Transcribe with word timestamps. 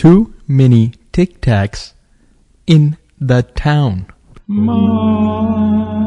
too 0.00 0.32
many 0.48 0.94
tic 1.12 1.42
tacs 1.42 1.92
in 2.66 2.96
the 3.20 3.42
town. 3.42 4.06
Come 4.46 5.99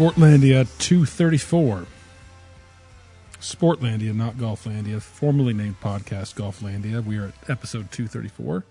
Sportlandia 0.00 0.66
234. 0.78 1.86
Sportlandia, 3.38 4.14
not 4.14 4.36
Golflandia, 4.36 5.02
formerly 5.02 5.52
named 5.52 5.78
Podcast 5.82 6.36
Golflandia. 6.36 7.04
We 7.04 7.18
are 7.18 7.26
at 7.26 7.50
episode 7.50 7.92
234. 7.92 8.64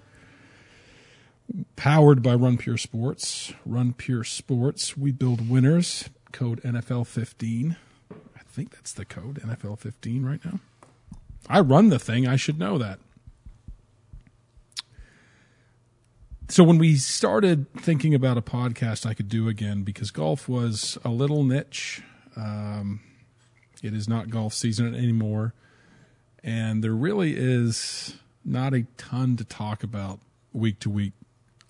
Powered 1.76 2.24
by 2.24 2.34
Run 2.34 2.58
Pure 2.58 2.78
Sports. 2.78 3.54
Run 3.64 3.94
Pure 3.94 4.24
Sports. 4.24 4.98
We 4.98 5.12
build 5.12 5.48
winners. 5.48 6.10
Code 6.32 6.64
NFL 6.64 7.06
15. 7.06 7.78
I 8.12 8.40
think 8.52 8.72
that's 8.72 8.94
the 8.94 9.06
code, 9.06 9.40
NFL 9.40 9.78
15 9.78 10.26
right 10.26 10.44
now. 10.44 10.60
I 11.48 11.60
run 11.60 11.90
the 11.90 12.00
thing. 12.00 12.28
I 12.28 12.38
should 12.38 12.58
know 12.58 12.80
that. 12.80 12.98
So 16.50 16.64
when 16.64 16.80
we 16.80 16.96
started 16.96 17.72
thinking 17.74 18.16
about 18.16 18.38
a 18.38 18.42
podcast 18.42 19.06
I 19.06 19.14
could 19.14 19.30
do 19.30 19.48
again 19.48 19.84
because 19.84 20.10
golf 20.12 20.50
was 20.50 20.98
a 21.06 21.10
little 21.10 21.44
niche. 21.44 22.02
Um, 22.36 23.02
it 23.84 23.94
is 23.94 24.10
not 24.10 24.30
golf 24.30 24.54
season 24.54 24.96
anymore, 24.96 25.54
and 26.44 26.84
there 26.84 26.94
really 26.94 27.36
is 27.38 28.18
not 28.44 28.74
a 28.74 28.88
ton 28.98 29.38
to 29.38 29.46
talk 29.46 29.84
about 29.84 30.20
week 30.52 30.80
to 30.80 30.90
week 30.90 31.14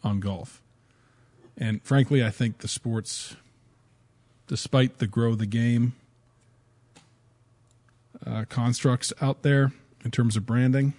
on 0.03 0.19
golf. 0.19 0.61
And 1.57 1.83
frankly, 1.83 2.23
I 2.23 2.29
think 2.29 2.59
the 2.59 2.69
sports, 2.69 3.35
despite 4.47 4.99
the 4.99 5.07
grow 5.07 5.35
the 5.35 5.45
game 5.45 5.93
uh, 8.25 8.45
constructs 8.47 9.11
out 9.21 9.43
there 9.43 9.73
in 10.05 10.11
terms 10.11 10.37
of 10.37 10.45
branding, 10.45 10.93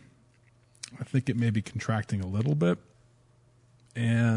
I 1.01 1.05
think 1.05 1.31
it 1.31 1.37
may 1.37 1.49
be 1.49 1.63
contracting 1.63 2.21
a 2.21 2.27
little 2.27 2.55
bit. 2.55 2.79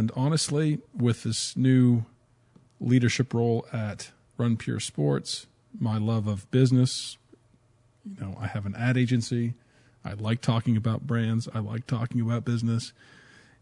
And 0.03 0.11
honestly, 0.17 0.79
with 0.93 1.23
this 1.23 1.55
new 1.55 2.03
leadership 2.81 3.33
role 3.33 3.65
at 3.71 4.11
Run 4.37 4.57
Pure 4.57 4.81
Sports, 4.81 5.47
my 5.79 5.97
love 5.97 6.27
of 6.27 6.51
business, 6.51 7.17
you 8.03 8.19
know, 8.19 8.35
I 8.37 8.47
have 8.47 8.65
an 8.65 8.75
ad 8.75 8.97
agency. 8.97 9.53
I 10.03 10.11
like 10.15 10.41
talking 10.41 10.75
about 10.75 11.07
brands. 11.07 11.47
I 11.53 11.59
like 11.59 11.87
talking 11.87 12.19
about 12.19 12.43
business. 12.43 12.91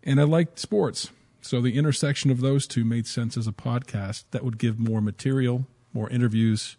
And 0.01 0.19
I 0.19 0.23
like 0.23 0.57
sports. 0.57 1.11
So 1.41 1.61
the 1.61 1.77
intersection 1.77 2.31
of 2.31 2.41
those 2.41 2.65
two 2.65 2.83
made 2.83 3.05
sense 3.05 3.37
as 3.37 3.45
a 3.45 3.51
podcast 3.51 4.23
that 4.31 4.43
would 4.43 4.57
give 4.57 4.79
more 4.79 4.99
material, 4.99 5.67
more 5.93 6.09
interviews, 6.09 6.75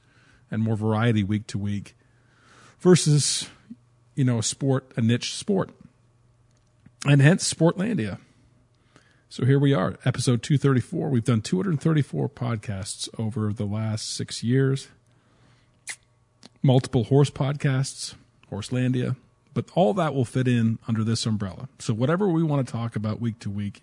and 0.51 0.61
more 0.61 0.75
variety 0.75 1.23
week 1.23 1.47
to 1.47 1.57
week 1.57 1.95
versus, 2.81 3.49
you 4.17 4.25
know, 4.25 4.41
a 4.41 4.43
sport, 4.43 4.91
a 4.97 5.01
niche 5.01 5.37
sport. 5.37 5.71
And 7.07 7.23
hence 7.23 7.55
Sportlandia. 7.55 8.19
So 9.33 9.47
here 9.47 9.59
we 9.59 9.73
are, 9.73 9.97
episode 10.05 10.43
234. 10.43 11.09
We've 11.09 11.25
done 11.25 11.41
234 11.41 12.29
podcasts 12.29 13.09
over 13.19 13.51
the 13.51 13.65
last 13.65 14.15
six 14.15 14.45
years, 14.45 14.89
multiple 16.63 17.05
horse 17.05 17.31
podcasts, 17.31 18.13
Horselandia, 18.51 19.17
but 19.55 19.71
all 19.75 19.95
that 19.95 20.15
will 20.15 20.27
fit 20.27 20.47
in 20.47 20.79
under 20.87 21.03
this 21.03 21.25
umbrella. 21.25 21.71
So 21.79 21.95
whatever 21.95 22.29
we 22.29 22.43
want 22.43 22.67
to 22.67 22.71
talk 22.71 22.95
about 22.95 23.23
week 23.23 23.39
to 23.39 23.49
week 23.49 23.81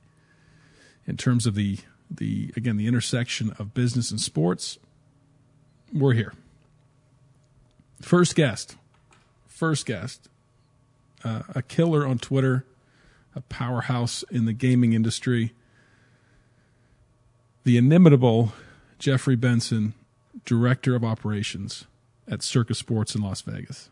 in 1.07 1.17
terms 1.17 1.47
of 1.47 1.55
the, 1.55 1.79
the 2.11 2.53
again, 2.55 2.77
the 2.77 2.85
intersection 2.85 3.51
of 3.57 3.73
business 3.73 4.11
and 4.11 4.21
sports, 4.21 4.77
we're 5.91 6.13
here. 6.13 6.33
First 8.03 8.35
guest, 8.35 8.75
first 9.47 9.87
guest, 9.87 10.29
uh, 11.23 11.41
a 11.55 11.63
killer 11.63 12.05
on 12.05 12.19
Twitter 12.19 12.65
a 13.39 13.41
powerhouse 13.43 14.23
in 14.29 14.45
the 14.45 14.51
gaming 14.51 14.91
industry. 14.91 15.53
The 17.63 17.77
inimitable 17.77 18.51
Jeffrey 18.97 19.37
Benson, 19.37 19.93
Director 20.43 20.93
of 20.93 21.05
Operations 21.05 21.85
at 22.27 22.43
Circa 22.43 22.75
Sports 22.75 23.15
in 23.15 23.21
Las 23.21 23.41
Vegas. 23.41 23.89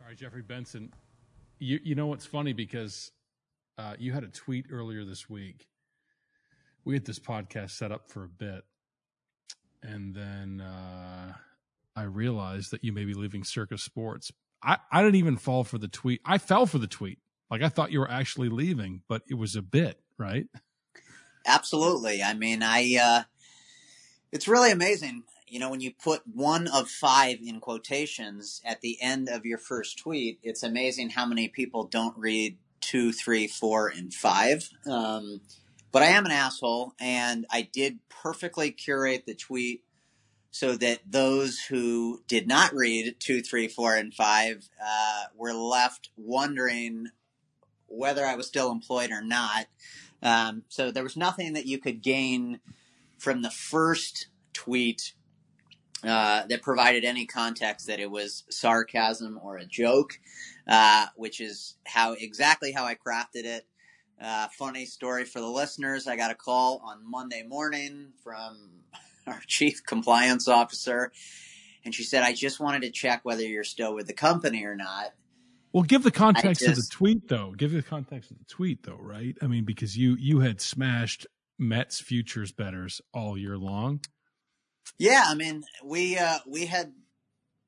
All 0.00 0.06
right, 0.06 0.16
Jeffrey 0.16 0.42
Benson, 0.42 0.92
you, 1.58 1.80
you 1.82 1.96
know 1.96 2.06
what's 2.06 2.24
funny 2.24 2.52
because 2.52 3.10
uh, 3.78 3.94
you 3.98 4.12
had 4.12 4.22
a 4.22 4.28
tweet 4.28 4.66
earlier 4.70 5.04
this 5.04 5.28
week. 5.28 5.66
We 6.84 6.94
had 6.94 7.04
this 7.04 7.18
podcast 7.18 7.72
set 7.72 7.90
up 7.90 8.08
for 8.08 8.24
a 8.24 8.28
bit, 8.28 8.62
and 9.82 10.14
then 10.14 10.60
uh, 10.60 11.32
I 11.96 12.02
realized 12.04 12.70
that 12.70 12.84
you 12.84 12.92
may 12.92 13.04
be 13.04 13.14
leaving 13.14 13.42
Circa 13.42 13.76
Sports. 13.76 14.30
I, 14.62 14.78
I 14.92 15.02
didn't 15.02 15.16
even 15.16 15.36
fall 15.36 15.64
for 15.64 15.78
the 15.78 15.88
tweet. 15.88 16.20
I 16.24 16.38
fell 16.38 16.64
for 16.64 16.78
the 16.78 16.86
tweet. 16.86 17.18
Like 17.50 17.62
I 17.62 17.68
thought 17.68 17.92
you 17.92 18.00
were 18.00 18.10
actually 18.10 18.48
leaving, 18.48 19.02
but 19.08 19.22
it 19.28 19.34
was 19.34 19.56
a 19.56 19.62
bit, 19.62 20.00
right? 20.18 20.46
Absolutely. 21.46 22.22
I 22.22 22.34
mean, 22.34 22.62
I 22.62 22.98
uh 23.00 23.22
it's 24.30 24.48
really 24.48 24.70
amazing, 24.70 25.24
you 25.46 25.58
know, 25.58 25.70
when 25.70 25.80
you 25.80 25.92
put 25.92 26.22
one 26.26 26.68
of 26.68 26.88
five 26.88 27.38
in 27.44 27.60
quotations 27.60 28.60
at 28.64 28.82
the 28.82 28.98
end 29.00 29.28
of 29.28 29.46
your 29.46 29.58
first 29.58 29.98
tweet, 29.98 30.38
it's 30.42 30.62
amazing 30.62 31.10
how 31.10 31.24
many 31.24 31.48
people 31.48 31.84
don't 31.84 32.16
read 32.18 32.58
two, 32.80 33.12
three, 33.12 33.46
four, 33.46 33.88
and 33.88 34.12
five. 34.12 34.68
Um, 34.86 35.40
but 35.90 36.02
I 36.02 36.06
am 36.06 36.26
an 36.26 36.32
asshole, 36.32 36.92
and 37.00 37.46
I 37.50 37.62
did 37.62 37.98
perfectly 38.08 38.70
curate 38.70 39.24
the 39.26 39.34
tweet 39.34 39.82
so 40.50 40.76
that 40.76 41.00
those 41.06 41.58
who 41.58 42.22
did 42.26 42.46
not 42.46 42.74
read 42.74 43.16
two, 43.18 43.40
three, 43.42 43.68
four, 43.68 43.94
and 43.94 44.12
five 44.14 44.68
uh, 44.84 45.24
were 45.34 45.54
left 45.54 46.10
wondering 46.16 47.08
whether 47.88 48.24
I 48.24 48.36
was 48.36 48.46
still 48.46 48.70
employed 48.70 49.10
or 49.10 49.22
not. 49.22 49.66
Um, 50.22 50.64
so 50.68 50.90
there 50.90 51.02
was 51.02 51.16
nothing 51.16 51.52
that 51.54 51.66
you 51.66 51.78
could 51.78 52.02
gain 52.02 52.60
from 53.18 53.42
the 53.42 53.50
first 53.50 54.28
tweet 54.52 55.12
uh, 56.04 56.46
that 56.46 56.62
provided 56.62 57.04
any 57.04 57.26
context 57.26 57.86
that 57.88 58.00
it 58.00 58.10
was 58.10 58.44
sarcasm 58.50 59.38
or 59.42 59.56
a 59.56 59.64
joke, 59.64 60.20
uh, 60.66 61.06
which 61.16 61.40
is 61.40 61.76
how 61.86 62.12
exactly 62.12 62.72
how 62.72 62.84
I 62.84 62.94
crafted 62.94 63.44
it. 63.44 63.66
Uh, 64.20 64.48
funny 64.56 64.84
story 64.84 65.24
for 65.24 65.40
the 65.40 65.48
listeners. 65.48 66.06
I 66.06 66.16
got 66.16 66.30
a 66.30 66.36
call 66.36 66.80
on 66.84 67.08
Monday 67.08 67.42
morning 67.42 68.12
from 68.22 68.82
our 69.26 69.40
chief 69.46 69.84
compliance 69.84 70.48
officer, 70.48 71.12
and 71.84 71.94
she 71.94 72.02
said, 72.02 72.22
"I 72.22 72.32
just 72.32 72.60
wanted 72.60 72.82
to 72.82 72.90
check 72.90 73.20
whether 73.24 73.42
you're 73.42 73.64
still 73.64 73.94
with 73.94 74.06
the 74.06 74.12
company 74.12 74.64
or 74.64 74.76
not." 74.76 75.14
Well, 75.72 75.82
give 75.82 76.02
the 76.02 76.10
context 76.10 76.62
just, 76.62 76.70
of 76.70 76.76
the 76.76 76.88
tweet 76.90 77.28
though. 77.28 77.52
Give 77.56 77.72
the 77.72 77.82
context 77.82 78.30
of 78.30 78.38
the 78.38 78.44
tweet 78.44 78.84
though, 78.84 78.98
right? 78.98 79.36
I 79.42 79.46
mean, 79.46 79.64
because 79.64 79.96
you 79.96 80.16
you 80.18 80.40
had 80.40 80.60
smashed 80.60 81.26
Mets 81.58 82.00
futures 82.00 82.52
betters 82.52 83.00
all 83.12 83.36
year 83.36 83.58
long. 83.58 84.00
Yeah, 84.98 85.24
I 85.26 85.34
mean, 85.34 85.64
we 85.84 86.16
uh, 86.16 86.38
we 86.46 86.66
had 86.66 86.92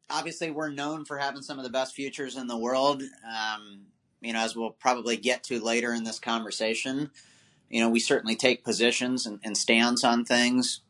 obviously 0.09 0.51
we're 0.51 0.71
known 0.71 1.05
for 1.05 1.19
having 1.19 1.43
some 1.43 1.59
of 1.59 1.65
the 1.65 1.71
best 1.71 1.95
futures 1.95 2.37
in 2.37 2.47
the 2.47 2.57
world. 2.57 3.03
Um, 3.03 3.87
you 4.21 4.33
know, 4.33 4.41
as 4.41 4.57
we'll 4.57 4.71
probably 4.71 5.17
get 5.17 5.45
to 5.45 5.63
later 5.63 5.93
in 5.93 6.05
this 6.05 6.19
conversation, 6.19 7.11
you 7.69 7.81
know, 7.81 7.89
we 7.89 8.01
certainly 8.01 8.37
take 8.37 8.65
positions 8.65 9.27
and, 9.27 9.41
and 9.45 9.57
stands 9.57 10.05
on 10.05 10.25
things. 10.25 10.81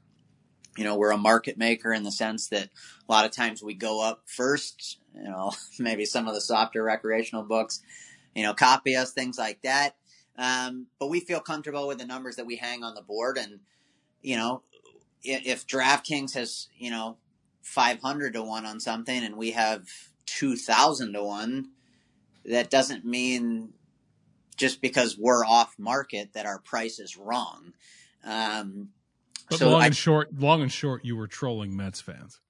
You 0.76 0.84
know, 0.84 0.96
we're 0.96 1.10
a 1.10 1.18
market 1.18 1.58
maker 1.58 1.92
in 1.92 2.04
the 2.04 2.12
sense 2.12 2.48
that 2.48 2.70
a 3.08 3.12
lot 3.12 3.24
of 3.24 3.32
times 3.32 3.62
we 3.62 3.74
go 3.74 4.02
up 4.02 4.22
first. 4.26 4.99
You 5.14 5.24
know, 5.24 5.52
maybe 5.78 6.04
some 6.04 6.28
of 6.28 6.34
the 6.34 6.40
softer 6.40 6.82
recreational 6.82 7.44
books, 7.44 7.82
you 8.34 8.42
know, 8.42 8.54
copy 8.54 8.96
us, 8.96 9.12
things 9.12 9.38
like 9.38 9.62
that. 9.62 9.96
Um, 10.36 10.86
but 10.98 11.08
we 11.08 11.20
feel 11.20 11.40
comfortable 11.40 11.86
with 11.86 11.98
the 11.98 12.06
numbers 12.06 12.36
that 12.36 12.46
we 12.46 12.56
hang 12.56 12.82
on 12.82 12.94
the 12.94 13.02
board. 13.02 13.36
And, 13.36 13.60
you 14.22 14.36
know, 14.36 14.62
if, 15.22 15.46
if 15.46 15.66
DraftKings 15.66 16.34
has, 16.34 16.68
you 16.78 16.90
know, 16.90 17.16
500 17.62 18.32
to 18.34 18.42
1 18.42 18.64
on 18.64 18.80
something 18.80 19.22
and 19.22 19.36
we 19.36 19.50
have 19.50 19.86
2,000 20.26 21.12
to 21.12 21.22
1, 21.22 21.68
that 22.46 22.70
doesn't 22.70 23.04
mean 23.04 23.74
just 24.56 24.80
because 24.80 25.18
we're 25.18 25.44
off 25.44 25.74
market 25.78 26.32
that 26.34 26.46
our 26.46 26.58
price 26.58 26.98
is 26.98 27.16
wrong. 27.16 27.72
Um, 28.24 28.90
But 29.48 29.58
so 29.58 29.70
long 29.70 29.82
I- 29.82 29.86
and 29.86 29.96
short, 29.96 30.38
long 30.38 30.62
and 30.62 30.72
short, 30.72 31.04
you 31.04 31.16
were 31.16 31.26
trolling 31.26 31.76
Mets 31.76 32.00
fans. 32.00 32.40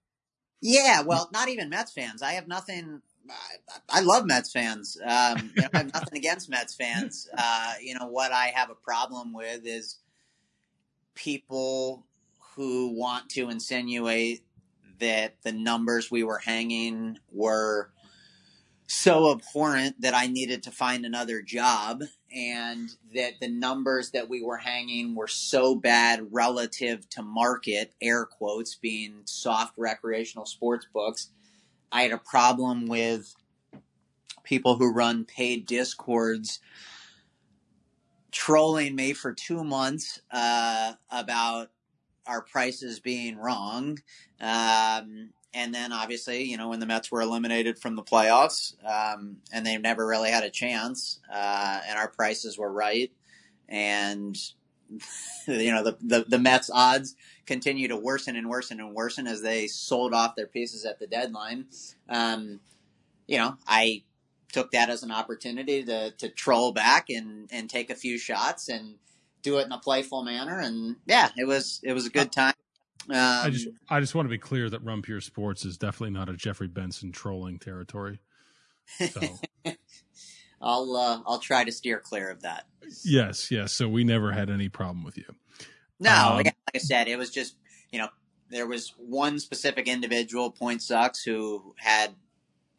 Yeah, 0.61 1.03
well, 1.03 1.29
not 1.33 1.49
even 1.49 1.69
Mets 1.71 1.93
fans. 1.93 2.23
I 2.23 2.33
have 2.33 2.49
nothing. 2.49 3.01
I, 3.31 3.99
I 3.99 4.01
love 4.01 4.27
Mets 4.27 4.53
fans. 4.53 4.97
Um, 5.03 5.53
you 5.55 5.63
know, 5.63 5.69
I 5.73 5.79
have 5.79 5.93
nothing 5.95 6.19
against 6.19 6.51
Mets 6.51 6.75
fans. 6.75 7.29
Uh, 7.37 7.75
you 7.83 7.95
know 7.95 8.07
what 8.07 8.33
I 8.33 8.49
have 8.55 8.71
a 8.71 8.75
problem 8.75 9.33
with 9.33 9.63
is 9.65 9.99
people 11.15 12.07
who 12.57 12.89
want 12.95 13.31
to 13.31 13.49
insinuate 13.49 14.43
that 14.99 15.37
the 15.43 15.53
numbers 15.53 16.11
we 16.11 16.23
were 16.23 16.39
hanging 16.39 17.19
were 17.33 17.91
so 18.87 19.33
abhorrent 19.33 20.01
that 20.01 20.15
I 20.15 20.27
needed 20.27 20.65
to 20.65 20.71
find 20.71 21.05
another 21.07 21.43
job, 21.43 22.03
and 22.33 22.91
that 23.15 23.35
the 23.41 23.49
numbers 23.49 24.11
that 24.11 24.29
we 24.29 24.43
were 24.43 24.57
hanging 24.57 25.15
were 25.15 25.29
so 25.29 25.75
bad 25.75 26.27
relative 26.31 27.09
to 27.11 27.23
market, 27.23 27.93
air 28.01 28.25
quotes, 28.25 28.75
being 28.75 29.23
soft 29.25 29.75
recreational 29.77 30.47
sports 30.47 30.87
books. 30.93 31.31
I 31.93 32.03
had 32.03 32.13
a 32.13 32.19
problem 32.19 32.87
with 32.87 33.35
people 34.45 34.77
who 34.77 34.93
run 34.93 35.25
paid 35.25 35.67
discords 35.67 36.61
trolling 38.31 38.95
me 38.95 39.13
for 39.13 39.33
two 39.33 39.65
months 39.65 40.21
uh, 40.31 40.93
about 41.11 41.71
our 42.27 42.43
prices 42.43 43.01
being 43.01 43.37
wrong. 43.37 43.99
Um, 44.41 45.31
and 45.53 45.75
then 45.75 45.93
obviously, 45.93 46.45
you 46.45 46.57
know, 46.57 46.69
when 46.69 46.81
the 46.81 46.87
Mets 46.87 47.11
were 47.11 47.21
eliminated 47.21 47.79
from 47.79 47.97
the 47.97 48.03
playoffs, 48.03 48.75
um, 48.85 49.39
and 49.53 49.67
they 49.67 49.77
never 49.79 50.07
really 50.07 50.31
had 50.31 50.45
a 50.45 50.51
chance, 50.51 51.21
uh, 51.33 51.81
and 51.89 51.99
our 51.99 52.09
prices 52.09 52.57
were 52.57 52.73
right, 52.73 53.11
and 53.69 54.37
you 55.47 55.73
know 55.73 55.83
the, 55.83 55.97
the 56.01 56.25
the 56.29 56.39
Mets 56.39 56.71
odds 56.73 57.17
continue 57.47 57.89
to 57.89 57.97
worsen 57.97 58.37
and 58.37 58.49
worsen 58.49 58.81
and 58.81 58.95
worsen 58.95 59.27
as 59.27 59.43
they 59.43 59.67
sold 59.67 60.15
off 60.15 60.37
their 60.37 60.47
pieces 60.47 60.85
at 60.85 60.99
the 60.99 61.07
deadline. 61.07 61.67
Um, 62.09 62.61
you 63.27 63.39
know, 63.39 63.57
I 63.67 64.03
took 64.53 64.73
that 64.73 64.91
as 64.91 65.03
an 65.03 65.11
opportunity 65.11 65.85
to 65.85 66.13
to 66.13 66.29
troll 66.29 66.73
back 66.73 67.11
and 67.11 67.49
and 67.53 67.69
take 67.69 67.91
a 67.91 67.95
few 67.95 68.19
shots 68.19 68.69
and 68.69 68.97
do 69.43 69.59
it 69.59 69.67
in 69.67 69.73
a 69.73 69.79
playful 69.79 70.23
manner, 70.23 70.61
and 70.61 70.97
yeah, 71.07 71.31
it 71.37 71.47
was 71.47 71.81
it 71.83 71.93
was 71.93 72.07
a 72.07 72.11
good 72.11 72.31
time. 72.33 72.55
Um, 73.13 73.47
I 73.47 73.51
just 73.51 73.69
I 73.89 74.01
just 74.01 74.15
want 74.15 74.27
to 74.27 74.31
be 74.31 74.39
clear 74.39 74.71
that 74.71 74.85
Run 74.85 75.03
Pure 75.03 75.23
Sports 75.23 75.65
is 75.65 75.77
definitely 75.79 76.11
not 76.11 76.29
a 76.29 76.35
Jeffrey 76.35 76.69
Benson 76.69 77.13
trolling 77.13 77.59
territory. 77.59 78.21
So 79.11 79.21
I'll 80.61 80.97
uh, 80.97 81.21
I'll 81.27 81.39
try 81.39 81.65
to 81.65 81.73
steer 81.73 81.99
clear 81.99 82.31
of 82.31 82.43
that. 82.43 82.67
yes, 83.05 83.51
yes. 83.51 83.73
So 83.73 83.89
we 83.89 84.05
never 84.05 84.33
had 84.33 84.51
any 84.51 84.69
problem 84.69 85.05
with 85.05 85.17
you. 85.17 85.25
No, 85.99 86.31
Um, 86.31 86.37
like 86.37 86.55
I 86.75 86.79
said, 86.79 87.09
it 87.09 87.17
was 87.17 87.31
just 87.31 87.57
you 87.91 87.99
know 87.99 88.09
there 88.49 88.67
was 88.67 88.95
one 88.99 89.39
specific 89.39 89.87
individual, 89.89 90.51
Point 90.51 90.83
Sucks, 90.83 91.23
who 91.23 91.75
had 91.79 92.15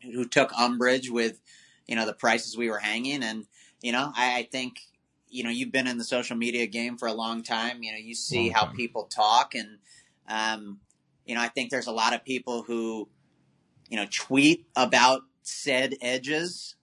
who 0.01 0.27
took 0.27 0.51
umbrage 0.57 1.09
with 1.09 1.39
you 1.87 1.95
know 1.95 2.05
the 2.05 2.13
prices 2.13 2.57
we 2.57 2.69
were 2.69 2.79
hanging, 2.79 3.23
and 3.23 3.45
you 3.81 3.91
know 3.91 4.11
I, 4.15 4.39
I 4.39 4.43
think 4.43 4.79
you 5.29 5.43
know 5.43 5.49
you've 5.49 5.71
been 5.71 5.87
in 5.87 5.97
the 5.97 6.03
social 6.03 6.35
media 6.35 6.67
game 6.67 6.97
for 6.97 7.07
a 7.07 7.13
long 7.13 7.43
time. 7.43 7.83
You 7.83 7.91
know 7.91 7.97
you 7.97 8.15
see 8.15 8.49
how 8.49 8.65
people 8.65 9.03
talk, 9.05 9.55
and 9.55 9.79
um, 10.31 10.79
you 11.25 11.35
know 11.35 11.41
I 11.41 11.47
think 11.47 11.69
there's 11.69 11.87
a 11.87 11.91
lot 11.91 12.13
of 12.13 12.23
people 12.23 12.63
who 12.63 13.09
you 13.89 13.97
know 13.97 14.05
tweet 14.11 14.65
about 14.75 15.21
said 15.43 15.95
edges, 16.01 16.75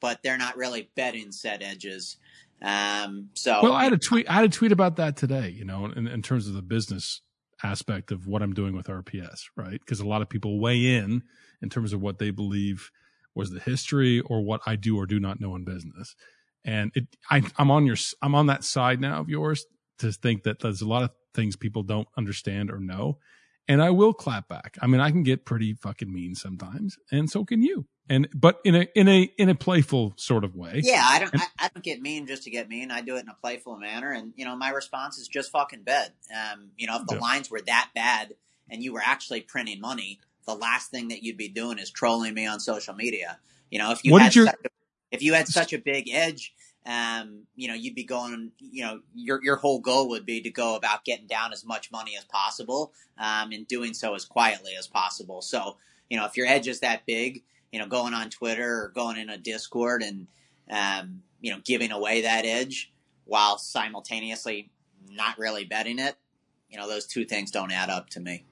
but 0.00 0.22
they're 0.22 0.38
not 0.38 0.56
really 0.56 0.90
betting 0.96 1.32
said 1.32 1.62
edges. 1.62 2.16
Um, 2.60 3.30
so 3.34 3.60
Well, 3.62 3.72
I 3.72 3.84
had 3.84 3.92
a 3.92 3.98
tweet. 3.98 4.28
I 4.28 4.34
had 4.34 4.44
a 4.44 4.48
tweet 4.48 4.72
about 4.72 4.96
that 4.96 5.16
today. 5.16 5.48
You 5.50 5.64
know, 5.64 5.86
in, 5.86 6.06
in 6.08 6.22
terms 6.22 6.48
of 6.48 6.54
the 6.54 6.62
business 6.62 7.20
aspect 7.62 8.10
of 8.10 8.26
what 8.26 8.42
I'm 8.42 8.54
doing 8.54 8.74
with 8.74 8.86
RPS, 8.86 9.44
right? 9.56 9.80
Because 9.80 10.00
a 10.00 10.06
lot 10.06 10.22
of 10.22 10.28
people 10.28 10.60
weigh 10.60 10.96
in 10.96 11.22
in 11.60 11.68
terms 11.68 11.92
of 11.92 12.00
what 12.00 12.18
they 12.18 12.30
believe 12.30 12.90
was 13.34 13.50
the 13.50 13.60
history 13.60 14.20
or 14.20 14.42
what 14.42 14.60
I 14.66 14.76
do 14.76 14.96
or 14.96 15.06
do 15.06 15.20
not 15.20 15.40
know 15.40 15.54
in 15.54 15.64
business. 15.64 16.14
And 16.64 16.90
it, 16.94 17.06
I, 17.30 17.42
I'm 17.56 17.70
on 17.70 17.86
your, 17.86 17.96
I'm 18.20 18.34
on 18.34 18.46
that 18.46 18.64
side 18.64 19.00
now 19.00 19.20
of 19.20 19.28
yours 19.28 19.64
to 19.98 20.12
think 20.12 20.42
that 20.42 20.60
there's 20.60 20.82
a 20.82 20.88
lot 20.88 21.02
of 21.02 21.10
things 21.34 21.56
people 21.56 21.82
don't 21.82 22.08
understand 22.16 22.70
or 22.70 22.78
know. 22.80 23.18
And 23.70 23.82
I 23.82 23.90
will 23.90 24.14
clap 24.14 24.48
back. 24.48 24.78
I 24.80 24.86
mean, 24.86 25.00
I 25.00 25.10
can 25.10 25.22
get 25.22 25.44
pretty 25.44 25.74
fucking 25.74 26.10
mean 26.10 26.34
sometimes, 26.34 26.96
and 27.12 27.28
so 27.30 27.44
can 27.44 27.62
you. 27.62 27.86
And 28.08 28.26
but 28.34 28.60
in 28.64 28.74
a 28.74 28.86
in 28.94 29.08
a 29.08 29.24
in 29.36 29.50
a 29.50 29.54
playful 29.54 30.14
sort 30.16 30.42
of 30.44 30.56
way. 30.56 30.80
Yeah, 30.82 31.04
I 31.06 31.18
don't. 31.18 31.32
And- 31.34 31.42
I, 31.42 31.66
I 31.66 31.70
don't 31.74 31.84
get 31.84 32.00
mean 32.00 32.26
just 32.26 32.44
to 32.44 32.50
get 32.50 32.66
mean. 32.70 32.90
I 32.90 33.02
do 33.02 33.16
it 33.16 33.20
in 33.20 33.28
a 33.28 33.34
playful 33.34 33.76
manner, 33.76 34.10
and 34.10 34.32
you 34.36 34.46
know, 34.46 34.56
my 34.56 34.70
response 34.70 35.18
is 35.18 35.28
just 35.28 35.50
fucking 35.52 35.82
bet. 35.82 36.14
Um, 36.34 36.70
you 36.78 36.86
know, 36.86 36.96
if 37.02 37.06
the 37.08 37.16
Yeah. 37.16 37.20
lines 37.20 37.50
were 37.50 37.60
that 37.66 37.90
bad 37.94 38.36
and 38.70 38.82
you 38.82 38.94
were 38.94 39.02
actually 39.04 39.42
printing 39.42 39.82
money, 39.82 40.18
the 40.46 40.54
last 40.54 40.90
thing 40.90 41.08
that 41.08 41.22
you'd 41.22 41.36
be 41.36 41.48
doing 41.50 41.78
is 41.78 41.90
trolling 41.90 42.32
me 42.32 42.46
on 42.46 42.60
social 42.60 42.94
media. 42.94 43.38
You 43.70 43.78
know, 43.80 43.90
if 43.92 44.02
you 44.02 44.12
What 44.12 44.22
had 44.22 44.34
your- 44.34 44.46
such 44.46 44.60
a, 44.64 44.68
if 45.10 45.22
you 45.22 45.34
had 45.34 45.46
such 45.46 45.74
a 45.74 45.78
big 45.78 46.08
edge, 46.10 46.54
um, 46.88 47.42
you 47.54 47.68
know, 47.68 47.74
you'd 47.74 47.94
be 47.94 48.04
going. 48.04 48.50
You 48.58 48.84
know, 48.84 49.00
your 49.14 49.40
your 49.44 49.56
whole 49.56 49.78
goal 49.78 50.08
would 50.08 50.24
be 50.24 50.40
to 50.40 50.50
go 50.50 50.74
about 50.74 51.04
getting 51.04 51.26
down 51.26 51.52
as 51.52 51.64
much 51.64 51.92
money 51.92 52.16
as 52.16 52.24
possible, 52.24 52.92
um, 53.18 53.52
and 53.52 53.68
doing 53.68 53.92
so 53.92 54.14
as 54.14 54.24
quietly 54.24 54.72
as 54.78 54.86
possible. 54.86 55.42
So, 55.42 55.76
you 56.08 56.16
know, 56.16 56.24
if 56.24 56.36
your 56.36 56.46
edge 56.46 56.66
is 56.66 56.80
that 56.80 57.04
big, 57.06 57.42
you 57.70 57.78
know, 57.78 57.86
going 57.86 58.14
on 58.14 58.30
Twitter 58.30 58.84
or 58.84 58.88
going 58.88 59.18
in 59.18 59.28
a 59.28 59.36
Discord 59.36 60.02
and 60.02 60.26
um, 60.70 61.22
you 61.40 61.52
know, 61.52 61.60
giving 61.64 61.92
away 61.92 62.22
that 62.22 62.46
edge 62.46 62.92
while 63.24 63.58
simultaneously 63.58 64.70
not 65.10 65.38
really 65.38 65.64
betting 65.64 65.98
it. 65.98 66.16
You 66.70 66.78
know, 66.78 66.88
those 66.88 67.06
two 67.06 67.24
things 67.24 67.50
don't 67.50 67.72
add 67.72 67.90
up 67.90 68.10
to 68.10 68.20
me. 68.20 68.44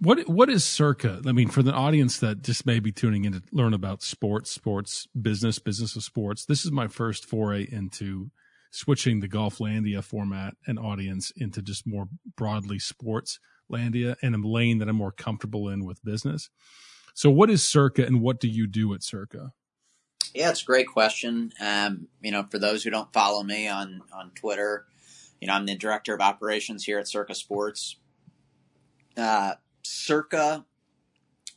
What 0.00 0.28
what 0.28 0.48
is 0.48 0.64
Circa? 0.64 1.22
I 1.26 1.32
mean, 1.32 1.48
for 1.48 1.62
the 1.62 1.72
audience 1.72 2.18
that 2.20 2.42
just 2.42 2.64
may 2.64 2.78
be 2.78 2.92
tuning 2.92 3.24
in 3.24 3.32
to 3.32 3.42
learn 3.50 3.74
about 3.74 4.02
sports, 4.02 4.50
sports 4.50 5.08
business, 5.20 5.58
business 5.58 5.96
of 5.96 6.04
sports. 6.04 6.44
This 6.44 6.64
is 6.64 6.70
my 6.70 6.86
first 6.86 7.26
foray 7.26 7.66
into 7.70 8.30
switching 8.70 9.20
the 9.20 9.28
Golflandia 9.28 10.04
format 10.04 10.54
and 10.66 10.78
audience 10.78 11.32
into 11.36 11.62
just 11.62 11.86
more 11.86 12.08
broadly 12.36 12.78
sports 12.78 13.40
landia 13.70 14.16
and 14.22 14.34
a 14.34 14.48
lane 14.48 14.78
that 14.78 14.88
I'm 14.88 14.96
more 14.96 15.12
comfortable 15.12 15.68
in 15.68 15.84
with 15.84 16.04
business. 16.04 16.48
So, 17.14 17.30
what 17.30 17.50
is 17.50 17.68
Circa, 17.68 18.06
and 18.06 18.20
what 18.20 18.38
do 18.38 18.48
you 18.48 18.66
do 18.68 18.94
at 18.94 19.02
Circa? 19.02 19.52
Yeah, 20.34 20.50
it's 20.50 20.62
a 20.62 20.66
great 20.66 20.86
question. 20.86 21.52
Um, 21.60 22.06
you 22.20 22.30
know, 22.30 22.46
for 22.48 22.58
those 22.58 22.84
who 22.84 22.90
don't 22.90 23.12
follow 23.12 23.42
me 23.42 23.66
on 23.66 24.02
on 24.12 24.30
Twitter, 24.36 24.86
you 25.40 25.48
know, 25.48 25.54
I'm 25.54 25.66
the 25.66 25.74
director 25.74 26.14
of 26.14 26.20
operations 26.20 26.84
here 26.84 26.98
at 26.98 27.08
Circa 27.08 27.34
Sports. 27.34 27.96
Uh, 29.16 29.54
Circa, 29.88 30.64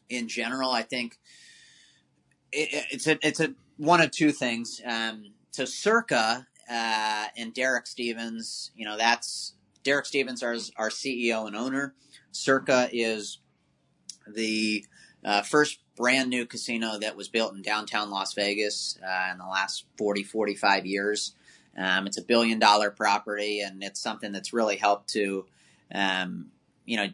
in 0.10 0.28
general, 0.28 0.72
I 0.72 0.82
think 0.82 1.20
it, 2.52 2.86
it's 2.92 3.08
a 3.08 3.18
it's 3.26 3.40
a 3.40 3.54
one 3.78 4.02
of 4.02 4.12
two 4.12 4.32
things. 4.32 4.82
Um, 4.86 5.32
Circa 5.52 6.48
uh, 6.70 7.26
and 7.38 7.54
Derek 7.54 7.86
Stevens, 7.86 8.72
you 8.76 8.86
know, 8.86 8.98
that's 8.98 9.54
Derek 9.84 10.06
Stevens, 10.06 10.44
our 10.44 10.56
our 10.78 10.90
CEO 10.90 11.48
and 11.48 11.56
owner. 11.56 11.94
Circa 12.32 12.90
is 12.92 13.40
the 14.28 14.86
uh, 15.24 15.42
first 15.42 15.80
brand 15.96 16.30
new 16.30 16.46
casino 16.46 16.98
that 17.00 17.16
was 17.16 17.28
built 17.28 17.54
in 17.54 17.62
downtown 17.62 18.10
Las 18.10 18.34
Vegas 18.34 18.98
uh, 19.06 19.32
in 19.32 19.38
the 19.38 19.46
last 19.46 19.86
40, 19.98 20.24
45 20.24 20.86
years. 20.86 21.36
Um, 21.78 22.08
it's 22.08 22.18
a 22.18 22.24
billion 22.24 22.60
dollar 22.60 22.92
property, 22.92 23.62
and 23.62 23.84
it's 23.84 24.00
something 24.00 24.32
that's 24.32 24.54
really 24.54 24.78
helped 24.78 25.10
to, 25.12 25.46
um, 25.94 26.48
you 26.86 26.98
know, 26.98 27.08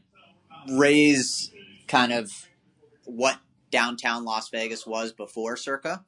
raise 0.72 1.52
kind 1.88 2.12
of 2.12 2.32
what 3.06 3.40
downtown 3.72 4.26
Las 4.26 4.50
Vegas 4.50 4.86
was 4.86 5.12
before 5.12 5.58
Circa. 5.58 6.04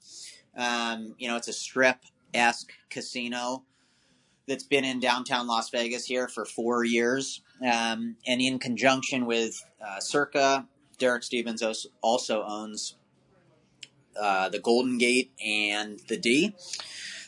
Um, 0.56 1.16
you 1.18 1.28
know, 1.28 1.36
it's 1.36 1.48
a 1.48 1.54
strip 1.54 1.98
esque 2.34 2.72
casino 2.90 3.64
that's 4.48 4.64
been 4.64 4.84
in 4.84 5.00
downtown 5.00 5.48
Las 5.48 5.70
Vegas 5.70 6.06
here 6.06 6.28
for 6.28 6.46
four 6.46 6.84
years. 6.84 7.42
Um, 7.62 8.16
and 8.26 8.42
in 8.42 8.60
conjunction 8.60 9.26
with 9.26 9.64
uh, 9.86 10.00
Circa, 10.00 10.68
Derek 10.98 11.24
Stevens 11.24 11.64
also 12.02 12.44
owns 12.44 12.96
uh, 14.20 14.50
the 14.50 14.60
Golden 14.60 14.98
Gate 14.98 15.32
and 15.44 16.00
the 16.08 16.18
D. 16.18 16.56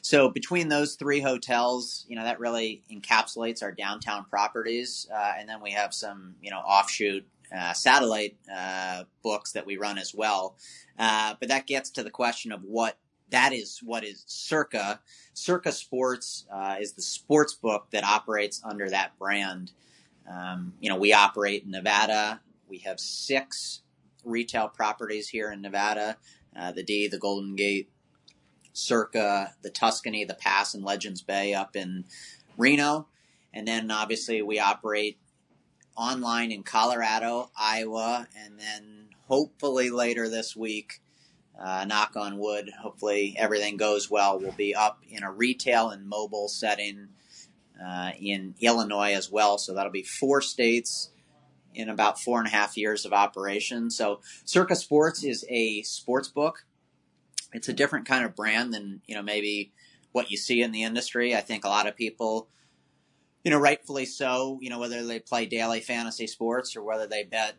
So 0.01 0.29
between 0.29 0.67
those 0.67 0.95
three 0.95 1.21
hotels, 1.21 2.05
you 2.07 2.15
know 2.15 2.23
that 2.23 2.39
really 2.39 2.83
encapsulates 2.91 3.61
our 3.61 3.71
downtown 3.71 4.25
properties, 4.25 5.07
uh, 5.13 5.33
and 5.37 5.47
then 5.47 5.61
we 5.61 5.71
have 5.71 5.93
some, 5.93 6.35
you 6.41 6.49
know, 6.49 6.57
offshoot 6.57 7.25
uh, 7.55 7.73
satellite 7.73 8.37
uh, 8.53 9.03
books 9.23 9.51
that 9.51 9.65
we 9.65 9.77
run 9.77 9.97
as 9.97 10.13
well. 10.13 10.55
Uh, 10.97 11.35
but 11.39 11.49
that 11.49 11.67
gets 11.67 11.89
to 11.91 12.03
the 12.03 12.09
question 12.09 12.51
of 12.51 12.63
what 12.63 12.97
that 13.29 13.53
is. 13.53 13.79
What 13.83 14.03
is 14.03 14.23
Circa? 14.25 15.01
Circa 15.33 15.71
Sports 15.71 16.45
uh, 16.51 16.77
is 16.79 16.93
the 16.93 17.01
sports 17.01 17.53
book 17.53 17.87
that 17.91 18.03
operates 18.03 18.61
under 18.63 18.89
that 18.89 19.17
brand. 19.19 19.71
Um, 20.29 20.73
you 20.79 20.89
know, 20.89 20.97
we 20.97 21.13
operate 21.13 21.63
in 21.63 21.71
Nevada. 21.71 22.41
We 22.67 22.79
have 22.79 22.99
six 22.99 23.81
retail 24.23 24.67
properties 24.67 25.29
here 25.29 25.51
in 25.51 25.61
Nevada: 25.61 26.17
uh, 26.57 26.71
the 26.71 26.83
D, 26.83 27.07
the 27.07 27.19
Golden 27.19 27.55
Gate, 27.55 27.90
Circa, 28.73 29.55
the 29.61 29.69
Tuscany, 29.69 30.23
the 30.23 30.33
Pass, 30.33 30.73
and 30.73 30.83
Legends 30.83 31.21
Bay 31.21 31.53
up 31.53 31.75
in 31.75 32.05
Reno. 32.57 33.07
And 33.53 33.67
then 33.67 33.91
obviously 33.91 34.41
we 34.41 34.59
operate 34.59 35.17
online 35.95 36.51
in 36.51 36.63
Colorado, 36.63 37.51
Iowa, 37.57 38.27
and 38.37 38.59
then 38.59 39.09
hopefully 39.27 39.89
later 39.89 40.29
this 40.29 40.55
week, 40.55 41.01
uh, 41.59 41.85
knock 41.85 42.15
on 42.15 42.37
wood, 42.37 42.71
hopefully 42.81 43.35
everything 43.37 43.77
goes 43.77 44.09
well, 44.09 44.39
we'll 44.39 44.51
be 44.53 44.73
up 44.73 44.99
in 45.07 45.23
a 45.23 45.31
retail 45.31 45.89
and 45.89 46.07
mobile 46.07 46.47
setting 46.47 47.09
uh, 47.83 48.11
in 48.19 48.55
Illinois 48.61 49.13
as 49.13 49.29
well. 49.29 49.57
So 49.57 49.73
that'll 49.73 49.91
be 49.91 50.03
four 50.03 50.41
states 50.41 51.11
in 51.73 51.89
about 51.89 52.19
four 52.19 52.39
and 52.39 52.47
a 52.47 52.51
half 52.51 52.77
years 52.77 53.05
of 53.05 53.13
operation. 53.13 53.89
So 53.89 54.21
Circa 54.45 54.75
Sports 54.75 55.23
is 55.23 55.45
a 55.49 55.81
sports 55.83 56.27
book. 56.27 56.65
It's 57.53 57.69
a 57.69 57.73
different 57.73 58.07
kind 58.07 58.25
of 58.25 58.35
brand 58.35 58.73
than 58.73 59.01
you 59.05 59.15
know 59.15 59.23
maybe 59.23 59.73
what 60.11 60.31
you 60.31 60.37
see 60.37 60.61
in 60.61 60.71
the 60.71 60.83
industry. 60.83 61.35
I 61.35 61.41
think 61.41 61.63
a 61.63 61.69
lot 61.69 61.87
of 61.87 61.95
people, 61.95 62.49
you 63.43 63.51
know, 63.51 63.59
rightfully 63.59 64.05
so, 64.05 64.59
you 64.61 64.69
know, 64.69 64.79
whether 64.79 65.05
they 65.05 65.19
play 65.19 65.45
daily 65.45 65.79
fantasy 65.79 66.27
sports 66.27 66.75
or 66.75 66.83
whether 66.83 67.07
they 67.07 67.23
bet, 67.23 67.55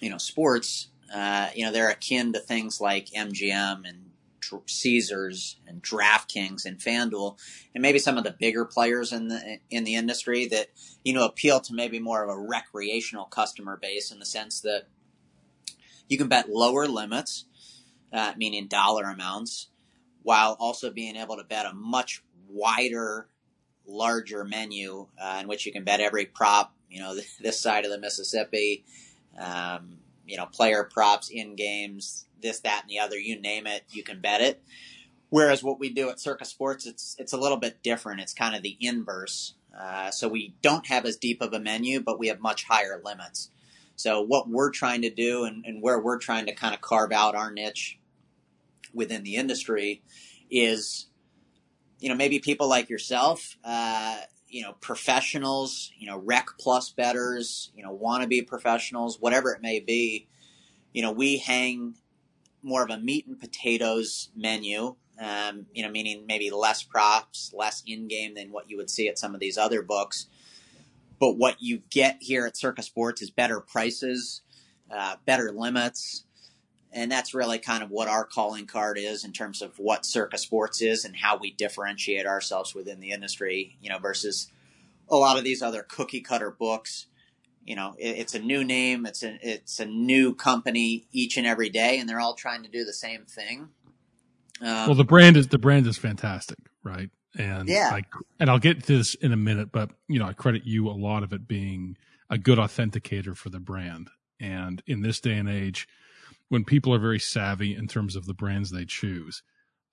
you 0.00 0.10
know, 0.10 0.18
sports, 0.18 0.88
uh, 1.14 1.48
you 1.54 1.64
know, 1.64 1.72
they're 1.72 1.88
akin 1.88 2.34
to 2.34 2.40
things 2.40 2.80
like 2.80 3.08
MGM 3.16 3.88
and 3.88 4.10
Caesars 4.66 5.56
and 5.66 5.82
DraftKings 5.82 6.64
and 6.64 6.78
FanDuel, 6.78 7.38
and 7.74 7.82
maybe 7.82 7.98
some 7.98 8.18
of 8.18 8.24
the 8.24 8.36
bigger 8.38 8.64
players 8.64 9.12
in 9.12 9.28
the 9.28 9.58
in 9.70 9.84
the 9.84 9.94
industry 9.94 10.46
that 10.46 10.68
you 11.04 11.12
know 11.12 11.24
appeal 11.24 11.60
to 11.60 11.74
maybe 11.74 11.98
more 11.98 12.22
of 12.22 12.30
a 12.30 12.38
recreational 12.38 13.24
customer 13.24 13.78
base 13.80 14.10
in 14.10 14.18
the 14.18 14.26
sense 14.26 14.60
that 14.60 14.88
you 16.08 16.18
can 16.18 16.28
bet 16.28 16.50
lower 16.50 16.86
limits, 16.86 17.46
uh, 18.12 18.32
meaning 18.36 18.66
dollar 18.66 19.04
amounts, 19.04 19.68
while 20.22 20.56
also 20.60 20.90
being 20.90 21.16
able 21.16 21.36
to 21.36 21.44
bet 21.44 21.66
a 21.66 21.72
much 21.72 22.22
wider, 22.48 23.28
larger 23.86 24.44
menu 24.44 25.06
uh, 25.20 25.38
in 25.40 25.48
which 25.48 25.66
you 25.66 25.72
can 25.72 25.84
bet 25.84 26.00
every 26.00 26.26
prop. 26.26 26.74
You 26.90 27.00
know, 27.00 27.16
this 27.40 27.60
side 27.60 27.84
of 27.84 27.90
the 27.90 27.98
Mississippi. 27.98 28.84
Um, 29.38 29.98
you 30.26 30.36
know, 30.36 30.46
player 30.46 30.84
props 30.84 31.30
in 31.30 31.56
games, 31.56 32.26
this, 32.40 32.60
that, 32.60 32.82
and 32.82 32.90
the 32.90 32.98
other, 32.98 33.18
you 33.18 33.40
name 33.40 33.66
it, 33.66 33.82
you 33.90 34.02
can 34.02 34.20
bet 34.20 34.40
it. 34.40 34.62
Whereas 35.30 35.62
what 35.62 35.80
we 35.80 35.90
do 35.90 36.10
at 36.10 36.20
Circa 36.20 36.44
Sports, 36.44 36.86
it's 36.86 37.16
it's 37.18 37.32
a 37.32 37.38
little 37.38 37.56
bit 37.56 37.82
different. 37.82 38.20
It's 38.20 38.34
kind 38.34 38.54
of 38.54 38.62
the 38.62 38.76
inverse. 38.80 39.54
Uh, 39.78 40.10
so 40.10 40.28
we 40.28 40.54
don't 40.60 40.86
have 40.86 41.06
as 41.06 41.16
deep 41.16 41.40
of 41.40 41.54
a 41.54 41.60
menu, 41.60 42.00
but 42.00 42.18
we 42.18 42.28
have 42.28 42.40
much 42.40 42.64
higher 42.64 43.00
limits. 43.02 43.50
So 43.96 44.20
what 44.20 44.48
we're 44.48 44.70
trying 44.70 45.02
to 45.02 45.10
do, 45.10 45.44
and, 45.44 45.64
and 45.64 45.82
where 45.82 45.98
we're 45.98 46.18
trying 46.18 46.46
to 46.46 46.54
kind 46.54 46.74
of 46.74 46.82
carve 46.82 47.12
out 47.12 47.34
our 47.34 47.50
niche 47.50 47.98
within 48.94 49.22
the 49.22 49.36
industry, 49.36 50.02
is 50.50 51.06
you 51.98 52.08
know 52.08 52.14
maybe 52.14 52.38
people 52.38 52.68
like 52.68 52.88
yourself, 52.88 53.56
uh, 53.64 54.18
you 54.48 54.62
know 54.62 54.72
professionals, 54.80 55.92
you 55.96 56.06
know 56.06 56.18
rec 56.18 56.48
plus 56.58 56.90
betters, 56.90 57.70
you 57.74 57.82
know 57.82 57.96
wannabe 57.96 58.46
professionals, 58.46 59.18
whatever 59.20 59.52
it 59.52 59.62
may 59.62 59.80
be. 59.80 60.28
You 60.92 61.02
know 61.02 61.12
we 61.12 61.38
hang 61.38 61.94
more 62.62 62.82
of 62.82 62.90
a 62.90 62.98
meat 62.98 63.26
and 63.26 63.38
potatoes 63.38 64.30
menu. 64.36 64.96
Um, 65.20 65.66
you 65.72 65.84
know, 65.84 65.90
meaning 65.90 66.24
maybe 66.26 66.50
less 66.50 66.82
props, 66.82 67.52
less 67.54 67.82
in 67.86 68.08
game 68.08 68.34
than 68.34 68.50
what 68.50 68.70
you 68.70 68.76
would 68.78 68.90
see 68.90 69.08
at 69.08 69.18
some 69.18 69.34
of 69.34 69.40
these 69.40 69.58
other 69.58 69.82
books. 69.82 70.26
But 71.20 71.36
what 71.36 71.62
you 71.62 71.82
get 71.90 72.16
here 72.20 72.46
at 72.46 72.56
Circa 72.56 72.82
Sports 72.82 73.22
is 73.22 73.30
better 73.30 73.60
prices, 73.60 74.42
uh, 74.90 75.16
better 75.24 75.52
limits, 75.52 76.24
and 76.92 77.10
that's 77.10 77.34
really 77.34 77.58
kind 77.58 77.82
of 77.82 77.90
what 77.90 78.08
our 78.08 78.24
calling 78.24 78.66
card 78.66 78.98
is 78.98 79.24
in 79.24 79.32
terms 79.32 79.62
of 79.62 79.78
what 79.78 80.06
Circa 80.06 80.38
Sports 80.38 80.82
is 80.82 81.04
and 81.04 81.16
how 81.16 81.36
we 81.36 81.52
differentiate 81.52 82.26
ourselves 82.26 82.74
within 82.74 83.00
the 83.00 83.10
industry. 83.10 83.76
You 83.80 83.90
know, 83.90 83.98
versus 83.98 84.50
a 85.08 85.16
lot 85.16 85.38
of 85.38 85.44
these 85.44 85.62
other 85.62 85.82
cookie 85.82 86.20
cutter 86.20 86.50
books 86.50 87.06
you 87.64 87.76
know 87.76 87.94
it, 87.98 88.18
it's 88.18 88.34
a 88.34 88.40
new 88.40 88.64
name 88.64 89.06
it's 89.06 89.22
a 89.22 89.38
it's 89.40 89.78
a 89.78 89.84
new 89.86 90.34
company 90.34 91.06
each 91.12 91.36
and 91.36 91.46
every 91.46 91.68
day 91.68 91.98
and 91.98 92.08
they're 92.08 92.18
all 92.18 92.34
trying 92.34 92.64
to 92.64 92.68
do 92.68 92.84
the 92.84 92.92
same 92.92 93.24
thing 93.24 93.68
um, 94.62 94.86
well, 94.86 94.94
the 94.94 95.04
brand 95.04 95.36
is 95.36 95.48
the 95.48 95.58
brand 95.58 95.86
is 95.86 95.98
fantastic, 95.98 96.58
right? 96.84 97.10
And 97.36 97.68
Yeah. 97.68 97.90
I, 97.92 98.02
and 98.38 98.48
I'll 98.48 98.60
get 98.60 98.84
to 98.84 98.98
this 98.98 99.14
in 99.14 99.32
a 99.32 99.36
minute, 99.36 99.72
but 99.72 99.90
you 100.08 100.20
know, 100.20 100.26
I 100.26 100.34
credit 100.34 100.64
you 100.64 100.88
a 100.88 100.92
lot 100.92 101.24
of 101.24 101.32
it 101.32 101.48
being 101.48 101.96
a 102.30 102.38
good 102.38 102.58
authenticator 102.58 103.36
for 103.36 103.50
the 103.50 103.58
brand. 103.58 104.08
And 104.38 104.82
in 104.86 105.02
this 105.02 105.20
day 105.20 105.34
and 105.36 105.48
age, 105.48 105.88
when 106.52 106.64
people 106.64 106.92
are 106.92 106.98
very 106.98 107.18
savvy 107.18 107.74
in 107.74 107.88
terms 107.88 108.14
of 108.14 108.26
the 108.26 108.34
brands 108.34 108.70
they 108.70 108.84
choose, 108.84 109.42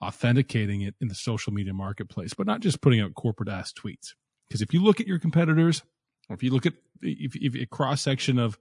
authenticating 0.03 0.81
it 0.81 0.93
in 0.99 1.07
the 1.07 1.15
social 1.15 1.53
media 1.53 1.71
marketplace, 1.73 2.33
but 2.33 2.45
not 2.45 2.59
just 2.59 2.81
putting 2.81 2.99
out 2.99 3.13
corporate 3.15 3.47
ass 3.47 3.71
tweets. 3.71 4.09
Because 4.49 4.61
if 4.61 4.73
you 4.73 4.83
look 4.83 4.99
at 4.99 5.07
your 5.07 5.19
competitors, 5.19 5.83
or 6.29 6.33
if 6.35 6.43
you 6.43 6.51
look 6.51 6.65
at 6.65 6.73
if, 7.01 7.33
if 7.37 7.55
a 7.55 7.65
cross 7.65 8.01
section 8.01 8.37
of 8.37 8.57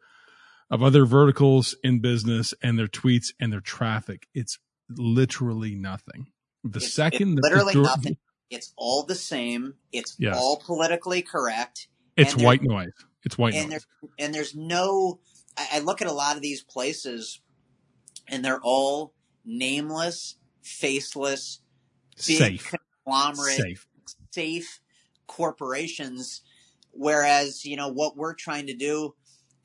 of 0.71 0.81
other 0.81 1.05
verticals 1.07 1.75
in 1.83 1.99
business 1.99 2.55
and 2.63 2.79
their 2.79 2.87
tweets 2.87 3.33
and 3.41 3.53
their 3.53 3.61
traffic, 3.61 4.29
it's 4.33 4.61
literally 4.89 5.75
nothing. 5.75 6.29
The 6.63 6.77
It's- 6.79 6.93
second 6.93 7.39
it's 7.39 7.49
that 7.49 7.51
the 7.51 7.65
literally 7.65 7.83
nothing 7.83 8.17
it's 8.49 8.73
all 8.77 9.03
the 9.03 9.15
same 9.17 9.75
it's 9.93 10.15
Yes. 10.21 10.37
all 10.39 10.57
politically 10.65 11.21
correct 11.21 11.89
it's 12.17 12.37
white 12.37 12.63
noise. 12.63 12.93
It's 13.25 13.37
white 13.37 13.55
and 13.55 13.71
noise. 13.71 13.87
there 14.03 14.11
and 14.27 14.35
there's 14.35 14.55
no 14.55 15.19
I, 15.57 15.67
I 15.75 15.79
look 15.81 16.01
at 16.01 16.09
a 16.09 16.13
lot 16.13 16.37
of 16.37 16.43
these 16.43 16.63
places 16.63 17.41
and 18.29 18.45
they're 18.45 18.61
all 18.63 19.13
nameless 19.45 20.37
faceless 20.63 21.61
big 22.27 22.61
Safe, 22.61 22.75
conglomerate 23.05 23.57
safe. 23.57 23.87
safe 24.31 24.81
corporations. 25.27 26.43
Whereas 26.93 27.65
you 27.65 27.77
know 27.77 27.89
what 27.89 28.17
we're 28.17 28.35
trying 28.35 28.67
to 28.67 28.75
do 28.75 29.15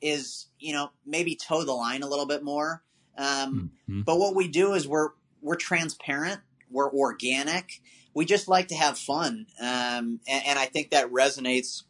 is 0.00 0.46
you 0.58 0.72
know 0.72 0.90
maybe 1.04 1.34
toe 1.36 1.64
the 1.64 1.72
line 1.72 2.02
a 2.02 2.08
little 2.08 2.26
bit 2.26 2.42
more. 2.42 2.82
Um, 3.16 3.72
Mhm. 3.88 4.04
but 4.04 4.18
what 4.18 4.34
we 4.34 4.48
do 4.48 4.74
is 4.74 4.86
we're 4.88 5.10
we're 5.40 5.56
transparent 5.56 6.40
we're 6.70 6.92
organic. 6.92 7.80
We 8.14 8.24
just 8.24 8.48
like 8.48 8.68
to 8.68 8.74
have 8.74 8.98
fun. 8.98 9.46
Um, 9.60 10.20
and, 10.26 10.46
and 10.46 10.58
i 10.58 10.66
think 10.66 10.90
that 10.90 11.10
resonates 11.10 11.84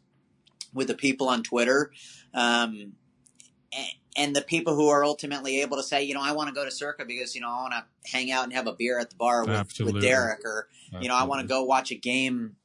with 0.73 0.87
the 0.87 0.95
people 0.95 1.29
on 1.29 1.43
twitter. 1.43 1.91
Um, 2.33 2.93
and, 4.17 4.35
the 4.35 4.41
people 4.41 4.75
who 4.75 4.87
are 4.89 5.03
ultimately 5.03 5.61
able 5.61 5.77
to 5.77 5.83
say 5.83 6.03
you 6.03 6.13
know 6.13 6.21
i 6.21 6.31
want 6.31 6.47
to 6.49 6.55
go 6.55 6.65
to 6.65 6.71
circa 6.71 7.05
because 7.05 7.35
you 7.35 7.41
know 7.41 7.49
i 7.49 7.61
want 7.61 7.73
to 7.73 8.11
hang 8.11 8.31
out 8.31 8.43
and 8.43 8.53
have 8.53 8.67
a 8.67 8.73
beer 8.73 8.99
at 8.99 9.09
the 9.09 9.15
bar 9.15 9.45
with, 9.45 9.79
with 9.79 10.01
derek 10.01 10.43
or 10.43 10.67
you 11.01 11.09
know, 11.09 11.15
I 11.15 11.23
want 11.23 11.41
to 11.41 11.47
go 11.47 11.63
watch 11.63 11.91
a 11.91 11.95
game, 11.95 12.55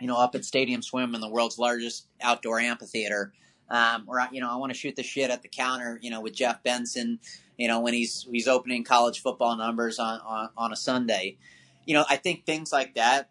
you 0.00 0.06
know, 0.06 0.16
up 0.16 0.34
at 0.34 0.44
Stadium 0.44 0.82
Swim 0.82 1.14
in 1.14 1.20
the 1.20 1.28
world's 1.28 1.58
largest 1.58 2.06
outdoor 2.20 2.60
amphitheater. 2.60 3.32
Um, 3.68 4.04
or, 4.06 4.26
you 4.30 4.40
know, 4.40 4.50
I 4.50 4.56
want 4.56 4.72
to 4.72 4.78
shoot 4.78 4.94
the 4.94 5.02
shit 5.02 5.30
at 5.30 5.42
the 5.42 5.48
counter, 5.48 5.98
you 6.00 6.10
know, 6.10 6.20
with 6.20 6.34
Jeff 6.34 6.62
Benson, 6.62 7.18
you 7.56 7.66
know, 7.66 7.80
when 7.80 7.94
he's, 7.94 8.26
he's 8.30 8.46
opening 8.46 8.84
college 8.84 9.20
football 9.20 9.56
numbers 9.56 9.98
on, 9.98 10.20
on, 10.20 10.50
on 10.56 10.72
a 10.72 10.76
Sunday. 10.76 11.36
You 11.84 11.94
know, 11.94 12.04
I 12.08 12.16
think 12.16 12.46
things 12.46 12.72
like 12.72 12.94
that, 12.94 13.30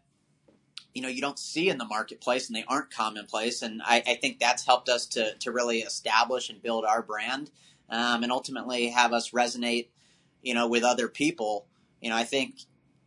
you 0.96 1.02
know, 1.02 1.10
you 1.10 1.22
don't 1.22 1.38
see 1.38 1.70
in 1.70 1.78
the 1.78 1.86
marketplace 1.86 2.48
and 2.48 2.56
they 2.56 2.64
aren't 2.68 2.90
commonplace. 2.90 3.62
And 3.62 3.82
I, 3.84 4.02
I 4.08 4.16
think 4.16 4.40
that's 4.40 4.66
helped 4.66 4.88
us 4.88 5.06
to, 5.08 5.36
to 5.36 5.52
really 5.52 5.80
establish 5.80 6.50
and 6.50 6.64
build 6.64 6.86
our 6.86 7.04
brand, 7.04 7.52
um, 7.90 8.24
and 8.24 8.32
ultimately 8.32 8.88
have 8.88 9.12
us 9.12 9.32
resonate, 9.32 9.90
you 10.42 10.54
know, 10.54 10.68
with 10.68 10.84
other 10.84 11.10
people. 11.10 11.68
You 12.02 12.10
know, 12.10 12.16
I 12.16 12.24
think 12.24 12.62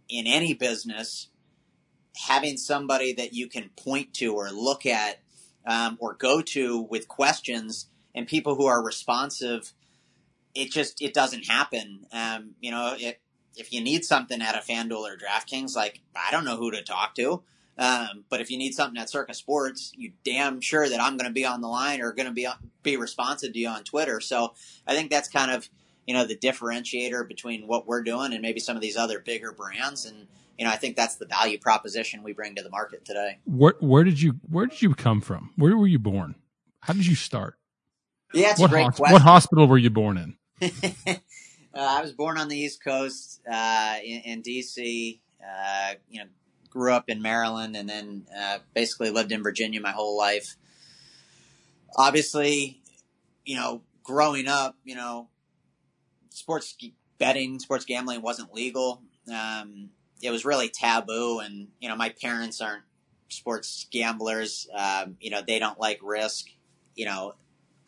in 0.09 0.27
any 0.27 0.53
business, 0.53 1.29
having 2.29 2.59
somebody 2.59 3.15
that 3.15 3.33
you 3.33 3.49
can 3.49 3.71
point 3.77 4.13
to 4.15 4.35
or 4.35 4.51
look 4.51 4.85
at 4.85 5.23
um, 5.67 5.97
or 5.99 6.13
go 6.13 6.43
to 6.43 6.83
with 6.83 7.09
questions 7.09 7.87
and 8.15 8.27
people 8.27 8.55
who 8.55 8.67
are 8.67 8.85
responsive, 8.85 9.73
it 10.55 10.71
just 10.71 11.01
it 11.01 11.15
doesn't 11.15 11.47
happen. 11.47 12.07
Um, 12.13 12.55
you 12.61 12.71
know, 12.71 12.97
it, 12.99 13.21
if 13.57 13.73
you 13.73 13.81
need 13.81 14.05
something 14.05 14.43
at 14.43 14.55
a 14.55 14.59
FanDuel 14.59 15.01
or 15.01 15.17
DraftKings, 15.17 15.75
like 15.75 16.01
I 16.15 16.31
don't 16.31 16.45
know 16.45 16.57
who 16.57 16.71
to 16.71 16.83
talk 16.83 17.15
to. 17.15 17.43
Um, 17.79 18.25
but 18.29 18.41
if 18.41 18.51
you 18.51 18.59
need 18.59 18.75
something 18.75 19.01
at 19.01 19.09
Circa 19.09 19.35
Sports, 19.35 19.93
you 19.97 20.13
damn 20.25 20.61
sure 20.61 20.89
that 20.89 21.01
I'm 21.01 21.17
going 21.17 21.31
to 21.31 21.33
be 21.33 21.45
on 21.45 21.61
the 21.61 21.69
line 21.69 22.01
or 22.01 22.13
going 22.13 22.27
to 22.27 22.33
be 22.33 22.49
be 22.83 22.97
responsive 22.97 23.53
to 23.53 23.59
you 23.59 23.69
on 23.69 23.85
Twitter. 23.85 24.21
So 24.21 24.55
I 24.87 24.95
think 24.95 25.11
that's 25.11 25.29
kind 25.29 25.53
of 25.53 25.69
you 26.09 26.15
know 26.15 26.25
the 26.25 26.35
differentiator 26.35 27.29
between 27.29 27.69
what 27.69 27.87
we're 27.87 28.03
doing 28.03 28.33
and 28.33 28.41
maybe 28.41 28.59
some 28.59 28.75
of 28.75 28.83
these 28.83 28.97
other 28.97 29.21
bigger 29.21 29.53
brands 29.53 30.07
and 30.07 30.27
you 30.57 30.65
know 30.65 30.71
i 30.73 30.77
think 30.77 30.97
that's 30.97 31.17
the 31.17 31.27
value 31.27 31.59
proposition 31.59 32.23
we 32.23 32.33
bring 32.33 32.55
to 32.55 32.63
the 32.63 32.71
market 32.71 33.05
today 33.05 33.39
Where 33.45 33.75
where 33.81 34.05
did 34.05 34.21
you 34.21 34.37
where 34.49 34.67
did 34.67 34.81
you 34.81 34.95
come 34.95 35.21
from? 35.21 35.53
Where 35.57 35.77
were 35.77 35.87
you 35.87 35.99
born? 35.99 36.35
How 36.81 36.95
did 36.95 37.07
you 37.07 37.15
start? 37.15 37.57
yeah 38.33 38.51
it's 38.51 38.61
what 38.61 38.71
a 38.71 38.73
great 38.73 38.87
question 38.87 39.13
what 39.13 39.23
hospital 39.23 39.69
were 39.69 39.79
you 39.79 39.91
born 39.91 40.17
in? 40.17 40.37
uh, 41.07 41.17
i 41.75 42.01
was 42.03 42.13
born 42.13 42.39
on 42.39 42.49
the 42.49 42.57
east 42.59 42.83
coast 42.83 43.41
uh, 43.51 43.97
in, 44.03 44.21
in 44.23 44.43
dc 44.43 45.21
uh, 45.47 45.95
you 46.09 46.21
know 46.21 46.29
grew 46.71 46.93
up 46.93 47.05
in 47.09 47.23
maryland 47.23 47.77
and 47.77 47.89
then 47.89 48.27
uh, 48.39 48.59
basically 48.75 49.11
lived 49.11 49.33
in 49.33 49.43
virginia 49.43 49.81
my 49.81 49.93
whole 49.93 50.17
life. 50.17 50.57
Obviously 51.97 52.81
you 53.45 53.57
know 53.57 53.83
growing 54.03 54.49
up 54.49 54.77
you 54.85 54.95
know 54.95 55.29
sports 56.31 56.77
betting 57.19 57.59
sports 57.59 57.85
gambling 57.85 58.23
wasn't 58.23 58.55
legal. 58.55 59.03
Um, 59.33 59.91
it 60.23 60.31
was 60.31 60.45
really 60.45 60.69
taboo 60.69 61.41
and 61.41 61.69
you 61.81 61.89
know 61.89 61.97
my 61.97 62.11
parents 62.11 62.61
aren't 62.61 62.85
sports 63.29 63.87
gamblers. 63.91 64.69
Um, 64.75 65.17
you 65.21 65.31
know 65.31 65.43
they 65.47 65.59
don't 65.59 65.81
like 65.81 66.01
risk. 66.03 66.47
You 66.95 67.07
know 67.07 67.35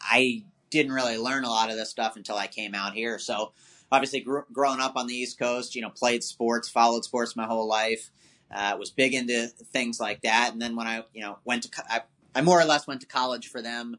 i 0.00 0.42
didn't 0.70 0.92
really 0.92 1.18
learn 1.18 1.44
a 1.44 1.50
lot 1.50 1.68
of 1.68 1.76
this 1.76 1.90
stuff 1.90 2.16
until 2.16 2.36
i 2.36 2.46
came 2.46 2.74
out 2.74 2.94
here. 2.94 3.18
So 3.18 3.52
obviously 3.92 4.20
gr- 4.20 4.40
growing 4.52 4.80
up 4.80 4.96
on 4.96 5.06
the 5.06 5.14
east 5.14 5.38
coast 5.38 5.74
you 5.74 5.82
know 5.82 5.90
played 5.90 6.22
sports 6.22 6.68
followed 6.68 7.04
sports 7.04 7.36
my 7.36 7.46
whole 7.46 7.68
life 7.68 8.10
uh, 8.52 8.76
was 8.78 8.90
big 8.90 9.14
into 9.14 9.46
things 9.72 10.00
like 10.00 10.20
that 10.22 10.52
and 10.52 10.60
then 10.60 10.76
when 10.76 10.86
i 10.86 11.02
you 11.12 11.22
know 11.22 11.38
went 11.44 11.62
to 11.62 11.70
co- 11.70 11.82
I, 11.88 12.02
I 12.34 12.42
more 12.42 12.60
or 12.60 12.64
less 12.64 12.86
went 12.86 13.00
to 13.02 13.06
college 13.06 13.48
for 13.48 13.62
them 13.62 13.96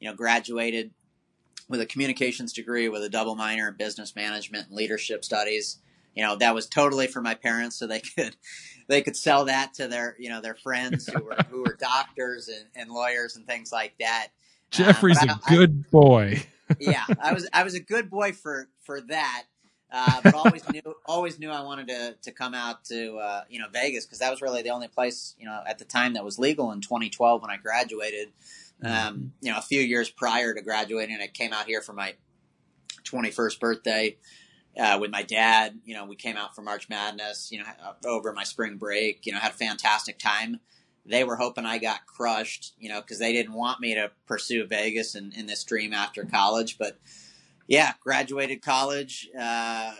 you 0.00 0.08
know, 0.08 0.14
graduated 0.16 0.90
with 1.68 1.80
a 1.80 1.86
communications 1.86 2.52
degree 2.52 2.88
with 2.88 3.02
a 3.04 3.08
double 3.08 3.36
minor 3.36 3.68
in 3.68 3.76
business 3.76 4.16
management 4.16 4.68
and 4.68 4.76
leadership 4.76 5.24
studies. 5.24 5.78
You 6.14 6.24
know, 6.24 6.36
that 6.36 6.54
was 6.54 6.66
totally 6.66 7.06
for 7.06 7.20
my 7.20 7.34
parents 7.34 7.76
so 7.78 7.86
they 7.86 8.00
could 8.16 8.34
they 8.88 9.02
could 9.02 9.16
sell 9.16 9.44
that 9.44 9.74
to 9.74 9.86
their 9.86 10.16
you 10.18 10.30
know 10.30 10.40
their 10.40 10.56
friends 10.56 11.06
who 11.06 11.22
were 11.22 11.36
who 11.50 11.62
were 11.62 11.76
doctors 11.78 12.48
and, 12.48 12.64
and 12.74 12.90
lawyers 12.90 13.36
and 13.36 13.46
things 13.46 13.70
like 13.70 13.94
that. 14.00 14.28
Uh, 14.72 14.76
Jeffrey's 14.76 15.20
but 15.20 15.28
a 15.28 15.32
I- 15.32 15.38
I- 15.46 15.54
good 15.54 15.90
boy. 15.90 16.42
yeah, 16.80 17.04
I 17.22 17.34
was 17.34 17.48
I 17.52 17.62
was 17.62 17.74
a 17.74 17.80
good 17.80 18.10
boy 18.10 18.32
for 18.32 18.68
for 18.80 19.00
that, 19.02 19.44
uh, 19.92 20.20
but 20.22 20.34
always 20.34 20.68
knew 20.70 20.82
always 21.06 21.38
knew 21.38 21.50
I 21.50 21.62
wanted 21.62 21.88
to 21.88 22.16
to 22.22 22.32
come 22.32 22.54
out 22.54 22.84
to 22.86 23.16
uh, 23.16 23.42
you 23.48 23.58
know 23.58 23.66
Vegas 23.72 24.06
because 24.06 24.18
that 24.20 24.30
was 24.30 24.42
really 24.42 24.62
the 24.62 24.70
only 24.70 24.88
place 24.88 25.34
you 25.38 25.46
know 25.46 25.62
at 25.66 25.78
the 25.78 25.84
time 25.84 26.14
that 26.14 26.24
was 26.24 26.38
legal 26.38 26.72
in 26.72 26.80
2012 26.80 27.42
when 27.42 27.50
I 27.50 27.56
graduated. 27.56 28.28
Um, 28.82 29.34
you 29.42 29.52
know, 29.52 29.58
a 29.58 29.62
few 29.62 29.82
years 29.82 30.08
prior 30.08 30.54
to 30.54 30.62
graduating, 30.62 31.18
I 31.20 31.26
came 31.26 31.52
out 31.52 31.66
here 31.66 31.82
for 31.82 31.92
my 31.92 32.14
21st 33.04 33.60
birthday 33.60 34.16
uh, 34.78 34.96
with 34.98 35.10
my 35.10 35.22
dad. 35.22 35.78
You 35.84 35.94
know, 35.94 36.06
we 36.06 36.16
came 36.16 36.38
out 36.38 36.54
for 36.56 36.62
March 36.62 36.88
Madness. 36.88 37.52
You 37.52 37.58
know, 37.58 37.66
over 38.06 38.32
my 38.32 38.44
spring 38.44 38.76
break. 38.76 39.26
You 39.26 39.32
know, 39.32 39.38
had 39.38 39.52
a 39.52 39.54
fantastic 39.54 40.18
time 40.18 40.60
they 41.06 41.24
were 41.24 41.36
hoping 41.36 41.64
I 41.64 41.78
got 41.78 42.06
crushed, 42.06 42.74
you 42.78 42.88
know, 42.88 43.00
because 43.00 43.18
they 43.18 43.32
didn't 43.32 43.54
want 43.54 43.80
me 43.80 43.94
to 43.94 44.10
pursue 44.26 44.66
Vegas 44.66 45.14
and 45.14 45.34
in 45.34 45.46
this 45.46 45.64
dream 45.64 45.92
after 45.92 46.24
college. 46.24 46.78
But 46.78 46.98
yeah, 47.70 47.92
graduated 48.02 48.62
college, 48.62 49.30
uh, 49.40 49.92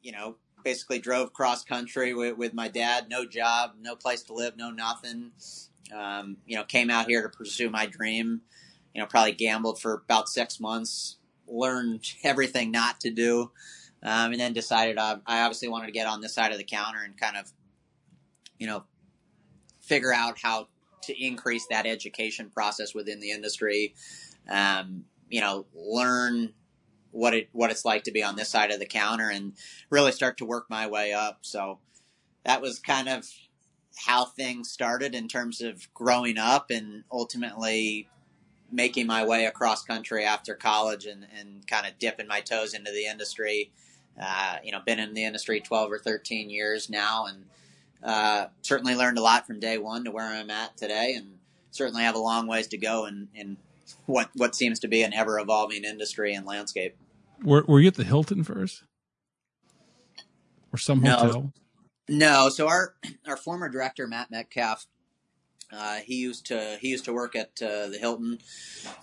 you 0.00 0.12
know, 0.12 0.36
basically 0.64 0.98
drove 0.98 1.34
cross 1.34 1.62
country 1.62 2.14
with, 2.14 2.38
with 2.38 2.54
my 2.54 2.68
dad, 2.68 3.08
no 3.10 3.26
job, 3.26 3.72
no 3.78 3.94
place 3.94 4.22
to 4.22 4.32
live, 4.32 4.56
no 4.56 4.70
nothing. 4.70 5.32
Um, 5.94 6.38
you 6.46 6.56
know, 6.56 6.64
came 6.64 6.88
out 6.88 7.06
here 7.06 7.22
to 7.22 7.28
pursue 7.28 7.68
my 7.68 7.84
dream, 7.84 8.40
you 8.94 9.02
know, 9.02 9.06
probably 9.06 9.32
gambled 9.32 9.78
for 9.78 9.92
about 9.92 10.30
six 10.30 10.58
months, 10.58 11.18
learned 11.46 12.10
everything 12.24 12.70
not 12.70 12.98
to 13.00 13.10
do. 13.10 13.50
Um, 14.02 14.32
and 14.32 14.40
then 14.40 14.54
decided 14.54 14.96
I, 14.96 15.18
I 15.26 15.42
obviously 15.42 15.68
wanted 15.68 15.86
to 15.86 15.92
get 15.92 16.06
on 16.06 16.22
this 16.22 16.34
side 16.34 16.52
of 16.52 16.58
the 16.58 16.64
counter 16.64 17.02
and 17.04 17.14
kind 17.18 17.36
of, 17.36 17.52
you 18.58 18.66
know, 18.66 18.84
figure 19.82 20.14
out 20.14 20.38
how 20.42 20.68
to 21.02 21.24
increase 21.24 21.66
that 21.66 21.84
education 21.84 22.48
process 22.48 22.94
within 22.94 23.20
the 23.20 23.32
industry. 23.32 23.94
Um, 24.48 25.04
you 25.28 25.42
know, 25.42 25.66
learn 25.74 26.54
what 27.10 27.34
it 27.34 27.48
what 27.52 27.70
it's 27.70 27.84
like 27.84 28.04
to 28.04 28.12
be 28.12 28.22
on 28.22 28.36
this 28.36 28.48
side 28.48 28.70
of 28.70 28.78
the 28.78 28.86
counter, 28.86 29.30
and 29.30 29.52
really 29.90 30.12
start 30.12 30.38
to 30.38 30.44
work 30.44 30.66
my 30.68 30.86
way 30.86 31.12
up. 31.12 31.38
So 31.42 31.78
that 32.44 32.60
was 32.60 32.78
kind 32.78 33.08
of 33.08 33.26
how 34.06 34.24
things 34.24 34.70
started 34.70 35.14
in 35.14 35.28
terms 35.28 35.60
of 35.60 35.92
growing 35.94 36.38
up, 36.38 36.70
and 36.70 37.04
ultimately 37.10 38.08
making 38.70 39.06
my 39.06 39.24
way 39.24 39.46
across 39.46 39.82
country 39.82 40.24
after 40.24 40.54
college, 40.54 41.06
and 41.06 41.26
and 41.38 41.66
kind 41.66 41.86
of 41.86 41.98
dipping 41.98 42.28
my 42.28 42.40
toes 42.40 42.74
into 42.74 42.90
the 42.92 43.06
industry. 43.06 43.72
Uh, 44.20 44.56
you 44.64 44.72
know, 44.72 44.80
been 44.84 44.98
in 44.98 45.14
the 45.14 45.24
industry 45.24 45.60
twelve 45.60 45.92
or 45.92 45.98
thirteen 45.98 46.50
years 46.50 46.90
now, 46.90 47.26
and 47.26 47.44
uh, 48.02 48.46
certainly 48.62 48.94
learned 48.94 49.18
a 49.18 49.22
lot 49.22 49.46
from 49.46 49.60
day 49.60 49.78
one 49.78 50.04
to 50.04 50.10
where 50.10 50.26
I'm 50.26 50.50
at 50.50 50.76
today, 50.76 51.14
and 51.16 51.38
certainly 51.70 52.02
have 52.02 52.16
a 52.16 52.20
long 52.20 52.48
ways 52.48 52.66
to 52.68 52.78
go 52.78 53.06
in, 53.06 53.28
in 53.34 53.56
what 54.06 54.30
what 54.34 54.54
seems 54.54 54.78
to 54.80 54.88
be 54.88 55.02
an 55.02 55.12
ever 55.12 55.38
evolving 55.38 55.84
industry 55.84 56.34
and 56.34 56.46
landscape. 56.46 56.96
Were, 57.42 57.64
were 57.68 57.80
you 57.80 57.88
at 57.88 57.94
the 57.94 58.04
Hilton 58.04 58.42
first, 58.44 58.82
or 60.72 60.78
some 60.78 61.00
No. 61.02 61.16
hotel? 61.16 61.52
No, 62.08 62.48
so 62.48 62.68
our 62.68 62.94
our 63.26 63.36
former 63.36 63.68
director 63.68 64.06
Matt 64.06 64.30
Metcalf, 64.30 64.86
uh, 65.70 65.96
he 65.96 66.16
used 66.16 66.46
to 66.46 66.78
he 66.80 66.88
used 66.88 67.04
to 67.04 67.12
work 67.12 67.36
at 67.36 67.50
uh, 67.62 67.88
the 67.88 67.98
Hilton. 68.00 68.38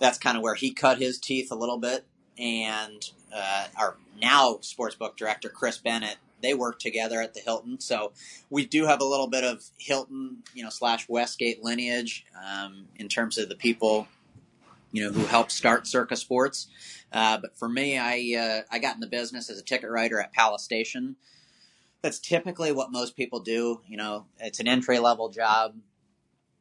That's 0.00 0.18
kind 0.18 0.36
of 0.36 0.42
where 0.42 0.56
he 0.56 0.72
cut 0.72 0.98
his 0.98 1.18
teeth 1.18 1.52
a 1.52 1.54
little 1.54 1.78
bit, 1.78 2.04
and 2.36 3.08
uh, 3.32 3.66
our 3.78 3.96
now 4.20 4.54
sportsbook 4.62 5.16
director 5.16 5.48
Chris 5.48 5.78
Bennett. 5.78 6.16
They 6.42 6.52
work 6.52 6.78
together 6.80 7.22
at 7.22 7.32
the 7.32 7.40
Hilton, 7.40 7.80
so 7.80 8.12
we 8.50 8.66
do 8.66 8.86
have 8.86 9.00
a 9.00 9.04
little 9.04 9.28
bit 9.28 9.42
of 9.44 9.62
Hilton, 9.78 10.42
you 10.52 10.62
know, 10.64 10.68
slash 10.70 11.08
Westgate 11.08 11.64
lineage 11.64 12.26
um, 12.36 12.88
in 12.96 13.08
terms 13.08 13.38
of 13.38 13.48
the 13.48 13.54
people, 13.56 14.06
you 14.96 15.04
know, 15.04 15.12
who 15.12 15.26
helped 15.26 15.52
start 15.52 15.86
Circa 15.86 16.16
Sports. 16.16 16.68
Uh, 17.12 17.36
but 17.36 17.54
for 17.58 17.68
me, 17.68 17.98
I 17.98 18.34
uh, 18.38 18.74
I 18.74 18.78
got 18.78 18.94
in 18.94 19.00
the 19.00 19.06
business 19.06 19.50
as 19.50 19.58
a 19.58 19.62
ticket 19.62 19.90
writer 19.90 20.18
at 20.18 20.32
Palace 20.32 20.62
Station 20.62 21.16
that's 22.00 22.18
typically 22.18 22.72
what 22.72 22.90
most 22.90 23.14
people 23.14 23.40
do. 23.40 23.82
You 23.86 23.98
know, 23.98 24.24
it's 24.38 24.58
an 24.58 24.66
entry 24.66 24.98
level 24.98 25.28
job. 25.28 25.74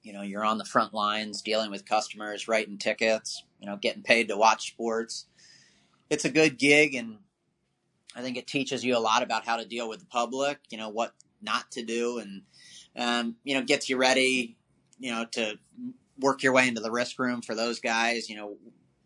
You 0.03 0.11
know, 0.11 0.21
you're 0.21 0.43
on 0.43 0.57
the 0.57 0.65
front 0.65 0.93
lines 0.93 1.41
dealing 1.41 1.71
with 1.71 1.85
customers, 1.85 2.49
writing 2.49 2.77
tickets, 2.77 3.41
you 3.61 3.67
know, 3.67 3.77
getting 3.77 4.03
paid 4.03 4.27
to 4.27 4.35
watch 4.35 4.67
sports. 4.67 5.27
It's 6.09 6.25
a 6.25 6.29
good 6.29 6.59
gig 6.59 6.93
and 6.93 7.19
I 8.17 8.21
think 8.21 8.35
it 8.35 8.47
teaches 8.47 8.83
you 8.83 8.97
a 8.97 8.99
lot 8.99 9.23
about 9.23 9.45
how 9.45 9.55
to 9.55 9.65
deal 9.65 9.87
with 9.87 10.01
the 10.01 10.05
public, 10.07 10.59
you 10.69 10.77
know, 10.77 10.89
what 10.89 11.13
not 11.41 11.71
to 11.71 11.83
do 11.83 12.17
and 12.17 12.41
um, 12.97 13.37
you 13.45 13.55
know, 13.55 13.63
gets 13.63 13.89
you 13.89 13.95
ready, 13.95 14.57
you 14.99 15.11
know, 15.11 15.25
to 15.31 15.57
work 16.19 16.43
your 16.43 16.53
way 16.53 16.67
into 16.67 16.81
the 16.81 16.91
risk 16.91 17.19
room 17.19 17.41
for 17.41 17.55
those 17.55 17.79
guys, 17.79 18.29
you 18.29 18.35
know, 18.35 18.57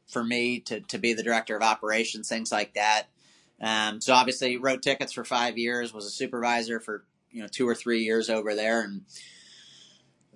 for 0.07 0.23
me 0.23 0.59
to, 0.61 0.79
to 0.81 0.97
be 0.97 1.13
the 1.13 1.23
director 1.23 1.55
of 1.55 1.61
operations, 1.61 2.27
things 2.27 2.51
like 2.51 2.73
that. 2.73 3.07
Um, 3.61 4.01
so 4.01 4.13
obviously 4.13 4.57
wrote 4.57 4.81
tickets 4.81 5.13
for 5.13 5.23
five 5.23 5.57
years, 5.57 5.93
was 5.93 6.05
a 6.05 6.11
supervisor 6.11 6.79
for, 6.79 7.05
you 7.31 7.41
know, 7.41 7.47
two 7.47 7.67
or 7.67 7.75
three 7.75 8.03
years 8.03 8.29
over 8.29 8.55
there. 8.55 8.81
And 8.81 9.01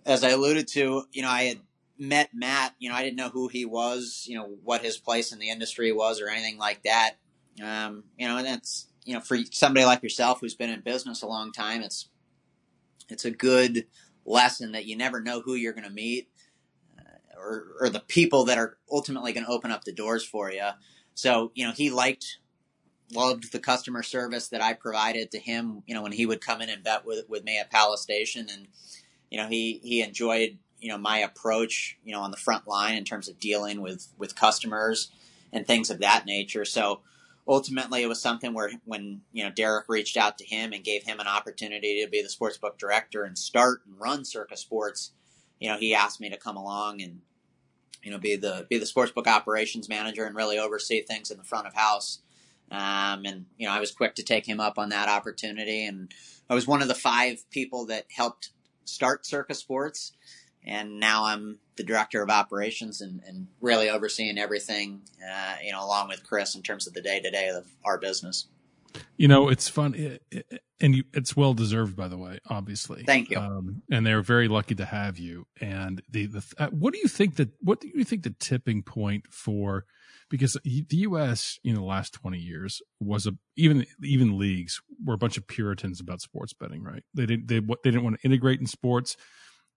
as 0.06 0.24
I 0.24 0.30
alluded 0.30 0.68
to, 0.70 1.06
you 1.12 1.22
know, 1.22 1.30
I 1.30 1.44
had 1.44 1.60
met 1.98 2.30
Matt, 2.34 2.76
you 2.80 2.90
know, 2.90 2.96
I 2.96 3.04
didn't 3.04 3.16
know 3.16 3.30
who 3.30 3.48
he 3.48 3.66
was, 3.66 4.26
you 4.28 4.38
know, 4.38 4.46
what 4.64 4.84
his 4.84 4.98
place 4.98 5.32
in 5.32 5.40
the 5.40 5.50
industry 5.50 5.92
was 5.92 6.22
or 6.22 6.28
anything 6.28 6.58
like 6.58 6.84
that. 6.84 7.16
Um, 7.64 8.04
you 8.18 8.28
know, 8.28 8.38
and 8.38 8.46
that's, 8.46 8.88
you 9.06 9.14
know, 9.14 9.22
for 9.22 9.38
somebody 9.52 9.86
like 9.86 10.04
yourself 10.04 10.40
who's 10.42 10.56
been 10.56 10.70
in 10.70 10.82
business 10.82 11.22
a 11.22 11.28
long 11.28 11.52
time, 11.52 11.82
it's, 11.82 12.10
it's 13.10 13.26
a 13.26 13.32
good 13.32 13.86
lesson 14.26 14.74
that 14.74 14.86
you 14.86 14.98
never 14.98 15.22
know 15.22 15.42
who 15.42 15.56
you're 15.56 15.74
going 15.74 15.88
to 15.88 15.90
meet 15.90 16.30
or, 17.44 17.68
or 17.82 17.90
the 17.90 18.00
people 18.00 18.46
that 18.46 18.58
are 18.58 18.78
ultimately 18.92 19.34
going 19.34 19.46
to 19.46 19.52
open 19.52 19.72
up 19.72 19.84
the 19.84 19.92
doors 19.92 20.24
for 20.24 20.52
you. 20.52 20.70
So, 21.14 21.52
you 21.54 21.66
know, 21.66 21.74
he 21.74 21.90
liked 21.90 22.38
loved 23.14 23.52
the 23.52 23.60
customer 23.60 24.02
service 24.02 24.48
that 24.48 24.62
I 24.62 24.74
provided 24.74 25.32
to 25.32 25.40
him, 25.40 25.84
you 25.86 25.94
know, 25.94 26.02
when 26.02 26.14
he 26.14 26.26
would 26.26 26.42
come 26.42 26.62
in 26.62 26.70
and 26.70 26.84
bet 26.84 27.06
with, 27.06 27.30
with 27.30 27.44
me 27.44 27.60
at 27.60 27.70
Palace 27.70 28.02
Station. 28.02 28.48
And, 28.52 28.68
you 29.30 29.38
know, 29.38 29.48
he, 29.48 29.80
he 29.84 30.02
enjoyed, 30.02 30.58
you 30.80 30.90
know, 30.90 30.98
my 30.98 31.20
approach, 31.20 31.98
you 32.04 32.12
know, 32.12 32.22
on 32.22 32.32
the 32.32 32.38
front 32.38 32.68
line 32.68 32.96
in 32.96 33.04
terms 33.04 33.28
of 33.28 33.40
dealing 33.40 33.82
with, 33.82 34.08
with 34.18 34.36
customers 34.36 35.12
and 35.52 35.68
things 35.68 35.90
of 35.90 36.00
that 36.00 36.26
nature. 36.26 36.66
So 36.66 37.02
ultimately 37.48 38.02
it 38.02 38.08
was 38.08 38.22
something 38.22 38.54
where 38.54 38.72
when, 38.86 39.22
you 39.32 39.44
know, 39.44 39.52
Derek 39.52 39.86
reached 39.90 40.18
out 40.18 40.38
to 40.40 40.46
him 40.46 40.74
and 40.74 40.84
gave 40.84 41.04
him 41.04 41.20
an 41.20 41.28
opportunity 41.28 42.04
to 42.04 42.10
be 42.10 42.24
the 42.24 42.30
sportsbook 42.30 42.78
director 42.78 43.24
and 43.24 43.38
start 43.38 43.82
and 43.86 44.00
run 44.00 44.26
Circa 44.26 44.58
Sports, 44.58 45.12
you 45.60 45.70
know, 45.70 45.78
he 45.78 45.94
asked 45.94 46.20
me 46.20 46.30
to 46.30 46.38
come 46.38 46.58
along 46.58 47.02
and, 47.02 47.22
you 48.02 48.12
know, 48.12 48.18
be 48.18 48.36
the, 48.36 48.66
be 48.70 48.78
the 48.78 48.86
sportsbook 48.86 49.28
operations 49.28 49.88
manager 49.88 50.26
and 50.26 50.36
really 50.36 50.58
oversee 50.58 51.02
things 51.02 51.32
in 51.32 51.38
the 51.38 51.44
front 51.44 51.68
of 51.68 51.74
house. 51.74 52.20
Um, 52.72 53.26
and 53.26 53.46
you 53.58 53.68
know, 53.68 53.74
I 53.74 53.80
was 53.80 53.92
quick 53.92 54.16
to 54.16 54.24
take 54.24 54.48
him 54.48 54.60
up 54.60 54.80
on 54.80 54.90
that 54.90 55.08
opportunity, 55.08 55.86
and 55.86 56.12
I 56.50 56.56
was 56.56 56.68
one 56.68 56.82
of 56.82 56.88
the 56.88 56.96
five 56.96 57.48
people 57.52 57.86
that 57.88 58.06
helped 58.16 58.50
start 58.84 59.26
Circa 59.26 59.54
Sports, 59.54 60.14
and 60.66 61.00
now 61.00 61.26
I'm 61.26 61.60
the 61.76 61.84
director 61.84 62.24
of 62.24 62.30
operations 62.30 63.02
and, 63.02 63.22
and 63.28 63.48
really 63.62 63.90
overseeing 63.90 64.38
everything, 64.38 65.02
uh, 65.24 65.56
you 65.64 65.72
know, 65.72 65.84
along 65.84 66.08
with 66.08 66.24
Chris 66.24 66.56
in 66.56 66.64
terms 66.64 66.88
of 66.88 66.94
the 66.94 67.02
day 67.02 67.20
to 67.20 67.30
day 67.30 67.50
of 67.50 67.68
our 67.86 68.00
business. 68.00 68.48
You 69.18 69.28
know, 69.28 69.50
it's 69.50 69.70
fun, 69.70 69.96
it, 69.96 70.22
it- 70.32 70.62
and 70.82 70.96
you, 70.96 71.04
it's 71.14 71.34
well 71.38 71.54
deserved, 71.54 71.96
by 71.96 72.10
the 72.10 72.18
way. 72.18 72.40
Obviously, 72.50 73.04
Thank 73.04 73.30
you. 73.30 73.38
Um, 73.38 73.84
and 73.90 74.06
they're 74.06 74.22
very 74.22 74.50
lucky 74.50 74.76
to 74.76 74.84
have 74.86 75.18
you. 75.18 75.48
And 75.62 76.02
the 76.10 76.26
the 76.26 76.44
uh, 76.58 76.68
what 76.72 76.94
do 76.94 77.00
you 77.00 77.08
think 77.08 77.38
that 77.38 77.52
what 77.62 77.80
do 77.80 77.90
you 77.94 78.04
think 78.04 78.24
the 78.24 78.36
tipping 78.38 78.84
point 78.84 79.28
for? 79.32 79.86
Because 80.30 80.58
the 80.64 80.86
U.S. 80.90 81.58
in 81.64 81.76
the 81.76 81.84
last 81.84 82.12
twenty 82.14 82.40
years 82.40 82.82
was 83.00 83.26
a 83.28 83.32
even 83.56 83.86
even 84.04 84.38
leagues 84.38 84.82
were 85.06 85.14
a 85.14 85.18
bunch 85.18 85.38
of 85.38 85.48
Puritans 85.48 86.02
about 86.02 86.20
sports 86.20 86.52
betting, 86.54 86.84
right? 86.84 87.04
They 87.14 87.28
didn't 87.28 87.48
they 87.48 87.60
they 87.60 87.92
didn't 87.92 88.04
want 88.04 88.20
to 88.20 88.26
integrate 88.28 88.60
in 88.60 88.66
sports. 88.66 89.16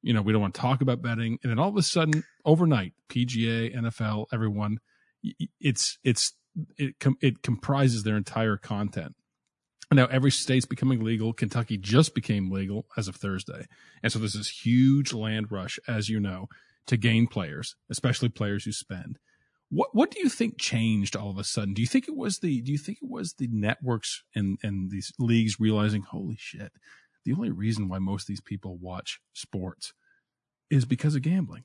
You 0.03 0.13
know, 0.13 0.23
we 0.23 0.33
don't 0.33 0.43
want 0.43 0.55
to 0.55 0.61
talk 0.61 0.81
about 0.81 1.03
betting, 1.03 1.39
and 1.43 1.51
then 1.53 1.59
all 1.61 1.69
of 1.69 1.77
a 1.77 1.83
sudden, 1.83 2.25
overnight, 2.45 2.95
PGA, 3.11 3.77
NFL, 3.77 4.27
everyone, 4.33 4.79
it's 5.61 5.99
it's 6.03 6.33
it 6.79 6.99
com- 7.01 7.19
it 7.21 7.43
comprises 7.43 8.03
their 8.03 8.17
entire 8.17 8.57
content. 8.57 9.15
Now 9.93 10.07
every 10.07 10.31
state's 10.31 10.67
becoming 10.67 11.05
legal. 11.05 11.33
Kentucky 11.33 11.77
just 11.77 12.15
became 12.15 12.51
legal 12.51 12.87
as 12.97 13.09
of 13.09 13.17
Thursday. 13.17 13.67
And 14.03 14.13
so 14.13 14.19
there's 14.19 14.33
this 14.33 14.65
huge 14.65 15.13
land 15.13 15.53
rush, 15.53 15.79
as 15.87 16.09
you 16.09 16.19
know, 16.19 16.49
to 16.87 16.97
gain 16.97 17.27
players, 17.27 17.77
especially 17.91 18.29
players 18.29 18.65
who 18.65 18.73
spend. 18.73 19.19
What 19.69 19.95
what 19.95 20.11
do 20.11 20.21
you 20.21 20.29
think 20.29 20.59
changed 20.59 21.17
all 21.17 21.31
of 21.31 21.39
a 21.39 21.45
sudden? 21.45 21.75
Do 21.75 21.83
you 21.83 21.89
think 21.89 22.09
it 22.09 22.17
was 22.17 22.39
the 22.39 22.61
do 22.63 22.73
you 22.73 22.79
think 22.79 22.99
it 23.03 23.09
was 23.09 23.35
the 23.35 23.49
networks 23.51 24.23
and, 24.35 24.59
and 24.63 24.91
these 24.91 25.13
leagues 25.19 25.61
realizing, 25.61 26.03
holy 26.03 26.37
shit, 26.39 26.73
the 27.25 27.33
only 27.33 27.51
reason 27.51 27.89
why 27.89 27.99
most 27.99 28.23
of 28.23 28.29
these 28.29 28.41
people 28.41 28.77
watch 28.77 29.21
sports 29.33 29.93
is 30.71 30.85
because 30.85 31.15
of 31.17 31.23
gambling? 31.23 31.65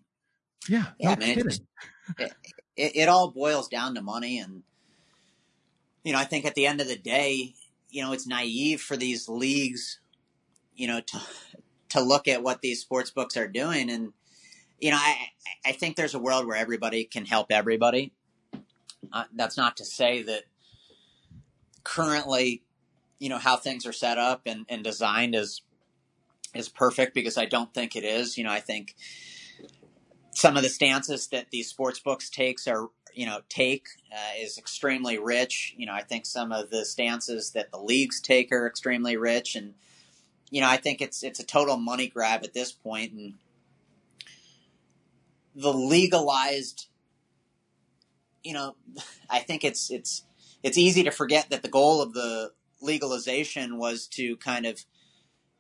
Yeah, 0.67 0.87
Yeah, 0.99 1.15
mean, 1.15 1.39
it 1.39 2.33
it, 2.75 2.95
it 2.95 3.09
all 3.09 3.31
boils 3.31 3.67
down 3.67 3.95
to 3.95 4.01
money 4.01 4.39
and 4.39 4.63
you 6.03 6.11
know 6.11 6.19
i 6.19 6.23
think 6.23 6.45
at 6.45 6.55
the 6.55 6.65
end 6.65 6.81
of 6.81 6.87
the 6.87 6.97
day 6.97 7.53
you 7.89 8.01
know 8.01 8.13
it's 8.13 8.27
naive 8.27 8.81
for 8.81 8.97
these 8.97 9.27
leagues 9.29 9.99
you 10.75 10.87
know 10.87 10.99
to 11.01 11.19
to 11.91 12.01
look 12.01 12.27
at 12.27 12.41
what 12.41 12.61
these 12.61 12.81
sports 12.81 13.11
books 13.11 13.35
are 13.35 13.47
doing. 13.47 13.89
And 13.89 14.13
you 14.79 14.91
know 14.91 14.97
i 14.99 15.27
i 15.65 15.71
think 15.73 15.95
there's 15.95 16.15
a 16.15 16.19
world 16.19 16.47
where 16.47 16.57
everybody 16.57 17.03
can 17.03 17.25
help 17.25 17.51
everybody. 17.51 18.13
Uh, 19.13 19.25
that's 19.35 19.57
not 19.57 19.77
to 19.77 19.85
say 19.85 20.23
that 20.23 20.43
currently 21.83 22.63
you 23.19 23.29
know 23.29 23.37
how 23.37 23.57
things 23.57 23.85
are 23.85 23.93
set 23.93 24.17
up 24.17 24.41
and, 24.45 24.65
and 24.69 24.83
designed 24.83 25.35
is 25.35 25.61
is 26.55 26.69
perfect 26.69 27.13
because 27.13 27.37
i 27.37 27.45
don't 27.45 27.73
think 27.73 27.95
it 27.95 28.03
is. 28.03 28.37
You 28.37 28.43
know 28.45 28.51
i 28.51 28.59
think 28.59 28.95
some 30.33 30.55
of 30.55 30.63
the 30.63 30.69
stances 30.69 31.27
that 31.27 31.51
these 31.51 31.67
sports 31.67 31.99
books 31.99 32.29
takes 32.29 32.67
are 32.67 32.87
you 33.13 33.25
know 33.25 33.41
take 33.49 33.87
uh, 34.11 34.39
is 34.39 34.57
extremely 34.57 35.17
rich 35.17 35.73
you 35.77 35.85
know 35.85 35.93
i 35.93 36.01
think 36.01 36.25
some 36.25 36.51
of 36.51 36.69
the 36.69 36.85
stances 36.85 37.51
that 37.51 37.71
the 37.71 37.77
leagues 37.77 38.19
take 38.19 38.51
are 38.51 38.67
extremely 38.67 39.17
rich 39.17 39.55
and 39.55 39.73
you 40.49 40.61
know 40.61 40.67
i 40.67 40.77
think 40.77 41.01
it's 41.01 41.23
it's 41.23 41.39
a 41.39 41.45
total 41.45 41.77
money 41.77 42.07
grab 42.07 42.43
at 42.43 42.53
this 42.53 42.71
point. 42.71 43.11
point 43.11 43.13
and 43.13 43.33
the 45.55 45.73
legalized 45.73 46.87
you 48.43 48.53
know 48.53 48.75
i 49.29 49.39
think 49.39 49.63
it's 49.63 49.89
it's 49.91 50.23
it's 50.63 50.77
easy 50.77 51.03
to 51.03 51.11
forget 51.11 51.49
that 51.49 51.63
the 51.63 51.69
goal 51.69 52.01
of 52.01 52.13
the 52.13 52.51
legalization 52.81 53.77
was 53.77 54.07
to 54.07 54.37
kind 54.37 54.65
of 54.65 54.83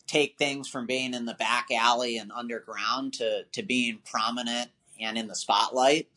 take 0.07 0.37
things 0.37 0.67
from 0.67 0.85
being 0.85 1.13
in 1.13 1.25
the 1.25 1.33
back 1.33 1.67
alley 1.71 2.17
and 2.17 2.31
underground 2.31 3.13
to, 3.13 3.43
to 3.53 3.63
being 3.63 3.99
prominent 4.09 4.69
and 4.99 5.17
in 5.17 5.27
the 5.27 5.35
spotlight. 5.35 6.09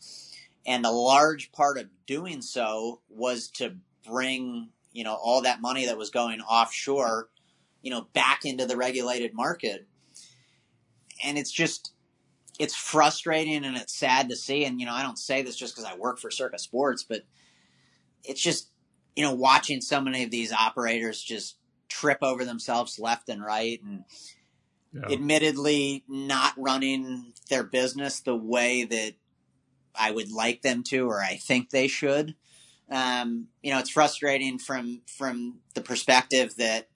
And 0.66 0.86
a 0.86 0.90
large 0.90 1.52
part 1.52 1.78
of 1.78 1.86
doing 2.06 2.40
so 2.42 3.00
was 3.08 3.48
to 3.52 3.76
bring, 4.06 4.70
you 4.92 5.04
know, 5.04 5.14
all 5.14 5.42
that 5.42 5.60
money 5.60 5.86
that 5.86 5.98
was 5.98 6.10
going 6.10 6.40
offshore, 6.40 7.28
you 7.82 7.90
know, 7.90 8.06
back 8.12 8.44
into 8.44 8.66
the 8.66 8.76
regulated 8.76 9.34
market. 9.34 9.86
And 11.22 11.36
it's 11.36 11.52
just, 11.52 11.92
it's 12.58 12.74
frustrating 12.74 13.64
and 13.64 13.76
it's 13.76 13.94
sad 13.94 14.28
to 14.30 14.36
see. 14.36 14.64
And, 14.64 14.80
you 14.80 14.86
know, 14.86 14.94
I 14.94 15.02
don't 15.02 15.18
say 15.18 15.42
this 15.42 15.56
just 15.56 15.74
because 15.74 15.90
I 15.90 15.96
work 15.96 16.18
for 16.18 16.30
Circa 16.30 16.58
Sports, 16.58 17.02
but 17.02 17.22
it's 18.24 18.40
just, 18.40 18.70
you 19.14 19.22
know, 19.22 19.34
watching 19.34 19.80
so 19.80 20.00
many 20.00 20.24
of 20.24 20.30
these 20.30 20.52
operators 20.52 21.22
just 21.22 21.56
trip 21.88 22.18
over 22.22 22.44
themselves 22.44 22.98
left 22.98 23.28
and 23.28 23.44
right 23.44 23.80
and 23.82 24.04
Yeah. 24.92 25.10
admittedly 25.10 26.04
not 26.08 26.54
running 26.56 27.32
their 27.50 27.64
business 27.64 28.20
the 28.20 28.36
way 28.36 28.84
that 28.84 29.14
I 29.94 30.10
would 30.10 30.30
like 30.30 30.62
them 30.62 30.82
to 30.84 31.08
or 31.08 31.20
I 31.20 31.36
think 31.36 31.70
they 31.70 31.88
should. 31.88 32.34
Um, 32.90 33.48
you 33.62 33.72
know, 33.72 33.78
it's 33.78 33.90
frustrating 33.90 34.58
from 34.58 35.02
from 35.06 35.60
the 35.74 35.80
perspective 35.80 36.54
that 36.56 36.88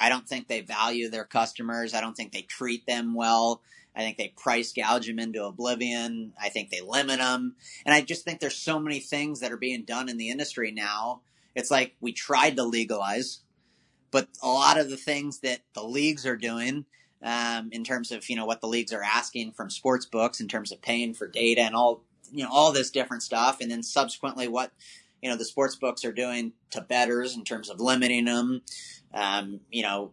I 0.00 0.08
don't 0.08 0.28
think 0.28 0.48
they 0.48 0.60
value 0.60 1.08
their 1.08 1.24
customers. 1.24 1.94
I 1.94 2.00
don't 2.00 2.16
think 2.16 2.32
they 2.32 2.42
treat 2.42 2.86
them 2.86 3.14
well. 3.14 3.62
I 3.94 4.00
think 4.00 4.16
they 4.16 4.32
price 4.36 4.72
gouge 4.72 5.06
them 5.06 5.18
into 5.18 5.44
oblivion. 5.44 6.32
I 6.40 6.48
think 6.48 6.70
they 6.70 6.80
limit 6.80 7.18
them. 7.18 7.56
And 7.84 7.94
I 7.94 8.00
just 8.00 8.24
think 8.24 8.40
there's 8.40 8.56
so 8.56 8.78
many 8.78 9.00
things 9.00 9.40
that 9.40 9.52
are 9.52 9.58
being 9.58 9.84
done 9.84 10.08
in 10.08 10.16
the 10.16 10.30
industry 10.30 10.70
now. 10.70 11.20
It's 11.54 11.70
like 11.70 11.94
we 12.00 12.12
tried 12.12 12.56
to 12.56 12.64
legalize, 12.64 13.40
but 14.10 14.28
a 14.42 14.48
lot 14.48 14.78
of 14.78 14.88
the 14.88 14.96
things 14.96 15.40
that 15.40 15.60
the 15.74 15.84
leagues 15.84 16.24
are 16.24 16.36
doing 16.36 16.86
um, 17.22 17.68
in 17.72 17.84
terms 17.84 18.10
of 18.10 18.28
you 18.28 18.36
know 18.36 18.46
what 18.46 18.60
the 18.60 18.66
leagues 18.66 18.92
are 18.92 19.02
asking 19.02 19.52
from 19.52 19.70
sports 19.70 20.06
books 20.06 20.40
in 20.40 20.48
terms 20.48 20.72
of 20.72 20.82
paying 20.82 21.14
for 21.14 21.28
data 21.28 21.60
and 21.60 21.74
all 21.74 22.02
you 22.32 22.42
know 22.42 22.50
all 22.50 22.72
this 22.72 22.90
different 22.90 23.22
stuff. 23.22 23.58
And 23.60 23.70
then 23.70 23.82
subsequently 23.82 24.48
what 24.48 24.72
you 25.22 25.30
know 25.30 25.36
the 25.36 25.44
sports 25.44 25.76
books 25.76 26.04
are 26.04 26.12
doing 26.12 26.52
to 26.70 26.80
betters 26.80 27.36
in 27.36 27.44
terms 27.44 27.70
of 27.70 27.80
limiting 27.80 28.24
them 28.24 28.62
um, 29.14 29.60
you 29.70 29.82
know 29.82 30.12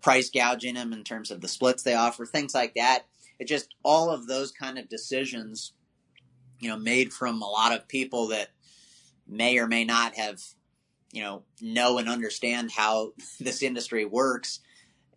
price 0.00 0.30
gouging 0.30 0.74
them 0.74 0.92
in 0.92 1.02
terms 1.02 1.30
of 1.30 1.40
the 1.40 1.48
splits 1.48 1.82
they 1.82 1.94
offer 1.94 2.24
things 2.24 2.54
like 2.54 2.74
that. 2.74 3.04
It 3.38 3.46
just 3.46 3.74
all 3.84 4.10
of 4.10 4.26
those 4.26 4.52
kind 4.52 4.78
of 4.78 4.88
decisions 4.88 5.72
you 6.60 6.68
know 6.68 6.76
made 6.76 7.12
from 7.12 7.42
a 7.42 7.48
lot 7.48 7.72
of 7.72 7.88
people 7.88 8.28
that 8.28 8.48
may 9.26 9.58
or 9.58 9.66
may 9.66 9.84
not 9.84 10.14
have 10.16 10.40
you 11.12 11.22
know 11.22 11.42
know 11.60 11.98
and 11.98 12.08
understand 12.08 12.70
how 12.72 13.12
this 13.40 13.62
industry 13.62 14.04
works. 14.04 14.60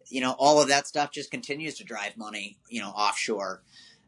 You 0.10 0.22
know 0.22 0.36
all 0.38 0.62
of 0.62 0.70
that 0.70 0.88
stuff 0.88 1.12
just 1.12 1.32
continues 1.32 1.76
to 1.76 1.84
drive 1.84 2.18
money 2.18 2.58
you 2.70 2.82
know 2.82 2.90
offshore 2.90 3.62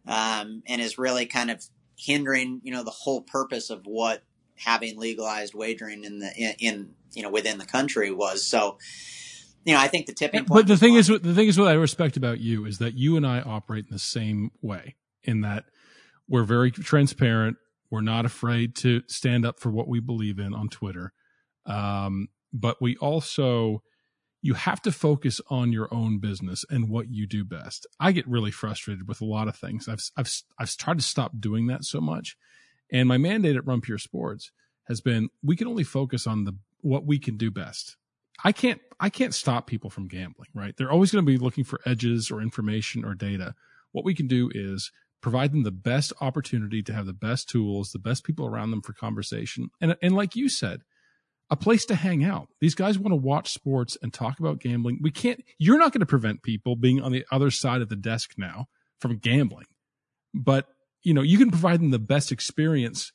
um, 0.07 0.63
and 0.67 0.81
is 0.81 0.97
really 0.97 1.25
kind 1.25 1.49
of 1.51 1.63
hindering 1.95 2.59
you 2.63 2.71
know 2.71 2.83
the 2.83 2.91
whole 2.91 3.21
purpose 3.21 3.69
of 3.69 3.81
what 3.85 4.23
having 4.55 4.97
legalized 4.97 5.53
wagering 5.53 6.03
in 6.03 6.19
the 6.19 6.31
in, 6.37 6.55
in 6.59 6.89
you 7.13 7.21
know 7.21 7.29
within 7.29 7.57
the 7.57 7.65
country 7.65 8.11
was 8.11 8.45
so 8.45 8.77
you 9.65 9.73
know 9.73 9.79
i 9.79 9.87
think 9.87 10.05
the 10.05 10.13
tipping 10.13 10.45
point 10.45 10.65
But 10.65 10.67
the 10.67 10.77
thing 10.77 10.95
is, 10.95 11.07
the 11.07 11.33
thing 11.33 11.47
is, 11.47 11.59
what 11.59 11.67
I 11.67 11.73
respect 11.73 12.17
about 12.17 12.39
you 12.39 12.65
is 12.65 12.79
that 12.79 12.95
you 12.95 13.17
and 13.17 13.25
I 13.25 13.41
operate 13.41 13.85
in 13.89 13.93
the 13.93 13.99
same 13.99 14.51
way. 14.61 14.95
In 15.23 15.41
that 15.41 15.65
we're 16.27 16.43
very 16.43 16.71
transparent. 16.71 17.57
We're 17.89 18.01
not 18.01 18.25
afraid 18.25 18.75
to 18.77 19.03
stand 19.07 19.45
up 19.45 19.59
for 19.59 19.69
what 19.69 19.87
we 19.87 19.99
believe 19.99 20.39
in 20.39 20.53
on 20.53 20.67
Twitter. 20.69 21.13
Um, 21.65 22.27
but 22.51 22.81
we 22.81 22.97
also, 22.97 23.83
you 24.43 24.55
have 24.55 24.81
to 24.81 24.91
focus 24.91 25.39
on 25.49 25.71
your 25.71 25.91
own 25.91 26.19
business 26.19 26.65
and 26.69 26.89
what 26.89 27.09
you 27.09 27.25
do 27.25 27.45
best. 27.45 27.87
I 27.97 28.11
get 28.11 28.27
really 28.27 28.51
frustrated 28.51 29.07
with 29.07 29.21
a 29.21 29.25
lot 29.25 29.47
of 29.47 29.55
things. 29.55 29.87
I've 29.87 30.03
I've 30.17 30.29
I've 30.59 30.75
tried 30.75 30.97
to 30.97 31.03
stop 31.03 31.31
doing 31.39 31.67
that 31.67 31.85
so 31.85 32.01
much, 32.01 32.37
and 32.91 33.07
my 33.07 33.17
mandate 33.17 33.55
at 33.55 33.65
Run 33.65 33.79
Pure 33.81 33.99
Sports 33.99 34.51
has 34.83 34.99
been 34.99 35.29
we 35.41 35.55
can 35.55 35.67
only 35.67 35.85
focus 35.85 36.27
on 36.27 36.43
the 36.43 36.53
what 36.81 37.05
we 37.05 37.17
can 37.17 37.37
do 37.37 37.49
best. 37.49 37.95
I 38.43 38.51
can't 38.51 38.81
I 38.99 39.09
can't 39.09 39.33
stop 39.33 39.65
people 39.65 39.89
from 39.89 40.09
gambling, 40.09 40.49
right? 40.53 40.75
They're 40.77 40.91
always 40.91 41.11
going 41.11 41.25
to 41.25 41.31
be 41.31 41.37
looking 41.37 41.63
for 41.63 41.79
edges 41.85 42.29
or 42.29 42.41
information 42.41 43.05
or 43.05 43.15
data. 43.15 43.55
What 43.93 44.03
we 44.03 44.13
can 44.13 44.27
do 44.27 44.51
is 44.53 44.91
provide 45.21 45.53
them 45.53 45.63
the 45.63 45.71
best 45.71 46.11
opportunity 46.19 46.83
to 46.83 46.93
have 46.93 47.05
the 47.05 47.13
best 47.13 47.47
tools, 47.47 47.91
the 47.91 47.99
best 47.99 48.25
people 48.25 48.45
around 48.45 48.71
them 48.71 48.81
for 48.81 48.91
conversation. 48.91 49.69
And 49.79 49.95
and 50.01 50.13
like 50.13 50.35
you 50.35 50.49
said, 50.49 50.81
a 51.53 51.55
place 51.55 51.85
to 51.85 51.93
hang 51.93 52.23
out. 52.23 52.47
These 52.61 52.73
guys 52.73 52.97
want 52.97 53.11
to 53.11 53.15
watch 53.15 53.53
sports 53.53 53.95
and 54.01 54.11
talk 54.11 54.39
about 54.39 54.59
gambling. 54.59 54.97
We 55.03 55.11
can't 55.11 55.39
you're 55.59 55.77
not 55.77 55.91
going 55.91 55.99
to 55.99 56.07
prevent 56.07 56.41
people 56.41 56.75
being 56.75 56.99
on 56.99 57.11
the 57.11 57.25
other 57.31 57.51
side 57.51 57.81
of 57.81 57.89
the 57.89 57.95
desk 57.95 58.31
now 58.37 58.65
from 58.99 59.17
gambling. 59.19 59.67
But, 60.33 60.65
you 61.03 61.13
know, 61.13 61.21
you 61.21 61.37
can 61.37 61.51
provide 61.51 61.79
them 61.79 61.91
the 61.91 61.99
best 61.99 62.31
experience 62.31 63.11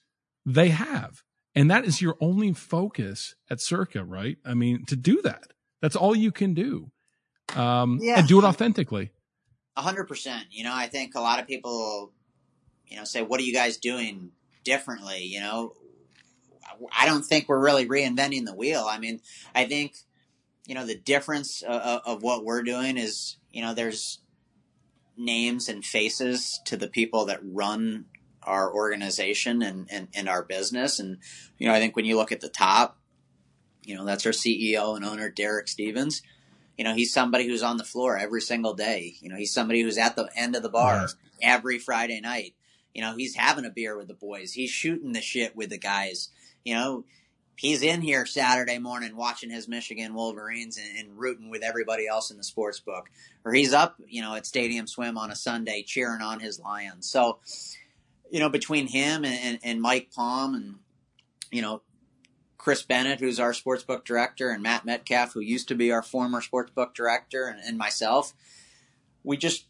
they 0.47 0.69
have. 0.69 1.23
And 1.57 1.69
that 1.69 1.85
is 1.85 2.01
your 2.01 2.17
only 2.21 2.53
focus 2.53 3.35
at 3.51 3.61
Circa, 3.61 4.05
right? 4.05 4.37
I 4.45 4.55
mean, 4.55 4.85
to 4.87 4.95
do 4.95 5.21
that, 5.23 5.49
that's 5.83 5.97
all 5.97 6.15
you 6.15 6.31
can 6.31 6.55
do. 6.55 6.93
Um, 7.57 7.99
Yeah. 8.01 8.21
and 8.21 8.29
do 8.29 8.39
it 8.39 8.45
authentically. 8.45 9.11
A 9.77 9.83
hundred 9.83 10.05
percent. 10.07 10.47
You 10.51 10.63
know, 10.63 10.73
I 10.75 10.87
think 10.87 11.17
a 11.17 11.21
lot 11.21 11.41
of 11.41 11.49
people, 11.49 12.13
you 12.87 12.97
know, 12.97 13.05
say, 13.05 13.23
"What 13.23 13.41
are 13.41 13.45
you 13.45 13.53
guys 13.55 13.79
doing 13.79 14.31
differently?" 14.63 15.25
You 15.25 15.41
know, 15.41 15.73
I 16.97 17.07
don't 17.07 17.25
think 17.25 17.49
we're 17.49 17.63
really 17.63 17.87
reinventing 17.87 18.45
the 18.45 18.55
wheel. 18.55 18.87
I 18.89 18.99
mean, 18.99 19.21
I 19.55 19.65
think, 19.65 19.95
you 20.67 20.75
know, 20.75 20.87
the 20.87 20.97
difference 20.97 21.63
of, 21.63 22.03
of 22.05 22.23
what 22.23 22.45
we're 22.45 22.63
doing 22.63 22.97
is, 22.97 23.37
you 23.53 23.63
know, 23.63 23.75
there's 23.75 24.21
names 25.17 25.69
and 25.69 25.85
faces 25.85 26.61
to 26.65 26.77
the 26.77 26.89
people 26.89 27.27
that 27.27 27.41
run 27.43 28.07
our 28.43 28.73
organization 28.73 29.63
and, 29.63 29.89
and, 29.91 30.09
and 30.15 30.29
our 30.29 30.43
business. 30.43 30.99
And, 30.99 31.19
you 31.59 31.67
know, 31.67 31.75
I 31.75 31.81
think 31.81 31.97
when 31.97 32.05
you 32.05 32.17
look 32.17 32.33
at 32.33 32.41
the 32.41 32.49
top, 32.49 32.99
you 33.85 33.95
know, 33.95 34.05
that's 34.05 34.27
our 34.27 34.33
CEO 34.33 34.97
and 34.97 35.05
owner, 35.05 35.29
Derek 35.29 35.69
Stevens. 35.69 36.23
You 36.77 36.85
know, 36.85 36.95
he's 36.95 37.13
somebody 37.13 37.47
who's 37.47 37.63
on 37.63 37.77
the 37.77 37.85
floor 37.85 38.17
every 38.17 38.41
single 38.41 38.75
day. 38.75 39.17
You 39.21 39.31
know, 39.31 39.37
he's 39.37 39.53
somebody 39.53 39.83
who's 39.83 39.99
at 39.99 40.15
the 40.15 40.29
end 40.37 40.55
of 40.55 40.63
the 40.63 40.69
bar 40.69 41.09
every 41.43 41.79
Friday 41.79 42.21
night. 42.21 42.55
You 42.95 43.03
know, 43.03 43.17
he's 43.17 43.35
having 43.35 43.65
a 43.65 43.71
beer 43.71 43.97
with 43.97 44.09
the 44.09 44.15
boys. 44.15 44.53
He's 44.53 44.71
shooting 44.71 45.13
the 45.13 45.21
shit 45.21 45.57
with 45.57 45.71
the 45.71 45.79
guys. 45.79 46.31
You 46.69 46.75
know, 46.75 47.05
he's 47.57 47.83
in 47.83 48.03
here 48.03 48.27
Saturday 48.27 48.79
morning 48.79 49.17
watching 49.17 49.49
his 49.49 49.69
Michigan 49.69 50.13
Wolverines 50.13 50.77
and, 50.77 50.99
and 50.99 51.19
rooting 51.19 51.49
with 51.49 51.63
everybody 51.63 52.07
else 52.07 52.31
in 52.31 52.37
the 52.37 52.45
sports 52.45 52.79
book. 52.79 53.09
Or 53.43 53.55
he's 53.55 53.73
up, 53.73 53.97
you 54.07 54.21
know, 54.21 54.35
at 54.35 54.45
Stadium 54.45 54.87
Swim 54.87 55.17
on 55.17 55.31
a 55.31 55.35
Sunday 55.35 55.83
cheering 55.83 56.21
on 56.21 56.41
his 56.41 56.61
Lions. 56.61 57.09
So, 57.09 57.39
you 58.31 58.39
know, 58.39 58.51
between 58.51 58.87
him 58.87 59.25
and, 59.25 59.39
and, 59.43 59.59
and 59.63 59.81
Mike 59.81 60.11
Palm 60.15 60.55
and, 60.55 60.75
you 61.51 61.63
know, 61.63 61.81
Chris 62.59 62.83
Bennett, 62.83 63.21
who's 63.21 63.41
our 63.41 63.55
sports 63.55 63.83
book 63.83 64.05
director, 64.05 64.51
and 64.51 64.63
Matt 64.63 64.85
Metcalf, 64.85 65.33
who 65.33 65.41
used 65.41 65.69
to 65.69 65.75
be 65.75 65.91
our 65.91 66.03
former 66.03 66.43
sports 66.43 66.71
book 66.73 66.95
director, 66.95 67.47
and, 67.47 67.59
and 67.65 67.79
myself, 67.79 68.35
we 69.25 69.39
just 69.39 69.65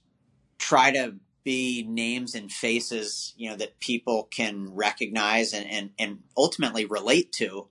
try 0.58 0.90
to 0.90 1.14
be 1.48 1.82
names 1.88 2.34
and 2.34 2.52
faces, 2.52 3.32
you 3.38 3.48
know, 3.48 3.56
that 3.56 3.80
people 3.80 4.24
can 4.30 4.74
recognize 4.74 5.54
and, 5.54 5.66
and, 5.66 5.90
and 5.98 6.18
ultimately 6.36 6.84
relate 6.84 7.32
to. 7.32 7.66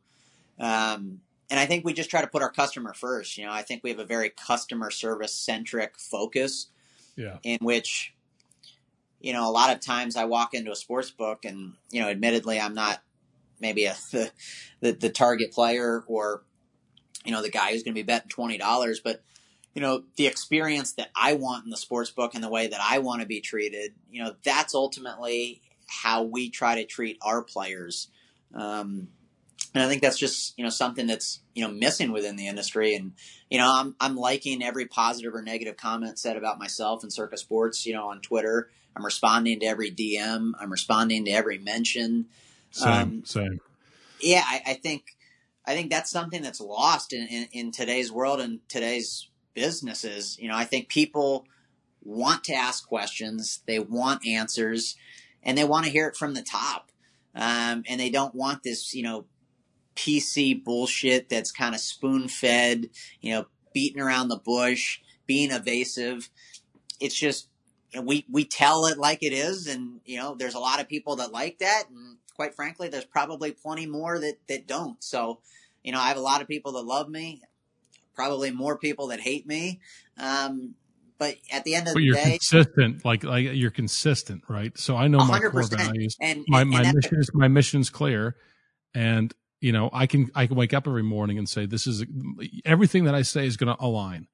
Um, 0.60 1.22
and 1.52 1.60
I 1.60 1.68
think 1.68 1.86
we 1.86 1.94
just 1.94 2.10
try 2.10 2.22
to 2.22 2.28
put 2.28 2.42
our 2.42 2.50
customer 2.50 2.96
first. 2.96 3.38
You 3.38 3.46
know, 3.46 3.52
I 3.52 3.62
think 3.62 3.84
we 3.84 3.92
have 3.92 4.00
a 4.00 4.04
very 4.06 4.32
customer 4.32 4.90
service 4.90 5.32
centric 5.32 6.00
focus 6.00 6.70
Yeah. 7.16 7.38
in 7.44 7.60
which 7.62 8.16
you 9.20 9.34
know, 9.34 9.48
a 9.48 9.52
lot 9.52 9.72
of 9.76 9.80
times 9.80 10.16
I 10.16 10.26
walk 10.26 10.56
into 10.56 10.72
a 10.72 10.76
sports 10.76 11.12
book 11.12 11.46
and, 11.46 11.74
you 11.92 12.02
know, 12.02 12.08
admittedly, 12.08 12.60
I'm 12.60 12.74
not 12.74 13.02
maybe 13.60 13.86
a, 13.86 13.96
the, 14.12 14.32
the, 14.80 14.92
the 14.94 15.10
target 15.10 15.52
player 15.52 16.04
or, 16.08 16.42
you 17.26 17.32
know, 17.32 17.44
the 17.44 17.50
guy 17.52 17.72
who's 17.72 17.84
going 17.84 17.94
to 17.94 18.00
be 18.00 18.04
betting 18.04 18.30
$20, 18.30 18.98
but, 19.04 19.22
you 19.78 19.84
know, 19.84 20.02
the 20.16 20.26
experience 20.26 20.94
that 20.94 21.12
I 21.16 21.34
want 21.34 21.66
in 21.66 21.70
the 21.70 21.78
sports 21.78 22.10
book 22.10 22.34
and 22.34 22.44
the 22.44 22.50
way 22.50 22.66
that 22.66 22.80
I 22.82 22.98
want 22.98 23.22
to 23.22 23.28
be 23.28 23.42
treated, 23.42 23.94
you 24.10 24.24
know, 24.24 24.34
that's 24.44 24.74
ultimately 24.74 25.62
how 25.86 26.24
we 26.24 26.50
try 26.50 26.82
to 26.82 26.84
treat 26.84 27.20
our 27.22 27.44
players. 27.44 28.08
Um, 28.56 29.10
and 29.76 29.84
I 29.84 29.88
think 29.88 30.02
that's 30.02 30.18
just 30.18 30.58
you 30.58 30.64
know 30.64 30.72
something 30.72 31.06
that's 31.06 31.42
you 31.54 31.62
know 31.62 31.72
missing 31.72 32.12
within 32.12 32.38
the 32.38 32.48
industry. 32.48 32.96
And 32.96 33.12
you 33.52 33.60
know 33.60 33.72
I'm 33.72 33.96
I'm 34.00 34.18
liking 34.18 34.64
every 34.64 34.88
positive 34.88 35.36
or 35.36 35.44
negative 35.44 35.78
comment 35.78 36.18
said 36.18 36.38
about 36.38 36.58
myself 36.58 37.04
and 37.04 37.14
Circa 37.14 37.38
Sports. 37.38 37.86
You 37.86 37.94
know 37.94 38.08
on 38.08 38.22
Twitter, 38.22 38.72
I'm 38.96 39.06
responding 39.06 39.60
to 39.60 39.68
every 39.68 39.92
DM. 39.92 40.54
I'm 40.60 40.72
responding 40.72 41.26
to 41.26 41.32
every 41.32 41.60
mention. 41.60 42.26
Same, 42.72 42.92
Um, 42.92 43.26
same. 43.26 43.60
Yeah, 44.20 44.42
I, 44.44 44.62
I 44.66 44.74
think 44.74 45.16
I 45.68 45.76
think 45.76 45.92
that's 45.92 46.10
something 46.10 46.42
that's 46.42 46.62
lost 46.62 47.14
in, 47.14 47.28
in, 47.28 47.48
in 47.52 47.72
today's 47.72 48.12
world 48.12 48.42
and 48.42 48.68
today's 48.70 49.28
businesses. 49.58 50.38
You 50.40 50.50
know, 50.50 50.56
I 50.56 50.66
think 50.66 50.88
people 50.88 51.48
want 52.04 52.44
to 52.44 52.54
ask 52.54 52.88
questions, 52.88 53.62
they 53.66 53.80
want 53.80 54.26
answers, 54.26 54.96
and 55.42 55.58
they 55.58 55.64
want 55.64 55.86
to 55.86 55.92
hear 55.92 56.08
it 56.08 56.16
from 56.16 56.36
the 56.36 56.44
top. 56.44 56.92
Um, 57.34 57.84
and 57.90 58.00
they 58.00 58.12
don't 58.12 58.36
want 58.36 58.62
this, 58.62 58.94
you 58.94 59.02
know, 59.02 59.26
PC 59.96 60.64
bullshit 60.64 61.28
that's 61.28 61.52
kind 61.52 61.74
of 61.74 61.82
spoon 61.82 62.28
fed, 62.28 62.92
you 63.20 63.34
know, 63.34 63.48
beating 63.74 64.00
around 64.00 64.28
the 64.28 64.38
bush, 64.38 65.00
being 65.26 65.50
evasive. 65.52 66.30
It's 67.00 67.16
just 67.16 67.50
we 68.00 68.28
we 68.32 68.46
tell 68.46 68.86
it 68.86 69.00
like 69.00 69.24
it 69.24 69.34
is, 69.34 69.66
and 69.66 70.02
you 70.06 70.20
know, 70.20 70.36
there's 70.36 70.56
a 70.56 70.60
lot 70.60 70.80
of 70.80 70.88
people 70.88 71.16
that 71.16 71.32
like 71.32 71.58
that, 71.60 71.86
and 71.90 72.18
quite 72.36 72.54
frankly, 72.54 72.90
there's 72.90 73.06
probably 73.06 73.52
plenty 73.52 73.88
more 73.88 74.20
that 74.20 74.38
that 74.50 74.68
don't. 74.68 75.04
So, 75.04 75.40
you 75.84 75.92
know, 75.92 76.00
I 76.00 76.10
have 76.10 76.18
a 76.18 76.22
lot 76.22 76.42
of 76.42 76.48
people 76.48 76.74
that 76.74 76.86
love 76.86 77.10
me, 77.10 77.42
probably 78.18 78.52
more 78.52 78.78
people 78.78 79.08
that 79.08 79.22
hate 79.22 79.48
me. 79.48 79.80
Um, 80.18 80.74
but 81.20 81.36
at 81.52 81.64
the 81.64 81.76
end 81.76 81.88
of 81.88 81.94
But 81.94 82.00
the 82.00 82.06
you're 82.06 82.16
day, 82.16 82.32
consistent, 82.32 83.06
like 83.06 83.24
like 83.24 83.48
you're 83.54 83.72
consistent, 83.72 84.44
right? 84.50 84.78
So 84.78 84.98
I 84.98 85.08
know 85.08 85.20
my 85.20 85.40
core 85.40 85.64
values. 85.64 86.16
and 86.20 86.44
My 86.48 86.62
and, 86.62 86.70
my 86.70 86.82
and 86.82 86.96
mission 86.96 87.20
is 87.20 87.32
my 87.34 87.48
mission's 87.48 87.90
clear, 87.90 88.36
and 88.94 89.34
you 89.62 89.72
know 89.72 89.90
I 89.94 90.06
can 90.08 90.30
I 90.36 90.48
can 90.48 90.58
wake 90.58 90.74
up 90.74 90.88
every 90.88 91.04
morning 91.04 91.38
and 91.38 91.48
say 91.48 91.66
this 91.66 91.88
is 91.88 92.06
everything 92.66 93.06
that 93.06 93.16
I 93.16 93.22
say 93.22 93.48
is 93.48 93.58
going 93.58 93.76
to 93.76 93.84
align. 93.84 94.28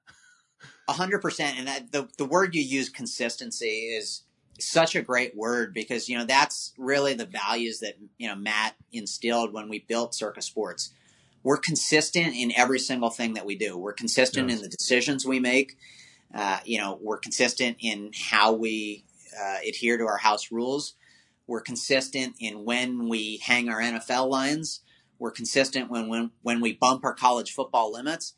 A 0.89 0.93
hundred 0.93 1.21
percent, 1.21 1.57
and 1.57 1.67
that, 1.67 1.91
the 1.91 2.09
the 2.17 2.25
word 2.25 2.55
you 2.55 2.61
use, 2.61 2.89
consistency, 2.89 3.95
is 3.97 4.23
such 4.59 4.95
a 4.95 5.01
great 5.01 5.35
word 5.35 5.73
because 5.73 6.09
you 6.09 6.17
know 6.17 6.25
that's 6.25 6.73
really 6.77 7.13
the 7.13 7.25
values 7.25 7.79
that 7.79 7.95
you 8.17 8.27
know 8.27 8.35
Matt 8.35 8.75
instilled 8.91 9.53
when 9.53 9.69
we 9.69 9.79
built 9.79 10.15
Circa 10.15 10.41
Sports. 10.41 10.93
We're 11.43 11.57
consistent 11.57 12.35
in 12.35 12.51
every 12.55 12.79
single 12.79 13.09
thing 13.09 13.33
that 13.33 13.45
we 13.45 13.55
do. 13.55 13.77
We're 13.77 13.93
consistent 13.93 14.49
Yes. 14.49 14.57
in 14.57 14.63
the 14.63 14.69
decisions 14.69 15.25
we 15.25 15.39
make. 15.39 15.77
Uh, 16.33 16.59
you 16.65 16.79
know, 16.79 16.97
we're 17.01 17.17
consistent 17.19 17.77
in 17.79 18.11
how 18.15 18.53
we 18.53 19.03
uh, 19.39 19.57
adhere 19.67 19.97
to 19.97 20.05
our 20.05 20.17
house 20.17 20.51
rules. 20.51 20.95
We're 21.45 21.61
consistent 21.61 22.35
in 22.39 22.63
when 22.65 23.09
we 23.09 23.37
hang 23.37 23.69
our 23.69 23.81
NFL 23.81 24.29
lines. 24.29 24.81
We're 25.19 25.31
consistent 25.31 25.89
when 25.91 26.07
when 26.07 26.31
when 26.41 26.61
we 26.61 26.73
bump 26.73 27.03
our 27.03 27.13
college 27.13 27.51
football 27.51 27.91
limits. 27.91 28.33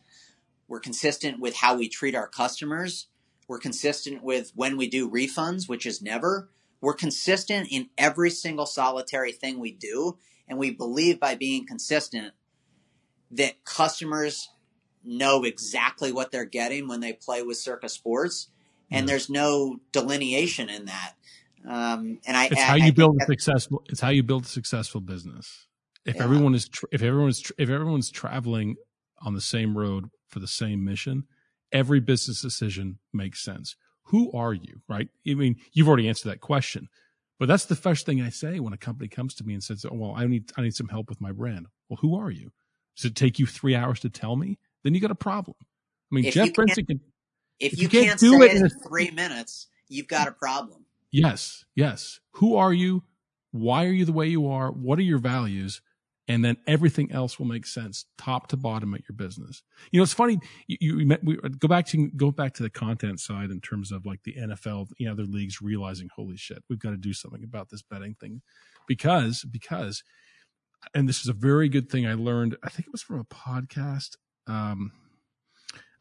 We're 0.68 0.80
consistent 0.80 1.40
with 1.40 1.58
how 1.58 1.78
we 1.78 1.88
treat 1.88 2.16
our 2.16 2.28
customers. 2.28 3.08
We're 3.48 3.60
consistent 3.60 4.24
with 4.24 4.52
when 4.56 4.76
we 4.78 4.88
do 4.90 5.10
refunds, 5.10 5.70
which 5.70 5.86
is 5.86 6.02
never. 6.02 6.50
We're 6.82 6.96
consistent 6.96 7.68
in 7.72 7.90
every 7.98 8.32
single 8.32 8.66
solitary 8.66 9.32
thing 9.32 9.60
we 9.60 9.72
do. 9.72 10.18
And 10.48 10.58
we 10.58 10.72
believe 10.72 11.20
by 11.20 11.36
being 11.36 11.66
consistent 11.66 12.34
that 13.32 13.64
customers 13.66 14.50
know 15.04 15.44
exactly 15.44 16.12
what 16.12 16.32
they're 16.32 16.46
getting 16.46 16.88
when 16.88 17.00
they 17.00 17.14
play 17.14 17.42
with 17.44 17.58
Circa 17.58 17.90
Sports. 17.90 18.50
And 18.92 19.06
Yeah. 19.06 19.12
there's 19.14 19.30
no 19.30 19.80
delineation 19.92 20.70
in 20.70 20.86
that. 20.86 21.14
Um, 21.68 22.20
and 22.26 22.38
I, 22.38 22.46
It's 22.46 22.56
I- 22.58 22.62
how 22.64 22.74
I 22.74 22.78
you 22.78 22.84
think 22.84 22.96
build 22.96 23.22
a 23.22 23.26
successful. 23.26 23.84
It's 23.90 24.00
how 24.02 24.10
you 24.10 24.24
build 24.24 24.46
a 24.46 24.48
successful 24.48 25.02
business. 25.02 25.68
If 26.06 26.16
Yeah. 26.16 26.24
everyone 26.24 26.54
is 26.54 26.68
tr- 26.70 26.86
if 26.92 27.02
everyone's 27.02 27.40
tr- 27.42 27.54
if 27.58 27.70
everyone's 27.70 28.12
traveling 28.12 28.76
on 29.20 29.34
the 29.34 29.42
same 29.42 29.76
road 29.78 30.10
for 30.28 30.40
the 30.40 30.48
same 30.48 30.84
mission, 30.84 31.24
every 31.72 32.00
business 32.00 32.42
decision 32.42 33.00
makes 33.12 33.44
sense. 33.44 33.76
Who 34.10 34.32
are 34.34 34.54
you? 34.54 34.82
Right? 34.88 35.10
I 35.28 35.34
mean, 35.34 35.56
you've 35.74 35.88
already 35.88 36.08
answered 36.08 36.30
that 36.30 36.42
question, 36.42 36.88
but 37.40 37.48
that's 37.48 37.66
the 37.66 37.76
first 37.76 38.06
thing 38.06 38.22
I 38.22 38.30
say 38.30 38.60
when 38.60 38.74
a 38.74 38.78
company 38.78 39.08
comes 39.08 39.34
to 39.36 39.44
me 39.44 39.54
and 39.56 39.64
says, 39.64 39.84
"Oh, 39.84 39.96
well, 39.96 40.14
I 40.16 40.28
need 40.28 40.52
I 40.58 40.62
need 40.62 40.76
some 40.76 40.90
help 40.90 41.10
with 41.10 41.20
my 41.22 41.32
brand." 41.32 41.66
Well, 41.90 41.98
who 42.02 42.16
are 42.16 42.30
you? 42.30 42.52
Does 42.96 43.06
it 43.06 43.16
take 43.16 43.40
you 43.40 43.46
three 43.46 43.76
hours 43.76 44.00
to 44.02 44.10
tell 44.10 44.36
me? 44.36 44.58
Then 44.84 44.94
you 44.94 45.02
got 45.02 45.12
a 45.12 45.16
problem. 45.16 45.56
I 45.60 46.16
mean, 46.16 46.26
If 46.26 46.34
Jeff 46.34 46.54
Benson 46.54 46.86
can. 46.86 47.02
if, 47.60 47.74
if 47.74 47.80
you, 47.80 47.84
you 47.84 47.90
can't 47.90 48.08
can't, 48.08 48.20
do 48.20 48.40
say 48.40 48.46
it 48.46 48.56
in 48.58 48.70
three 48.88 49.12
minutes, 49.12 49.68
you've 49.90 50.08
got 50.08 50.28
a 50.28 50.32
problem. 50.32 50.86
Yes, 51.12 51.66
yes. 51.76 52.20
Who 52.34 52.56
are 52.56 52.74
you? 52.74 53.04
Why 53.52 53.86
are 53.86 53.92
you 53.92 54.06
the 54.06 54.12
way 54.12 54.28
you 54.28 54.48
are? 54.48 54.70
What 54.70 55.00
are 55.00 55.04
your 55.04 55.18
values? 55.18 55.82
And 56.28 56.44
then 56.44 56.58
everything 56.66 57.12
else 57.12 57.38
will 57.38 57.46
make 57.46 57.68
sense, 57.68 58.06
top 58.18 58.48
to 58.48 58.58
bottom 58.58 58.96
at 58.96 59.08
your 59.08 59.16
business. 59.16 59.62
You 59.92 60.00
know, 60.00 60.04
it's 60.04 60.14
funny. 60.14 60.40
You, 60.68 60.98
you 60.98 61.18
we, 61.24 61.38
go 61.38 61.68
back 61.68 61.86
to 61.88 62.10
go 62.10 62.32
back 62.32 62.56
to 62.56 62.64
the 62.64 62.70
content 62.70 63.20
side 63.20 63.52
in 63.52 63.62
terms 63.62 63.92
of 63.92 64.06
like 64.06 64.24
the 64.24 64.34
NFL, 64.34 64.90
you 64.98 65.08
know, 65.08 65.16
the 65.16 65.24
other 65.24 65.32
leagues 65.32 65.62
realizing, 65.62 66.10
holy 66.16 66.36
shit, 66.36 66.64
we've 66.68 66.80
got 66.80 66.90
to 66.92 66.98
do 66.98 67.14
something 67.14 67.44
about 67.44 67.70
this 67.70 67.84
betting 67.84 68.16
thing, 68.16 68.42
because 68.88 69.46
because, 69.50 70.04
and 70.94 71.08
this 71.10 71.22
is 71.22 71.28
a 71.28 71.34
very 71.34 71.70
good 71.70 71.90
thing 71.90 72.06
I 72.06 72.14
learned. 72.14 72.58
I 72.64 72.70
think 72.70 72.88
it 72.88 72.92
was 72.92 73.02
from 73.02 73.20
a 73.20 73.26
podcast 73.26 74.16
um, 74.48 74.92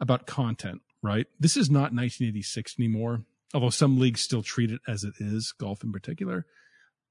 about 0.01 0.27
content. 0.27 0.83
Right, 1.03 1.27
this 1.39 1.59
is 1.59 1.71
not 1.71 1.93
1986 1.93 2.77
anymore 2.79 3.25
although 3.55 3.71
some 3.71 3.99
leagues 3.99 4.21
still 4.21 4.43
treat 4.43 4.71
it 4.71 4.81
as 4.87 5.05
it 5.05 5.15
is, 5.19 5.53
golf 5.53 5.85
in 5.85 5.93
particular, 5.93 6.45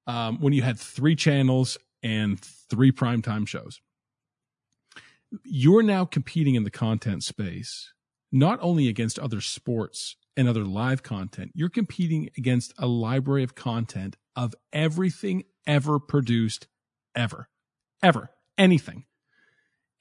um, 0.06 0.40
when 0.40 0.54
you 0.54 0.62
had 0.62 0.78
three 0.78 1.16
channels 1.16 1.78
and 2.04 2.40
three 2.40 2.92
primetime 2.92 3.48
shows. 3.48 3.80
You're 5.44 5.82
now 5.82 6.06
competing 6.06 6.56
in 6.56 6.64
the 6.64 6.70
content 6.70 7.24
space, 7.24 7.92
not 8.32 8.60
only 8.62 8.90
against 8.90 9.18
other 9.18 9.42
sports 9.42 10.18
and 10.36 10.48
other 10.48 10.66
live 10.66 11.02
content, 11.02 11.52
you're 11.56 11.70
competing 11.70 12.30
against 12.38 12.74
a 12.78 12.86
library 12.86 13.44
of 13.44 13.56
content 13.56 14.18
of 14.36 14.54
everything 14.74 15.44
ever 15.66 15.98
produced, 15.98 16.68
ever, 17.16 17.48
ever, 18.04 18.30
anything. 18.58 19.06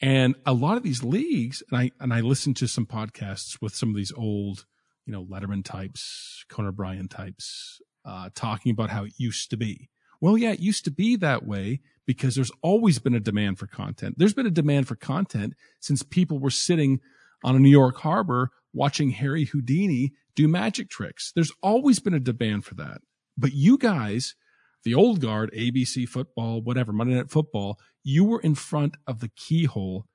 And 0.01 0.35
a 0.45 0.53
lot 0.53 0.77
of 0.77 0.83
these 0.83 1.05
leagues, 1.05 1.63
and 1.71 1.81
I 1.81 1.91
and 2.01 2.13
I 2.13 2.21
listened 2.21 2.57
to 2.57 2.67
some 2.67 2.87
podcasts 2.87 3.63
with 3.63 3.75
some 3.75 3.91
of 3.91 3.97
these 3.97 4.13
old 4.13 4.67
you 5.07 5.13
know, 5.13 5.25
Letterman 5.25 5.65
types, 5.65 6.45
Conan 6.49 6.71
O'Brien 6.71 7.09
types, 7.09 7.81
uh, 8.05 8.31
talking 8.35 8.71
about 8.71 8.91
how 8.91 9.05
it 9.05 9.13
used 9.17 9.51
to 9.51 9.57
be. 9.57 9.89
Well, 10.21 10.39
yeah, 10.39 10.53
it 10.53 10.61
used 10.61 10.85
to 10.85 10.91
be 10.91 11.17
that 11.17 11.45
way 11.45 11.81
because 12.07 12.35
there's 12.35 12.53
always 12.63 12.99
been 12.99 13.15
a 13.15 13.21
demand 13.21 13.59
for 13.59 13.67
content. 13.67 14.17
There's 14.19 14.35
been 14.35 14.47
a 14.47 14.51
demand 14.51 14.87
for 14.87 14.95
content 14.95 15.55
since 15.81 16.03
people 16.03 16.39
were 16.39 16.51
sitting 16.51 17.01
on 17.43 17.57
a 17.57 17.59
New 17.59 17.71
York 17.71 17.99
harbor 17.99 18.51
watching 18.73 19.11
Harry 19.11 19.45
Houdini 19.45 20.13
do 20.35 20.47
magic 20.47 20.89
tricks. 20.89 21.33
There's 21.35 21.53
always 21.63 21.99
been 21.99 22.15
a 22.15 22.21
demand 22.21 22.65
for 22.65 22.77
that. 22.77 23.03
But 23.37 23.53
you 23.53 23.77
guys, 23.77 24.35
the 24.85 24.95
old 24.95 25.21
guard, 25.21 25.53
ABC 25.53 26.09
football, 26.09 26.61
whatever, 26.61 26.93
Monday 26.93 27.15
Night 27.15 27.31
Football, 27.31 27.79
you 28.03 28.25
were 28.25 28.41
in 28.41 28.55
front 28.55 28.97
of 29.07 29.21
the 29.21 29.31
keyhole 29.37 30.07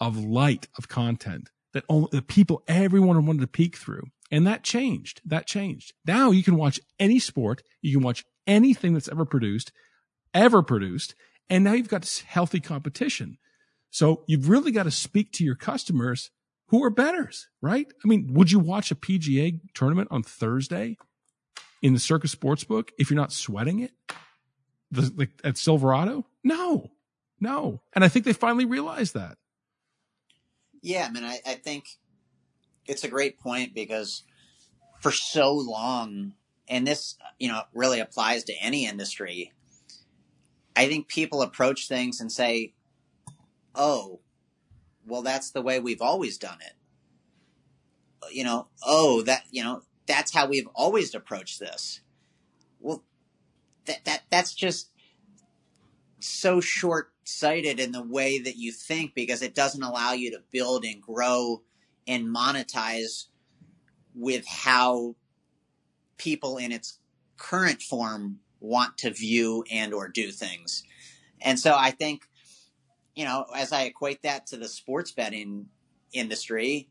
of 0.00 0.18
light 0.18 0.68
of 0.76 0.88
content 0.88 1.50
that 1.72 1.84
only 1.88 2.08
the 2.12 2.22
people, 2.22 2.62
everyone 2.68 3.24
wanted 3.24 3.40
to 3.40 3.46
peek 3.46 3.76
through. 3.76 4.04
And 4.30 4.46
that 4.46 4.62
changed. 4.62 5.20
That 5.24 5.46
changed. 5.46 5.92
Now 6.06 6.30
you 6.30 6.42
can 6.42 6.56
watch 6.56 6.80
any 6.98 7.18
sport. 7.18 7.62
You 7.80 7.96
can 7.96 8.04
watch 8.04 8.24
anything 8.46 8.94
that's 8.94 9.08
ever 9.08 9.24
produced, 9.24 9.72
ever 10.34 10.62
produced. 10.62 11.14
And 11.48 11.64
now 11.64 11.72
you've 11.72 11.88
got 11.88 12.02
this 12.02 12.20
healthy 12.20 12.60
competition. 12.60 13.38
So 13.90 14.24
you've 14.26 14.48
really 14.48 14.72
got 14.72 14.84
to 14.84 14.90
speak 14.90 15.32
to 15.32 15.44
your 15.44 15.54
customers 15.54 16.30
who 16.68 16.82
are 16.82 16.90
betters, 16.90 17.48
right? 17.60 17.86
I 18.02 18.08
mean, 18.08 18.32
would 18.32 18.50
you 18.50 18.58
watch 18.58 18.90
a 18.90 18.94
PGA 18.94 19.60
tournament 19.74 20.08
on 20.10 20.22
Thursday 20.22 20.96
in 21.82 21.92
the 21.92 21.98
Circa 21.98 22.28
Sportsbook 22.28 22.90
if 22.98 23.10
you're 23.10 23.20
not 23.20 23.32
sweating 23.32 23.80
it? 23.80 23.92
The, 24.90 25.02
the, 25.02 25.28
at 25.44 25.58
Silverado? 25.58 26.26
No, 26.44 26.90
no. 27.40 27.80
And 27.92 28.04
I 28.04 28.08
think 28.08 28.24
they 28.24 28.32
finally 28.32 28.64
realized 28.64 29.14
that. 29.14 29.36
Yeah, 30.80 31.06
I 31.08 31.10
mean, 31.12 31.24
I, 31.24 31.40
I 31.46 31.54
think 31.54 31.86
it's 32.86 33.04
a 33.04 33.08
great 33.08 33.38
point 33.38 33.74
because 33.74 34.24
for 35.00 35.10
so 35.12 35.54
long, 35.54 36.34
and 36.68 36.86
this, 36.86 37.16
you 37.38 37.48
know, 37.48 37.62
really 37.74 38.00
applies 38.00 38.44
to 38.44 38.54
any 38.60 38.86
industry, 38.86 39.52
I 40.76 40.88
think 40.88 41.08
people 41.08 41.42
approach 41.42 41.88
things 41.88 42.20
and 42.20 42.30
say, 42.30 42.74
oh, 43.74 44.20
well, 45.06 45.22
that's 45.22 45.50
the 45.50 45.62
way 45.62 45.80
we've 45.80 46.02
always 46.02 46.38
done 46.38 46.58
it. 46.60 46.74
You 48.32 48.44
know, 48.44 48.68
oh, 48.84 49.22
that, 49.22 49.42
you 49.50 49.64
know, 49.64 49.82
that's 50.06 50.34
how 50.34 50.46
we've 50.46 50.68
always 50.74 51.14
approached 51.14 51.60
this. 51.60 52.00
Well, 52.80 53.04
that 53.86 54.04
that 54.04 54.22
that's 54.30 54.54
just 54.54 54.90
so 56.20 56.60
short 56.60 57.12
sighted 57.24 57.80
in 57.80 57.92
the 57.92 58.02
way 58.02 58.38
that 58.38 58.56
you 58.56 58.72
think 58.72 59.14
because 59.14 59.42
it 59.42 59.54
doesn't 59.54 59.82
allow 59.82 60.12
you 60.12 60.30
to 60.32 60.42
build 60.50 60.84
and 60.84 61.00
grow 61.00 61.62
and 62.06 62.26
monetize 62.26 63.26
with 64.14 64.46
how 64.46 65.14
people 66.16 66.58
in 66.58 66.72
its 66.72 66.98
current 67.36 67.82
form 67.82 68.38
want 68.60 68.98
to 68.98 69.10
view 69.10 69.64
and 69.70 69.92
or 69.92 70.08
do 70.08 70.30
things. 70.30 70.84
And 71.40 71.58
so 71.58 71.74
I 71.76 71.90
think, 71.90 72.28
you 73.14 73.24
know, 73.24 73.46
as 73.54 73.72
I 73.72 73.82
equate 73.82 74.22
that 74.22 74.46
to 74.48 74.56
the 74.56 74.68
sports 74.68 75.10
betting 75.10 75.66
industry, 76.12 76.88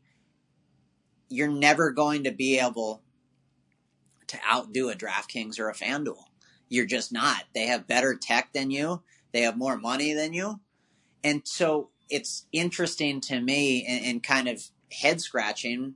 you're 1.32 1.48
never 1.48 1.90
going 1.90 2.24
to 2.24 2.30
be 2.30 2.58
able 2.58 3.02
to 4.28 4.38
outdo 4.50 4.90
a 4.90 4.94
DraftKings 4.94 5.58
or 5.58 5.68
a 5.68 5.74
FanDuel. 5.74 6.24
You're 6.68 6.86
just 6.86 7.12
not. 7.12 7.44
They 7.54 7.66
have 7.66 7.86
better 7.86 8.14
tech 8.14 8.52
than 8.52 8.70
you. 8.70 9.02
They 9.32 9.42
have 9.42 9.56
more 9.56 9.76
money 9.76 10.14
than 10.14 10.32
you. 10.32 10.60
And 11.24 11.42
so 11.44 11.90
it's 12.08 12.46
interesting 12.52 13.20
to 13.22 13.40
me 13.40 13.84
and, 13.86 14.04
and 14.04 14.22
kind 14.22 14.48
of 14.48 14.62
head 14.90 15.20
scratching 15.20 15.94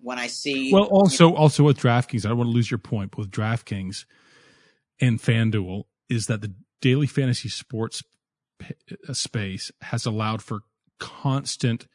when 0.00 0.18
I 0.18 0.26
see. 0.26 0.72
Well, 0.72 0.84
also, 0.84 1.34
also 1.34 1.64
with 1.64 1.78
DraftKings, 1.78 2.24
I 2.24 2.28
don't 2.28 2.38
want 2.38 2.48
to 2.48 2.54
lose 2.54 2.70
your 2.70 2.78
point, 2.78 3.10
but 3.12 3.18
with 3.18 3.30
DraftKings 3.30 4.04
and 5.00 5.20
FanDuel 5.20 5.84
is 6.08 6.26
that 6.26 6.40
the 6.40 6.54
daily 6.80 7.06
fantasy 7.06 7.48
sports 7.48 8.02
p- 8.58 8.74
uh, 9.08 9.12
space 9.12 9.72
has 9.80 10.06
allowed 10.06 10.42
for 10.42 10.60
constant 10.98 11.86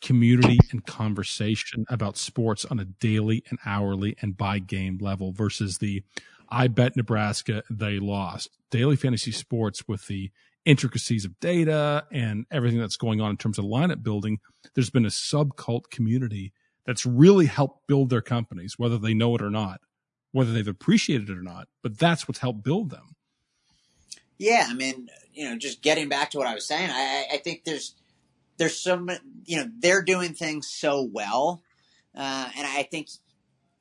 community 0.00 0.58
and 0.70 0.84
conversation 0.86 1.84
about 1.88 2.16
sports 2.16 2.64
on 2.64 2.78
a 2.78 2.84
daily 2.84 3.42
and 3.50 3.58
hourly 3.64 4.16
and 4.20 4.36
by 4.36 4.58
game 4.58 4.98
level 5.00 5.32
versus 5.32 5.78
the 5.78 6.02
I 6.48 6.68
bet 6.68 6.96
Nebraska 6.96 7.62
they 7.68 7.98
lost. 7.98 8.50
Daily 8.70 8.96
fantasy 8.96 9.32
sports 9.32 9.86
with 9.86 10.06
the 10.06 10.30
intricacies 10.64 11.24
of 11.24 11.38
data 11.40 12.06
and 12.12 12.46
everything 12.50 12.78
that's 12.78 12.96
going 12.96 13.20
on 13.20 13.30
in 13.30 13.36
terms 13.36 13.58
of 13.58 13.64
lineup 13.64 14.02
building, 14.02 14.38
there's 14.74 14.90
been 14.90 15.06
a 15.06 15.08
subcult 15.08 15.90
community 15.90 16.52
that's 16.86 17.04
really 17.04 17.46
helped 17.46 17.86
build 17.86 18.10
their 18.10 18.22
companies, 18.22 18.78
whether 18.78 18.98
they 18.98 19.14
know 19.14 19.34
it 19.34 19.42
or 19.42 19.50
not, 19.50 19.80
whether 20.32 20.52
they've 20.52 20.68
appreciated 20.68 21.28
it 21.28 21.36
or 21.36 21.42
not. 21.42 21.68
But 21.82 21.98
that's 21.98 22.26
what's 22.26 22.40
helped 22.40 22.62
build 22.62 22.90
them. 22.90 23.14
Yeah, 24.38 24.66
I 24.68 24.74
mean, 24.74 25.10
you 25.34 25.48
know, 25.48 25.58
just 25.58 25.82
getting 25.82 26.08
back 26.08 26.30
to 26.30 26.38
what 26.38 26.46
I 26.46 26.54
was 26.54 26.66
saying, 26.66 26.90
I, 26.90 27.26
I 27.32 27.36
think 27.38 27.64
there's 27.64 27.94
there's 28.58 28.78
so 28.78 28.98
many, 28.98 29.20
you 29.44 29.56
know, 29.56 29.70
they're 29.78 30.02
doing 30.02 30.34
things 30.34 30.68
so 30.68 31.02
well, 31.02 31.62
uh, 32.14 32.50
and 32.56 32.66
I 32.66 32.82
think 32.82 33.08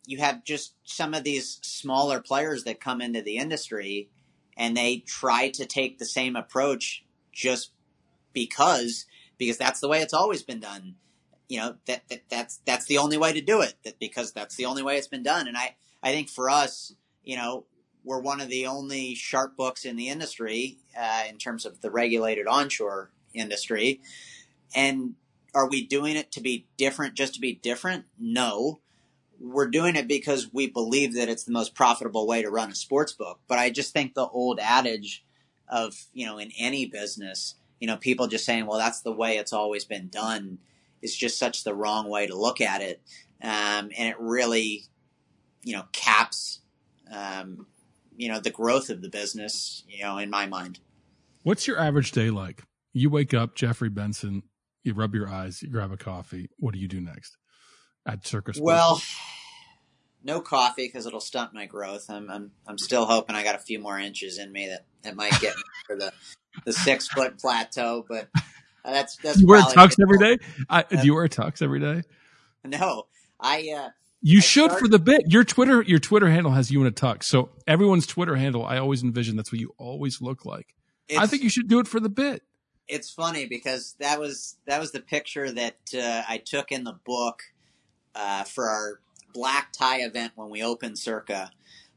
you 0.06 0.20
have 0.20 0.44
just 0.46 0.74
some 0.86 1.14
of 1.14 1.24
these 1.24 1.60
smaller 1.62 2.22
players 2.22 2.64
that 2.64 2.80
come 2.80 3.02
into 3.02 3.22
the 3.22 3.38
industry 3.38 4.10
and 4.56 4.76
they 4.76 5.04
try 5.06 5.50
to 5.50 5.66
take 5.66 6.00
the 6.00 6.06
same 6.06 6.36
approach 6.36 7.04
just 7.32 7.72
because 8.34 9.06
because 9.38 9.58
that's 9.58 9.80
the 9.80 9.88
way 9.88 10.02
it's 10.02 10.14
always 10.14 10.42
been 10.44 10.60
done. 10.60 10.96
You 11.50 11.60
know 11.60 11.76
that, 11.86 12.08
that 12.10 12.24
that's 12.30 12.62
that's 12.66 12.86
the 12.86 12.98
only 12.98 13.18
way 13.18 13.34
to 13.34 13.42
do 13.42 13.62
it 13.62 13.76
that 13.84 14.00
because 14.00 14.32
that's 14.32 14.56
the 14.56 14.66
only 14.66 14.84
way 14.84 14.98
it's 14.98 15.08
been 15.08 15.24
done. 15.24 15.48
And 15.48 15.58
i 15.58 15.76
i 16.04 16.12
think 16.12 16.30
for 16.30 16.50
us 16.50 16.94
you 17.24 17.36
know 17.36 17.66
we're 18.04 18.20
one 18.20 18.40
of 18.40 18.50
the 18.50 18.66
only 18.68 19.16
sharp 19.16 19.58
books 19.58 19.84
in 19.84 19.98
the 19.98 20.08
industry 20.10 20.78
uh, 20.98 21.24
in 21.30 21.38
terms 21.38 21.66
of 21.66 21.82
the 21.82 21.92
regulated 21.92 22.48
onshore 22.48 23.12
industry 23.34 24.02
and 24.76 25.16
are 25.54 25.70
we 25.70 25.86
doing 25.86 26.16
it 26.16 26.32
to 26.32 26.42
be 26.42 26.68
different 26.78 27.16
just 27.16 27.34
to 27.34 27.40
be 27.40 27.54
different 27.54 28.06
no 28.20 28.80
we're 29.40 29.68
doing 29.68 29.96
it 29.96 30.08
because 30.08 30.52
we 30.54 30.68
believe 30.68 31.16
that 31.16 31.30
it's 31.30 31.44
the 31.44 31.52
most 31.52 31.76
profitable 31.76 32.28
way 32.28 32.42
to 32.42 32.50
run 32.50 32.72
a 32.72 32.76
sports 32.76 33.14
book. 33.14 33.40
But 33.48 33.60
I 33.60 33.70
just 33.70 33.94
think 33.94 34.14
the 34.14 34.28
old 34.28 34.60
adage 34.60 35.24
of, 35.68 35.96
you 36.14 36.26
know, 36.26 36.38
in 36.38 36.52
any 36.58 36.86
business, 36.86 37.56
you 37.80 37.88
know, 37.88 37.98
people 37.98 38.28
just 38.28 38.46
saying, 38.46 38.66
well, 38.66 38.80
that's 38.80 39.02
the 39.02 39.12
way 39.12 39.38
it's 39.38 39.54
always 39.54 39.86
been 39.86 40.08
done 40.08 40.60
is 41.02 41.16
just 41.16 41.38
such 41.38 41.64
the 41.64 41.76
wrong 41.76 42.10
way 42.10 42.28
to 42.28 42.36
look 42.36 42.62
at 42.62 42.82
it. 42.82 43.02
Um, 43.42 43.92
and 43.98 44.10
it 44.10 44.16
really, 44.20 44.86
you 45.64 45.76
know, 45.76 45.84
caps, 45.92 46.62
um, 47.12 47.68
you 48.16 48.30
know, 48.30 48.40
the 48.40 48.50
growth 48.50 48.90
of 48.90 49.02
the 49.02 49.10
business, 49.10 49.84
you 49.88 50.04
know, 50.04 50.18
in 50.18 50.30
my 50.30 50.48
mind. 50.48 50.80
What's 51.44 51.68
your 51.68 51.80
average 51.80 52.12
day 52.12 52.32
like? 52.32 52.64
You 52.94 53.12
wake 53.12 53.34
up, 53.34 53.54
Jeffrey 53.54 53.90
Benson, 53.90 54.42
you 54.88 54.94
rub 54.94 55.14
your 55.14 55.30
eyes, 55.30 55.62
you 55.62 55.70
grab 55.70 55.92
a 55.92 55.98
coffee. 55.98 56.50
What 56.58 56.74
do 56.74 56.80
you 56.80 56.88
do 56.88 57.00
next 57.00 57.38
at 58.06 58.26
Circa? 58.26 58.54
Well, 58.60 59.02
no 60.24 60.42
coffee 60.42 60.88
because 60.88 61.06
it'll 61.06 61.20
stunt 61.20 61.54
my 61.54 61.66
growth. 61.66 62.10
I'm, 62.10 62.30
I'm 62.30 62.52
I'm 62.68 62.78
still 62.78 63.06
hoping 63.06 63.36
I 63.36 63.44
got 63.44 63.56
a 63.56 63.60
few 63.60 63.80
more 63.80 64.00
inches 64.00 64.38
in 64.38 64.52
me 64.52 64.68
that, 64.68 64.86
that 65.04 65.16
might 65.16 65.40
get 65.40 65.56
me 65.56 65.64
for 65.88 65.96
the 65.96 66.12
the 66.66 66.74
six 66.74 67.08
foot 67.08 67.38
plateau. 67.38 68.06
But 68.08 68.30
uh, 68.36 68.92
that's 68.92 69.16
that's 69.18 69.40
you 69.40 69.48
wear 69.48 69.62
tux 69.62 69.96
every 70.02 70.18
day. 70.18 70.44
I, 70.70 70.84
do 70.84 71.06
you 71.06 71.16
wear 71.16 71.28
tux 71.28 71.62
every 71.62 71.80
day? 71.80 72.04
No, 72.64 73.08
I 73.40 73.70
uh, 73.76 73.90
You 74.22 74.40
I 74.40 74.42
should 74.42 74.72
for 74.72 74.88
the 74.88 75.00
bit. 75.00 75.24
Your 75.28 75.44
Twitter, 75.44 75.82
your 75.82 76.00
Twitter 76.00 76.30
handle 76.30 76.52
has 76.52 76.72
you 76.72 76.82
in 76.82 76.88
a 76.88 76.92
tux. 76.92 77.24
So 77.24 77.50
everyone's 77.68 78.08
Twitter 78.08 78.36
handle, 78.36 78.66
I 78.66 78.78
always 78.78 79.04
envision 79.04 79.36
that's 79.36 79.52
what 79.52 79.62
you 79.62 79.74
always 79.78 80.22
look 80.22 80.46
like. 80.46 80.74
I 81.18 81.26
think 81.26 81.44
you 81.44 81.50
should 81.50 81.70
do 81.70 81.80
it 81.80 81.88
for 81.88 82.00
the 82.00 82.10
bit. 82.10 82.44
It's 82.88 83.10
funny 83.10 83.46
because 83.46 83.96
that 84.00 84.20
was 84.20 84.58
that 84.66 84.80
was 84.80 84.92
the 84.92 85.00
picture 85.00 85.52
that 85.52 85.78
uh, 85.94 86.24
I 86.28 86.38
took 86.38 86.72
in 86.72 86.84
the 86.84 86.98
book 87.06 87.44
uh, 88.16 88.44
for 88.44 88.70
our 88.70 89.00
black 89.34 89.72
tie 89.72 90.02
event 90.02 90.34
when 90.36 90.50
we 90.50 90.64
opened 90.64 90.98
Circa. 90.98 91.52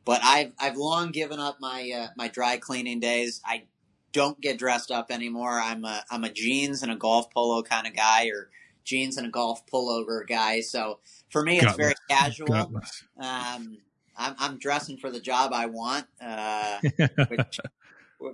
But 0.05 0.21
I've 0.25 0.53
I've 0.59 0.77
long 0.77 1.11
given 1.11 1.39
up 1.39 1.59
my 1.61 1.91
uh, 1.95 2.09
my 2.17 2.29
dry 2.29 2.57
cleaning 2.57 3.01
days. 3.01 3.41
I 3.45 3.65
don't 4.13 4.41
get 4.41 4.59
dressed 4.59 4.91
up 4.91 5.11
anymore. 5.11 5.61
I'm 5.61 5.85
a 5.85 6.05
I'm 6.11 6.25
a 6.25 6.31
jeans 6.31 6.83
and 6.83 6.91
a 6.91 6.97
golf 6.97 7.31
polo 7.31 7.63
kind 7.63 7.87
of 7.87 7.95
guy, 7.95 8.27
or 8.29 8.51
jeans 8.85 9.17
and 9.17 9.27
a 9.27 9.31
golf 9.31 9.65
pullover 9.67 10.27
guy. 10.27 10.61
So 10.61 10.99
for 11.31 11.43
me, 11.43 11.61
it's 11.61 11.77
very 11.77 11.95
casual. 12.09 12.73
Um, 13.19 13.79
I'm, 14.17 14.35
I'm 14.39 14.59
dressing 14.59 14.99
for 14.99 15.11
the 15.11 15.21
job 15.21 15.53
I 15.53 15.67
want. 15.67 16.07
Uh, 16.21 16.81
which, 17.29 17.61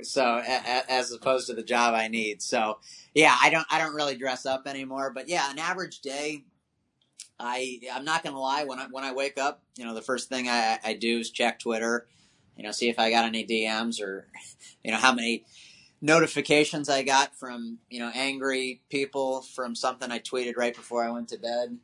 so 0.02 0.42
as 0.44 1.12
opposed 1.12 1.46
to 1.46 1.54
the 1.54 1.62
job 1.62 1.94
I 1.94 2.08
need. 2.08 2.42
So 2.42 2.78
yeah, 3.14 3.36
I 3.40 3.50
don't 3.50 3.66
I 3.70 3.78
don't 3.78 3.94
really 3.94 4.16
dress 4.16 4.46
up 4.46 4.66
anymore. 4.66 5.12
But 5.14 5.28
yeah, 5.28 5.50
an 5.50 5.58
average 5.58 6.00
day. 6.00 6.44
I 7.38 7.80
I'm 7.92 8.04
not 8.04 8.24
gonna 8.24 8.40
lie. 8.40 8.64
When 8.64 8.78
I 8.78 8.86
when 8.90 9.04
I 9.04 9.12
wake 9.12 9.38
up, 9.38 9.62
you 9.76 9.84
know, 9.84 9.94
the 9.94 10.02
first 10.02 10.28
thing 10.28 10.48
I, 10.48 10.78
I 10.82 10.94
do 10.94 11.18
is 11.18 11.30
check 11.30 11.58
Twitter. 11.58 12.06
You 12.56 12.64
know, 12.64 12.70
see 12.70 12.88
if 12.88 12.98
I 12.98 13.10
got 13.10 13.26
any 13.26 13.46
DMs 13.46 14.00
or, 14.00 14.28
you 14.84 14.90
know, 14.90 14.96
how 14.96 15.12
many 15.12 15.44
notifications 16.00 16.88
I 16.88 17.02
got 17.02 17.34
from 17.36 17.78
you 17.90 18.00
know 18.00 18.10
angry 18.14 18.82
people 18.90 19.42
from 19.42 19.74
something 19.74 20.10
I 20.10 20.18
tweeted 20.18 20.56
right 20.56 20.74
before 20.74 21.04
I 21.04 21.10
went 21.10 21.28
to 21.28 21.38
bed. 21.38 21.78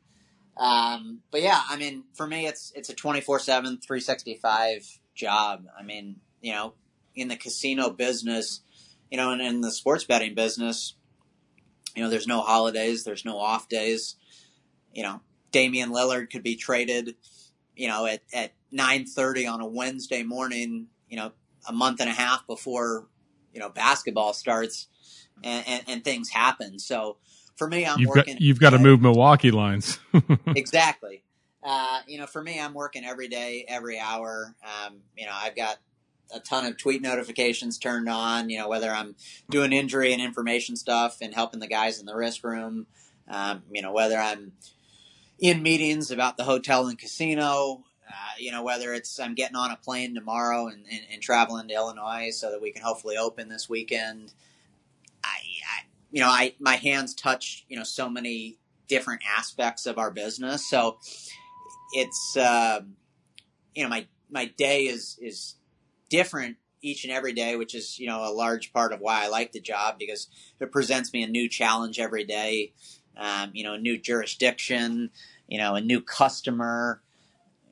Um, 0.55 1.21
but 1.31 1.41
yeah, 1.41 1.61
I 1.67 1.77
mean, 1.77 2.03
for 2.13 2.27
me, 2.27 2.47
it's 2.47 2.71
it's 2.75 2.89
a 2.89 2.95
24 2.95 3.39
7, 3.39 3.79
365 3.79 4.99
job. 5.15 5.65
I 5.77 5.83
mean, 5.83 6.17
you 6.41 6.53
know, 6.53 6.73
in 7.15 7.27
the 7.27 7.35
casino 7.35 7.89
business, 7.89 8.61
you 9.09 9.17
know, 9.17 9.31
and 9.31 9.41
in 9.41 9.61
the 9.61 9.71
sports 9.71 10.03
betting 10.03 10.35
business, 10.35 10.95
you 11.95 12.03
know, 12.03 12.09
there's 12.09 12.27
no 12.27 12.41
holidays, 12.41 13.03
there's 13.03 13.25
no 13.25 13.37
off 13.37 13.69
days. 13.69 14.15
You 14.93 15.03
know, 15.03 15.21
Damian 15.51 15.91
Lillard 15.91 16.29
could 16.31 16.43
be 16.43 16.55
traded, 16.55 17.15
you 17.75 17.87
know, 17.87 18.05
at, 18.05 18.21
at 18.33 18.53
9.30 18.73 19.51
on 19.51 19.61
a 19.61 19.67
Wednesday 19.67 20.23
morning, 20.23 20.87
you 21.07 21.17
know, 21.17 21.31
a 21.67 21.73
month 21.73 22.01
and 22.01 22.09
a 22.09 22.13
half 22.13 22.45
before, 22.47 23.07
you 23.53 23.59
know, 23.59 23.69
basketball 23.69 24.33
starts 24.33 24.87
and, 25.43 25.67
and, 25.67 25.83
and 25.87 26.03
things 26.03 26.29
happen. 26.29 26.79
So 26.79 27.17
for 27.55 27.67
me, 27.67 27.85
I'm 27.85 27.99
You've 27.99 28.09
working. 28.09 28.35
got 28.35 28.41
you've 28.41 28.59
got 28.59 28.71
to 28.71 28.79
move 28.79 29.01
Milwaukee 29.01 29.51
lines. 29.51 29.99
exactly. 30.47 31.23
Uh, 31.63 32.01
you 32.07 32.17
know, 32.17 32.25
for 32.25 32.43
me, 32.43 32.59
I'm 32.59 32.73
working 32.73 33.05
every 33.05 33.27
day, 33.27 33.65
every 33.67 33.99
hour. 33.99 34.55
Um, 34.63 34.97
you 35.15 35.25
know, 35.25 35.31
I've 35.33 35.55
got 35.55 35.77
a 36.31 36.39
ton 36.39 36.65
of 36.65 36.77
tweet 36.77 37.01
notifications 37.01 37.77
turned 37.77 38.09
on. 38.09 38.49
You 38.49 38.59
know, 38.59 38.69
whether 38.69 38.91
I'm 38.91 39.15
doing 39.49 39.73
injury 39.73 40.13
and 40.13 40.21
information 40.21 40.75
stuff 40.75 41.17
and 41.21 41.33
helping 41.33 41.59
the 41.59 41.67
guys 41.67 41.99
in 41.99 42.05
the 42.05 42.15
risk 42.15 42.43
room. 42.43 42.87
Um, 43.27 43.63
you 43.71 43.81
know, 43.81 43.91
whether 43.91 44.17
I'm 44.17 44.53
in 45.39 45.63
meetings 45.63 46.11
about 46.11 46.37
the 46.37 46.43
hotel 46.43 46.87
and 46.87 46.97
casino. 46.97 47.83
Uh, 48.07 48.35
you 48.37 48.51
know, 48.51 48.63
whether 48.63 48.93
it's 48.93 49.19
I'm 49.19 49.33
getting 49.33 49.55
on 49.55 49.71
a 49.71 49.77
plane 49.77 50.13
tomorrow 50.13 50.67
and, 50.67 50.85
and, 50.91 51.01
and 51.11 51.21
traveling 51.21 51.67
to 51.69 51.73
Illinois 51.73 52.31
so 52.31 52.51
that 52.51 52.61
we 52.61 52.71
can 52.71 52.83
hopefully 52.83 53.17
open 53.17 53.49
this 53.49 53.69
weekend. 53.69 54.33
I, 55.23 55.29
I 55.29 55.85
you 56.11 56.19
know, 56.21 56.27
I 56.27 56.53
my 56.59 56.75
hands 56.75 57.13
touch 57.15 57.65
you 57.69 57.77
know 57.77 57.83
so 57.83 58.09
many 58.09 58.57
different 58.87 59.21
aspects 59.37 59.85
of 59.85 59.97
our 59.97 60.11
business. 60.11 60.69
So 60.69 60.97
it's 61.93 62.37
um, 62.37 62.95
you 63.73 63.83
know 63.83 63.89
my 63.89 64.07
my 64.29 64.45
day 64.45 64.83
is 64.83 65.17
is 65.21 65.55
different 66.17 66.57
each 66.81 67.05
and 67.05 67.13
every 67.13 67.33
day, 67.33 67.55
which 67.55 67.73
is 67.73 67.97
you 67.99 68.07
know 68.07 68.21
a 68.23 68.31
large 68.43 68.71
part 68.71 68.93
of 68.93 68.99
why 68.99 69.23
I 69.25 69.29
like 69.29 69.51
the 69.51 69.59
job 69.73 69.97
because 69.97 70.27
it 70.59 70.71
presents 70.71 71.11
me 71.13 71.23
a 71.23 71.27
new 71.27 71.49
challenge 71.49 71.97
every 71.99 72.23
day. 72.23 72.73
Um, 73.17 73.51
you 73.53 73.63
know, 73.63 73.73
a 73.73 73.79
new 73.79 73.97
jurisdiction, 73.99 75.09
you 75.47 75.59
know, 75.59 75.75
a 75.75 75.81
new 75.81 76.01
customer, 76.01 77.01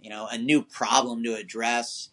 you 0.01 0.09
know, 0.09 0.27
a 0.31 0.37
new 0.37 0.61
problem 0.63 1.23
to 1.23 1.33
address. 1.35 2.09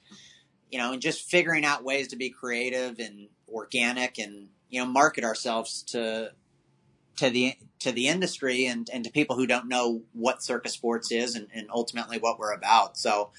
you 0.70 0.78
know, 0.78 0.92
and 0.92 1.02
just 1.02 1.30
figuring 1.30 1.64
out 1.64 1.84
ways 1.84 2.08
to 2.08 2.16
be 2.16 2.30
creative 2.30 2.98
and 2.98 3.28
organic 3.48 4.18
and 4.18 4.48
you 4.68 4.78
know 4.80 4.86
market 4.86 5.24
ourselves 5.24 5.82
to 5.82 6.30
to 7.16 7.30
the 7.30 7.54
to 7.78 7.92
the 7.92 8.06
industry 8.08 8.66
and 8.66 8.90
and 8.92 9.04
to 9.04 9.10
people 9.10 9.36
who 9.36 9.46
don't 9.46 9.68
know 9.68 10.02
what 10.12 10.42
Circa 10.42 10.68
Sports 10.68 11.10
is 11.10 11.34
and, 11.36 11.48
and 11.54 11.68
ultimately 11.72 12.18
what 12.18 12.38
we're 12.38 12.52
about. 12.52 12.96
So. 12.98 13.30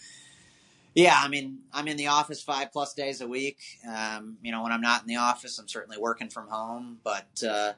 Yeah, 0.99 1.17
I 1.17 1.29
mean, 1.29 1.59
I'm 1.71 1.87
in 1.87 1.95
the 1.95 2.07
office 2.07 2.43
five 2.43 2.73
plus 2.73 2.93
days 2.93 3.21
a 3.21 3.27
week. 3.27 3.57
Um, 3.89 4.35
you 4.41 4.51
know, 4.51 4.63
when 4.63 4.73
I'm 4.73 4.81
not 4.81 5.03
in 5.03 5.07
the 5.07 5.15
office, 5.15 5.57
I'm 5.57 5.69
certainly 5.69 5.97
working 5.97 6.27
from 6.27 6.49
home. 6.49 6.97
But 7.05 7.41
uh, 7.41 7.73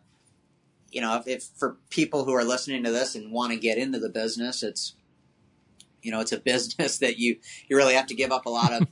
you 0.90 1.02
know, 1.02 1.18
if, 1.18 1.28
if 1.28 1.44
for 1.44 1.78
people 1.92 2.26
who 2.26 2.34
are 2.34 2.44
listening 2.44 2.84
to 2.84 2.90
this 2.90 3.14
and 3.14 3.32
want 3.32 3.54
to 3.54 3.60
get 3.60 3.78
into 3.78 4.00
the 4.00 4.10
business, 4.10 4.64
it's 4.64 4.96
you 6.02 6.10
know, 6.10 6.20
it's 6.20 6.32
a 6.32 6.40
business 6.52 6.98
that 6.98 7.20
you 7.20 7.38
you 7.70 7.78
really 7.78 7.94
have 7.94 8.08
to 8.08 8.16
give 8.16 8.32
up 8.32 8.48
a 8.48 8.50
lot 8.50 8.74
of 8.74 8.88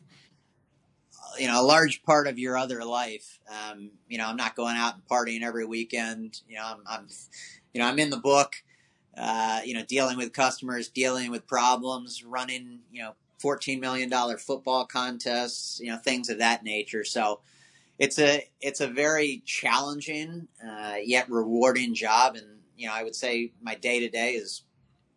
you 1.40 1.48
know 1.48 1.60
a 1.60 1.66
large 1.66 2.04
part 2.04 2.28
of 2.28 2.38
your 2.38 2.56
other 2.56 2.86
life. 2.86 3.40
Um, 3.50 3.90
you 4.08 4.20
know, 4.20 4.28
I'm 4.28 4.38
not 4.38 4.56
going 4.56 4.78
out 4.78 4.94
and 4.94 5.04
partying 5.08 5.42
every 5.42 5.66
weekend. 5.66 6.42
You 6.48 6.58
know, 6.58 6.66
I'm, 6.68 6.84
I'm 6.88 7.08
you 7.74 7.82
know 7.82 7.88
I'm 7.88 7.98
in 7.98 8.12
the 8.12 8.18
book. 8.18 8.58
Uh, 9.18 9.62
you 9.66 9.74
know, 9.74 9.84
dealing 9.84 10.18
with 10.18 10.34
customers, 10.34 10.88
dealing 10.88 11.32
with 11.32 11.48
problems, 11.48 12.24
running 12.24 12.82
you 12.92 13.02
know 13.02 13.16
14 13.40 13.80
million 13.80 14.10
dollar 14.10 14.38
football 14.38 14.86
contests, 14.86 15.80
you 15.80 15.92
know, 15.92 15.98
things 15.98 16.30
of 16.30 16.40
that 16.40 16.64
nature. 16.64 17.04
So 17.04 17.42
it's 17.98 18.18
a 18.18 18.48
it's 18.62 18.82
a 18.82 18.88
very 18.88 19.42
challenging 19.46 20.48
uh, 20.66 20.96
yet 21.04 21.30
rewarding 21.30 21.94
job, 21.94 22.36
and 22.36 22.46
you 22.78 22.88
know, 22.88 22.94
I 22.94 23.04
would 23.04 23.16
say 23.16 23.52
my 23.62 23.76
day 23.76 24.00
to 24.00 24.10
day 24.10 24.34
is 24.34 24.64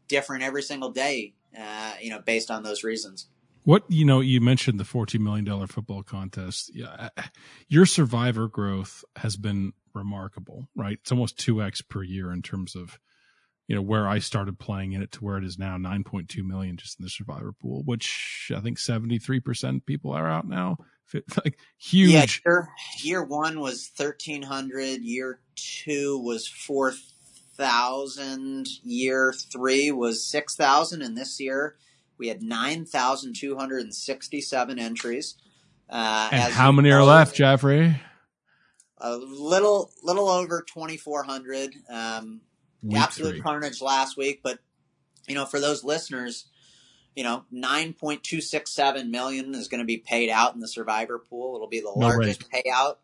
different 0.08 0.42
every 0.42 0.62
single 0.62 0.90
day. 0.90 1.34
Uh, 1.58 1.92
you 2.00 2.10
know, 2.10 2.18
based 2.18 2.50
on 2.50 2.62
those 2.62 2.82
reasons. 2.82 3.26
What 3.64 3.84
you 3.88 4.04
know, 4.04 4.20
you 4.20 4.40
mentioned 4.40 4.80
the 4.80 4.84
fourteen 4.84 5.22
million 5.22 5.44
dollar 5.44 5.68
football 5.68 6.02
contest. 6.02 6.72
Yeah, 6.74 7.10
your 7.68 7.86
survivor 7.86 8.48
growth 8.48 9.04
has 9.16 9.36
been 9.36 9.72
remarkable, 9.94 10.66
right? 10.74 10.98
It's 11.00 11.12
almost 11.12 11.38
two 11.38 11.62
x 11.62 11.82
per 11.82 12.02
year 12.02 12.32
in 12.32 12.42
terms 12.42 12.74
of 12.74 12.98
you 13.72 13.78
know 13.78 13.82
where 13.82 14.06
I 14.06 14.18
started 14.18 14.58
playing 14.58 14.92
in 14.92 15.02
it 15.02 15.12
to 15.12 15.24
where 15.24 15.38
it 15.38 15.44
is 15.44 15.58
now, 15.58 15.78
nine 15.78 16.04
point 16.04 16.28
two 16.28 16.44
million 16.44 16.76
just 16.76 17.00
in 17.00 17.04
the 17.04 17.08
survivor 17.08 17.54
pool, 17.58 17.82
which 17.86 18.52
I 18.54 18.60
think 18.60 18.78
seventy 18.78 19.18
three 19.18 19.40
percent 19.40 19.86
people 19.86 20.12
are 20.12 20.28
out 20.28 20.46
now. 20.46 20.76
Like 21.44 21.58
huge. 21.78 22.10
Yeah, 22.10 22.26
year, 22.46 22.68
year 23.02 23.24
one 23.24 23.60
was 23.60 23.88
thirteen 23.88 24.42
hundred. 24.42 25.02
Year 25.02 25.40
two 25.56 26.18
was 26.18 26.48
four 26.48 26.94
thousand. 27.56 28.66
Year 28.82 29.34
three 29.52 29.90
was 29.90 30.26
six 30.26 30.54
thousand, 30.54 31.02
and 31.02 31.16
this 31.16 31.38
year 31.38 31.76
we 32.16 32.28
had 32.28 32.42
nine 32.42 32.86
thousand 32.86 33.36
two 33.36 33.58
hundred 33.58 33.82
and 33.82 33.94
sixty-seven 33.94 34.78
entries. 34.78 35.36
Uh, 35.90 36.30
and 36.32 36.52
how 36.54 36.72
many 36.72 36.90
are 36.90 37.04
left, 37.04 37.36
Jeffrey? 37.36 38.00
A 38.96 39.16
little, 39.16 39.92
little 40.02 40.30
over 40.30 40.64
twenty-four 40.66 41.24
hundred. 41.24 41.74
Um, 41.90 42.40
Week 42.82 42.98
absolute 42.98 43.32
three. 43.32 43.40
carnage 43.40 43.80
last 43.80 44.16
week, 44.16 44.40
but 44.42 44.58
you 45.28 45.34
know, 45.34 45.46
for 45.46 45.60
those 45.60 45.84
listeners, 45.84 46.46
you 47.14 47.22
know, 47.22 47.44
nine 47.50 47.92
point 47.92 48.22
two 48.22 48.40
six 48.40 48.72
seven 48.72 49.10
million 49.10 49.54
is 49.54 49.68
going 49.68 49.80
to 49.80 49.86
be 49.86 49.98
paid 49.98 50.30
out 50.30 50.54
in 50.54 50.60
the 50.60 50.68
survivor 50.68 51.18
pool. 51.18 51.54
It'll 51.54 51.68
be 51.68 51.80
the 51.80 51.92
No 51.94 52.08
largest 52.08 52.50
payout 52.50 52.96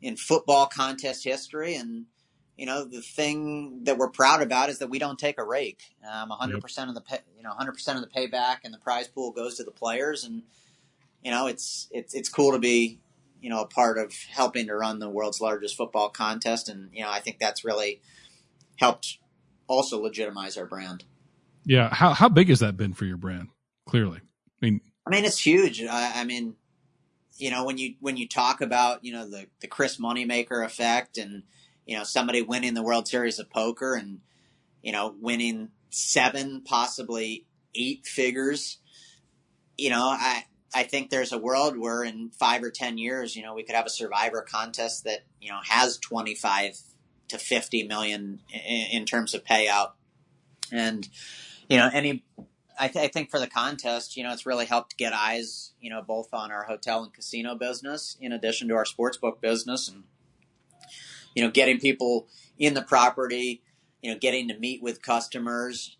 in 0.00 0.16
football 0.16 0.66
contest 0.66 1.24
history, 1.24 1.74
and 1.74 2.06
you 2.56 2.66
know, 2.66 2.84
the 2.84 3.00
thing 3.00 3.84
that 3.84 3.98
we're 3.98 4.10
proud 4.10 4.42
about 4.42 4.68
is 4.68 4.80
that 4.80 4.90
we 4.90 4.98
don't 4.98 5.18
take 5.18 5.38
a 5.38 5.44
rake. 5.44 5.80
Um, 6.04 6.30
hundred 6.30 6.60
percent 6.60 6.88
of 6.88 6.96
the 6.96 7.00
pay, 7.00 7.18
you 7.36 7.42
know, 7.44 7.50
hundred 7.50 7.72
percent 7.72 7.98
of 7.98 8.04
the 8.04 8.10
payback 8.10 8.58
and 8.64 8.74
the 8.74 8.78
prize 8.78 9.06
pool 9.06 9.30
goes 9.30 9.56
to 9.56 9.64
the 9.64 9.70
players, 9.70 10.24
and 10.24 10.42
you 11.22 11.30
know, 11.30 11.46
it's 11.46 11.88
it's 11.92 12.14
it's 12.14 12.28
cool 12.28 12.52
to 12.52 12.58
be 12.58 13.00
you 13.40 13.48
know 13.48 13.60
a 13.60 13.66
part 13.66 13.96
of 13.98 14.12
helping 14.30 14.66
to 14.66 14.74
run 14.74 14.98
the 14.98 15.08
world's 15.08 15.40
largest 15.40 15.76
football 15.76 16.08
contest, 16.08 16.68
and 16.68 16.90
you 16.92 17.02
know, 17.02 17.10
I 17.10 17.20
think 17.20 17.38
that's 17.38 17.64
really 17.64 18.00
helped 18.78 19.18
also 19.66 20.00
legitimize 20.00 20.56
our 20.56 20.66
brand. 20.66 21.04
Yeah. 21.64 21.92
How 21.92 22.14
how 22.14 22.28
big 22.28 22.48
has 22.48 22.60
that 22.60 22.76
been 22.76 22.94
for 22.94 23.04
your 23.04 23.18
brand? 23.18 23.48
Clearly, 23.86 24.18
I 24.18 24.66
mean, 24.66 24.80
I 25.06 25.10
mean, 25.10 25.24
it's 25.24 25.38
huge. 25.38 25.82
I, 25.82 26.20
I 26.20 26.24
mean, 26.24 26.54
you 27.36 27.50
know, 27.50 27.64
when 27.64 27.78
you 27.78 27.94
when 28.00 28.16
you 28.16 28.28
talk 28.28 28.60
about 28.60 29.04
you 29.04 29.12
know 29.12 29.28
the 29.28 29.46
the 29.60 29.66
Chris 29.66 29.98
Moneymaker 29.98 30.64
effect, 30.64 31.18
and 31.18 31.44
you 31.86 31.96
know 31.96 32.04
somebody 32.04 32.42
winning 32.42 32.74
the 32.74 32.82
World 32.82 33.08
Series 33.08 33.38
of 33.38 33.50
Poker, 33.50 33.94
and 33.94 34.20
you 34.82 34.92
know 34.92 35.14
winning 35.20 35.70
seven, 35.90 36.62
possibly 36.64 37.46
eight 37.74 38.06
figures, 38.06 38.78
you 39.78 39.90
know, 39.90 40.02
I 40.02 40.44
I 40.74 40.82
think 40.82 41.08
there's 41.08 41.32
a 41.32 41.38
world 41.38 41.78
where 41.78 42.02
in 42.02 42.30
five 42.30 42.62
or 42.62 42.70
ten 42.70 42.98
years, 42.98 43.34
you 43.34 43.42
know, 43.42 43.54
we 43.54 43.62
could 43.62 43.74
have 43.74 43.86
a 43.86 43.90
Survivor 43.90 44.42
contest 44.42 45.04
that 45.04 45.20
you 45.40 45.50
know 45.50 45.60
has 45.64 45.96
twenty 45.96 46.34
five 46.34 46.78
to 47.28 47.38
fifty 47.38 47.82
million 47.82 48.40
in, 48.52 48.86
in 48.92 49.04
terms 49.04 49.34
of 49.34 49.44
payout, 49.44 49.92
and 50.72 51.08
you 51.68 51.76
know 51.76 51.90
any 51.92 52.24
I, 52.80 52.88
th- 52.88 53.04
I 53.04 53.08
think 53.08 53.30
for 53.30 53.40
the 53.40 53.48
contest, 53.48 54.16
you 54.16 54.22
know, 54.22 54.32
it's 54.32 54.46
really 54.46 54.66
helped 54.66 54.96
get 54.96 55.12
eyes, 55.12 55.72
you 55.80 55.90
know, 55.90 56.00
both 56.00 56.28
on 56.32 56.52
our 56.52 56.62
hotel 56.62 57.02
and 57.02 57.12
casino 57.12 57.56
business, 57.56 58.16
in 58.20 58.30
addition 58.30 58.68
to 58.68 58.74
our 58.74 58.84
sportsbook 58.84 59.40
business, 59.40 59.88
and 59.88 60.04
you 61.34 61.42
know, 61.42 61.50
getting 61.50 61.80
people 61.80 62.28
in 62.58 62.74
the 62.74 62.82
property, 62.82 63.62
you 64.02 64.12
know, 64.12 64.18
getting 64.18 64.48
to 64.48 64.58
meet 64.58 64.82
with 64.82 65.02
customers, 65.02 65.96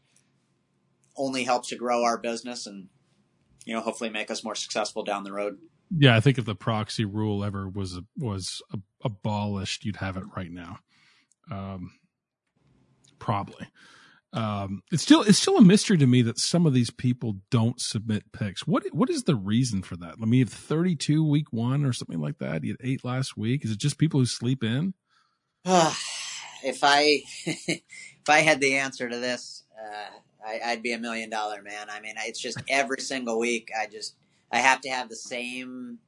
only 1.17 1.45
helps 1.45 1.69
to 1.69 1.77
grow 1.77 2.05
our 2.05 2.17
business 2.17 2.67
and 2.67 2.89
you 3.69 3.75
know, 3.75 3.83
hopefully 3.83 4.09
make 4.09 4.31
us 4.31 4.43
more 4.43 4.55
successful 4.55 5.05
down 5.05 5.25
the 5.25 5.33
road. 5.33 5.59
yeah, 5.95 6.17
I 6.17 6.21
think 6.21 6.39
if 6.39 6.47
the 6.47 6.55
proxy 6.55 7.05
rule 7.05 7.45
ever 7.45 7.69
was 7.69 8.01
was 8.17 8.63
abolished, 9.05 9.85
you'd 9.85 9.97
have 9.97 10.17
it 10.17 10.25
right 10.35 10.51
now. 10.51 10.79
Um, 11.51 11.93
probably. 13.19 13.69
Um, 14.33 14.83
it's 14.93 15.03
still 15.03 15.23
it's 15.23 15.39
still 15.39 15.57
a 15.57 15.63
mystery 15.63 15.97
to 15.99 16.07
me 16.07 16.21
that 16.23 16.39
some 16.39 16.67
of 16.67 16.75
these 16.75 16.91
people 16.91 17.37
don't 17.51 17.81
submit 17.81 18.31
picks. 18.33 18.67
What 18.67 18.85
what 18.93 19.09
is 19.09 19.25
the 19.25 19.35
reason 19.35 19.83
for 19.83 19.97
that? 19.97 20.19
Mean, 20.19 20.33
you 20.35 20.45
have 20.45 20.53
thirty 20.53 20.97
two 20.97 21.27
week 21.27 21.47
one 21.51 21.85
or 21.85 21.95
something 21.95 22.21
like 22.21 22.39
that. 22.39 22.63
You 22.63 22.73
had 22.73 22.87
eight 22.87 23.05
last 23.05 23.37
week. 23.39 23.65
Is 23.65 23.71
it 23.71 23.79
just 23.79 23.99
people 23.99 24.21
who 24.21 24.27
sleep 24.27 24.63
in? 24.63 24.93
if 25.65 26.81
I 26.83 27.23
if 27.47 28.29
I 28.29 28.41
had 28.41 28.61
the 28.61 28.77
answer 28.77 29.09
to 29.09 29.19
this, 29.19 29.65
uh, 29.79 30.47
I, 30.47 30.73
I'd 30.73 30.83
be 30.83 30.93
a 30.93 30.99
million 30.99 31.31
dollar 31.31 31.63
man. 31.63 31.89
I 31.91 32.01
mean, 32.01 32.15
it's 32.19 32.41
just 32.41 32.63
every 32.69 33.01
single 33.01 33.39
week. 33.39 33.71
I 33.79 33.87
just 33.87 34.15
I 34.53 34.59
have 34.59 34.83
to 34.83 34.91
have 34.91 35.09
the 35.09 35.17
same 35.17 36.01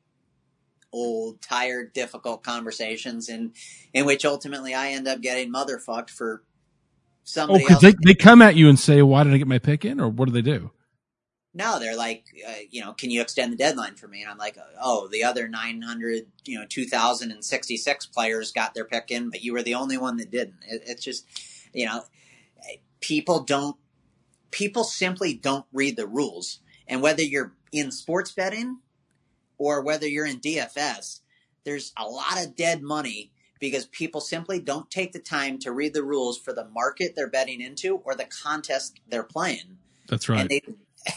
old, 0.93 1.41
tired, 1.43 1.93
difficult 1.93 2.43
conversations, 2.43 3.29
in 3.29 3.53
in 3.93 4.07
which 4.07 4.25
ultimately 4.25 4.75
I 4.75 4.91
end 4.91 5.09
up 5.09 5.21
getting 5.21 5.53
motherfucked 5.53 6.11
for 6.11 6.43
Oh, 7.49 7.59
somebody 7.59 7.65
because 7.65 7.75
else. 7.75 7.83
they 7.83 7.95
they 8.05 8.15
come 8.15 8.43
at 8.43 8.57
you 8.57 8.69
and 8.69 8.79
say, 8.79 9.03
"Why 9.03 9.25
did 9.25 9.33
I 9.35 9.39
get 9.39 9.47
my 9.49 9.59
pick 9.59 9.85
in?" 9.85 10.01
Or 10.01 10.09
what 10.09 10.27
do 10.27 10.33
they 10.33 10.43
do? 10.43 10.71
No, 11.53 11.81
they're 11.81 11.97
like, 11.97 12.25
uh, 12.47 12.53
you 12.71 12.81
know, 12.81 12.93
can 12.93 13.11
you 13.11 13.21
extend 13.21 13.53
the 13.53 13.57
deadline 13.57 13.97
for 13.97 14.07
me? 14.07 14.23
And 14.23 14.31
I'm 14.31 14.39
like, 14.39 14.57
oh, 14.81 15.09
the 15.09 15.25
other 15.25 15.49
900, 15.49 16.27
you 16.45 16.59
know, 16.59 16.65
2,066 16.69 18.07
players 18.07 18.53
got 18.53 18.73
their 18.75 18.85
pick 18.85 19.11
in, 19.11 19.31
but 19.31 19.43
you 19.43 19.53
were 19.53 19.63
the 19.63 19.75
only 19.75 19.99
one 19.99 20.17
that 20.19 20.31
didn't. 20.31 20.59
It, 20.69 20.83
it's 20.87 21.03
just, 21.03 21.27
you 21.73 21.87
know, 21.87 22.05
people 23.01 23.41
don't, 23.41 23.77
people 24.53 24.85
simply 24.85 25.35
don't 25.35 25.67
read 25.73 25.97
the 25.97 26.07
rules. 26.07 26.61
And 26.87 27.03
whether 27.03 27.23
you're 27.23 27.53
in 27.73 27.91
sports 27.91 28.31
betting 28.31 28.79
or 29.61 29.83
whether 29.83 30.09
you're 30.09 30.27
in 30.27 30.41
DFS, 30.41 31.21
there's 31.65 31.93
a 31.99 32.07
lot 32.07 32.43
of 32.43 32.57
dead 32.57 32.83
money 32.83 33.31
because 33.61 33.85
people 33.85 34.23
simply 34.23 34.59
don't 34.59 34.91
take 34.91 35.13
the 35.13 35.19
time 35.19 35.59
to 35.59 35.71
read 35.71 35.93
the 35.93 36.03
rules 36.03 36.39
for 36.39 36.55
the 36.55 36.67
market 36.71 37.13
they're 37.15 37.29
betting 37.29 37.61
into 37.61 37.97
or 37.97 38.15
the 38.15 38.25
contest 38.25 38.99
they're 39.07 39.23
playing. 39.23 39.77
That's 40.09 40.31
right. 40.31 40.49
They, 40.49 40.63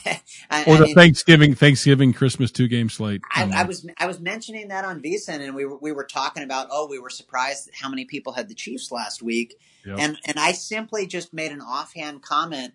I, 0.52 0.66
or 0.66 0.76
I 0.76 0.78
the 0.78 0.86
mean, 0.88 0.96
Thanksgiving 0.96 1.56
Thanksgiving 1.56 2.12
Christmas 2.12 2.52
two 2.52 2.68
game 2.68 2.90
slate. 2.90 3.22
I, 3.34 3.44
Um, 3.44 3.54
I 3.54 3.64
was 3.64 3.88
I 3.98 4.08
was 4.08 4.20
mentioning 4.20 4.68
that 4.70 4.84
on 4.84 5.02
VSiN, 5.02 5.40
and 5.40 5.56
we 5.56 5.64
were 5.64 5.78
we 5.78 5.94
were 5.94 6.04
talking 6.04 6.44
about 6.44 6.68
oh 6.70 6.88
we 6.90 7.00
were 7.00 7.10
surprised 7.10 7.70
how 7.74 7.90
many 7.90 8.04
people 8.04 8.34
had 8.34 8.50
the 8.50 8.56
Chiefs 8.56 8.92
last 8.92 9.24
week, 9.24 9.56
Yep. 9.86 9.98
and 10.00 10.18
and 10.26 10.38
I 10.38 10.52
simply 10.52 11.08
just 11.08 11.34
made 11.34 11.54
an 11.54 11.62
offhand 11.62 12.22
comment. 12.22 12.74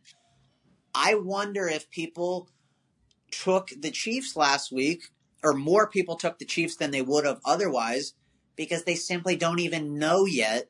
I 0.94 1.14
wonder 1.14 1.68
if 1.68 1.90
people 1.90 2.48
took 3.30 3.70
the 3.78 3.90
Chiefs 3.90 4.36
last 4.36 4.72
week, 4.72 5.10
or 5.42 5.54
more 5.54 5.88
people 5.88 6.16
took 6.16 6.38
the 6.38 6.44
Chiefs 6.44 6.76
than 6.76 6.90
they 6.90 7.02
would 7.02 7.24
have 7.24 7.40
otherwise, 7.44 8.14
because 8.56 8.84
they 8.84 8.94
simply 8.94 9.36
don't 9.36 9.60
even 9.60 9.98
know 9.98 10.24
yet 10.24 10.68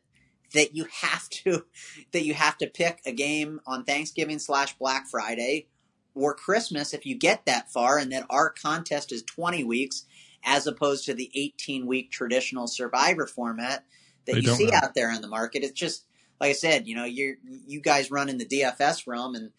that 0.54 0.74
you 0.74 0.86
have 1.02 1.28
to 1.28 1.64
that 2.12 2.24
you 2.24 2.34
have 2.34 2.58
to 2.58 2.66
pick 2.66 3.00
a 3.06 3.12
game 3.12 3.60
on 3.66 3.84
Thanksgiving 3.84 4.38
slash 4.38 4.76
Black 4.78 5.06
Friday 5.08 5.68
or 6.14 6.34
Christmas 6.34 6.92
if 6.92 7.06
you 7.06 7.16
get 7.16 7.46
that 7.46 7.70
far, 7.70 7.98
and 7.98 8.12
that 8.12 8.26
our 8.30 8.50
contest 8.50 9.12
is 9.12 9.22
20 9.22 9.64
weeks 9.64 10.04
as 10.44 10.66
opposed 10.66 11.04
to 11.04 11.14
the 11.14 11.30
18 11.34 11.86
week 11.86 12.10
traditional 12.10 12.66
Survivor 12.66 13.26
format 13.26 13.84
that 14.26 14.34
They 14.34 14.40
you 14.40 14.48
see 14.48 14.66
know. 14.66 14.78
out 14.82 14.94
there 14.94 15.12
in 15.12 15.22
the 15.22 15.28
market. 15.28 15.62
It's 15.62 15.72
just 15.72 16.04
like 16.40 16.50
I 16.50 16.54
said, 16.54 16.86
you 16.86 16.94
know, 16.94 17.04
you 17.04 17.36
you 17.44 17.80
guys 17.80 18.10
run 18.10 18.28
in 18.28 18.38
the 18.38 18.46
DFS 18.46 19.06
realm, 19.06 19.34
and 19.34 19.50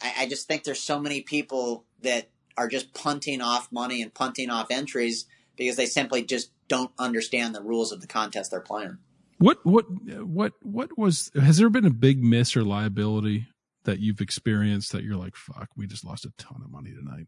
I, 0.00 0.14
I 0.20 0.28
just 0.28 0.48
think 0.48 0.64
there's 0.64 0.82
so 0.82 0.98
many 0.98 1.20
people 1.22 1.84
that 2.02 2.30
are 2.56 2.68
just 2.68 2.94
punting 2.94 3.40
off 3.40 3.70
money 3.70 4.02
and 4.02 4.12
punting 4.12 4.50
off 4.50 4.70
entries 4.70 5.26
because 5.56 5.76
they 5.76 5.86
simply 5.86 6.22
just 6.22 6.50
don't 6.68 6.90
understand 6.98 7.54
the 7.54 7.62
rules 7.62 7.92
of 7.92 8.00
the 8.00 8.06
contest 8.06 8.50
they're 8.50 8.60
playing. 8.60 8.98
What 9.38 9.64
what 9.64 9.84
what 10.24 10.52
what 10.62 10.96
was 10.96 11.30
has 11.34 11.58
there 11.58 11.68
been 11.68 11.84
a 11.84 11.90
big 11.90 12.22
miss 12.22 12.56
or 12.56 12.64
liability 12.64 13.46
that 13.84 14.00
you've 14.00 14.20
experienced 14.20 14.92
that 14.92 15.04
you're 15.04 15.16
like, 15.16 15.36
fuck, 15.36 15.68
we 15.76 15.86
just 15.86 16.04
lost 16.04 16.24
a 16.24 16.32
ton 16.38 16.62
of 16.64 16.70
money 16.70 16.90
tonight? 16.90 17.26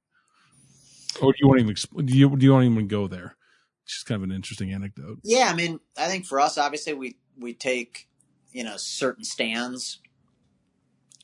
Or 1.21 1.33
do 1.33 1.39
you 1.41 1.49
want 1.49 1.61
to 1.61 1.65
even 1.65 2.07
do 2.07 2.17
you 2.17 2.37
do 2.37 2.45
you 2.45 2.53
want 2.53 2.65
to 2.65 2.71
even 2.71 2.89
go 2.89 3.09
there? 3.09 3.37
It's 3.85 3.95
just 3.95 4.07
kind 4.07 4.23
of 4.23 4.29
an 4.29 4.35
interesting 4.35 4.73
anecdote. 4.73 5.19
Yeah, 5.23 5.49
I 5.51 5.55
mean, 5.55 5.81
I 5.97 6.09
think 6.09 6.27
for 6.27 6.41
us, 6.41 6.59
obviously, 6.59 6.95
we 6.95 7.17
we 7.39 7.55
take 7.55 8.09
you 8.53 8.65
know 8.65 8.77
certain 8.77 9.25
stands, 9.25 10.01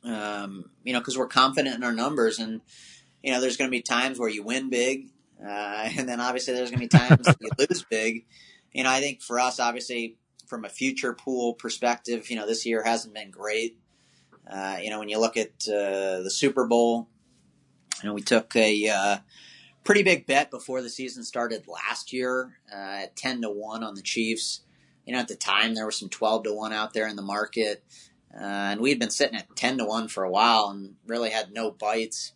um, 0.02 0.70
you 0.82 0.92
know, 0.92 0.98
because 0.98 1.16
we're 1.16 1.28
confident 1.28 1.76
in 1.76 1.84
our 1.84 1.92
numbers, 1.92 2.38
and 2.38 2.61
you 3.24 3.32
know, 3.32 3.40
there's 3.40 3.56
going 3.56 3.70
to 3.70 3.76
be 3.76 3.80
times 3.80 4.18
where 4.18 4.28
you 4.28 4.42
win 4.42 4.68
big, 4.68 5.08
uh, 5.42 5.88
and 5.96 6.06
then 6.06 6.20
obviously 6.20 6.52
there's 6.52 6.70
going 6.70 6.86
to 6.86 6.98
be 6.98 6.98
times 6.98 7.26
you 7.40 7.48
lose 7.58 7.84
big. 7.88 8.26
You 8.72 8.84
know, 8.84 8.90
I 8.90 9.00
think 9.00 9.22
for 9.22 9.40
us, 9.40 9.58
obviously, 9.58 10.18
from 10.46 10.66
a 10.66 10.68
future 10.68 11.14
pool 11.14 11.54
perspective, 11.54 12.28
you 12.28 12.36
know, 12.36 12.46
this 12.46 12.66
year 12.66 12.82
hasn't 12.84 13.14
been 13.14 13.30
great. 13.30 13.78
Uh, 14.46 14.76
you 14.82 14.90
know, 14.90 14.98
when 14.98 15.08
you 15.08 15.18
look 15.18 15.38
at 15.38 15.66
uh, 15.66 16.20
the 16.20 16.30
Super 16.30 16.66
Bowl, 16.66 17.08
you 18.02 18.08
know, 18.10 18.14
we 18.14 18.20
took 18.20 18.54
a 18.56 18.88
uh, 18.88 19.16
pretty 19.84 20.02
big 20.02 20.26
bet 20.26 20.50
before 20.50 20.82
the 20.82 20.90
season 20.90 21.24
started 21.24 21.66
last 21.66 22.12
year 22.12 22.58
uh, 22.70 23.04
at 23.04 23.16
10 23.16 23.40
to 23.40 23.48
1 23.48 23.82
on 23.82 23.94
the 23.94 24.02
Chiefs. 24.02 24.60
You 25.06 25.14
know, 25.14 25.20
at 25.20 25.28
the 25.28 25.36
time, 25.36 25.74
there 25.74 25.86
was 25.86 25.96
some 25.96 26.10
12 26.10 26.44
to 26.44 26.52
1 26.52 26.74
out 26.74 26.92
there 26.92 27.08
in 27.08 27.16
the 27.16 27.22
market. 27.22 27.82
Uh, 28.34 28.42
and 28.42 28.80
we 28.80 28.90
had 28.90 28.98
been 28.98 29.10
sitting 29.10 29.36
at 29.36 29.54
10 29.56 29.78
to 29.78 29.86
1 29.86 30.08
for 30.08 30.24
a 30.24 30.30
while 30.30 30.68
and 30.68 30.96
really 31.06 31.30
had 31.30 31.52
no 31.52 31.70
bites. 31.70 32.32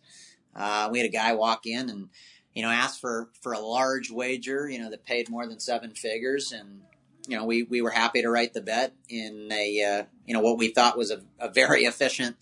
Uh, 0.55 0.89
we 0.91 0.99
had 0.99 1.07
a 1.07 1.11
guy 1.11 1.33
walk 1.33 1.65
in 1.65 1.89
and, 1.89 2.09
you 2.53 2.61
know, 2.61 2.69
ask 2.69 2.99
for, 2.99 3.29
for 3.41 3.53
a 3.53 3.59
large 3.59 4.09
wager, 4.11 4.69
you 4.69 4.79
know, 4.79 4.89
that 4.89 5.05
paid 5.05 5.29
more 5.29 5.47
than 5.47 5.59
seven 5.59 5.91
figures. 5.91 6.51
And, 6.51 6.81
you 7.27 7.37
know, 7.37 7.45
we, 7.45 7.63
we 7.63 7.81
were 7.81 7.91
happy 7.91 8.21
to 8.21 8.29
write 8.29 8.53
the 8.53 8.61
bet 8.61 8.93
in 9.07 9.49
a, 9.51 9.81
uh, 9.83 10.03
you 10.25 10.33
know, 10.33 10.41
what 10.41 10.57
we 10.57 10.69
thought 10.69 10.97
was 10.97 11.11
a, 11.11 11.21
a 11.39 11.49
very 11.49 11.83
efficient, 11.85 12.35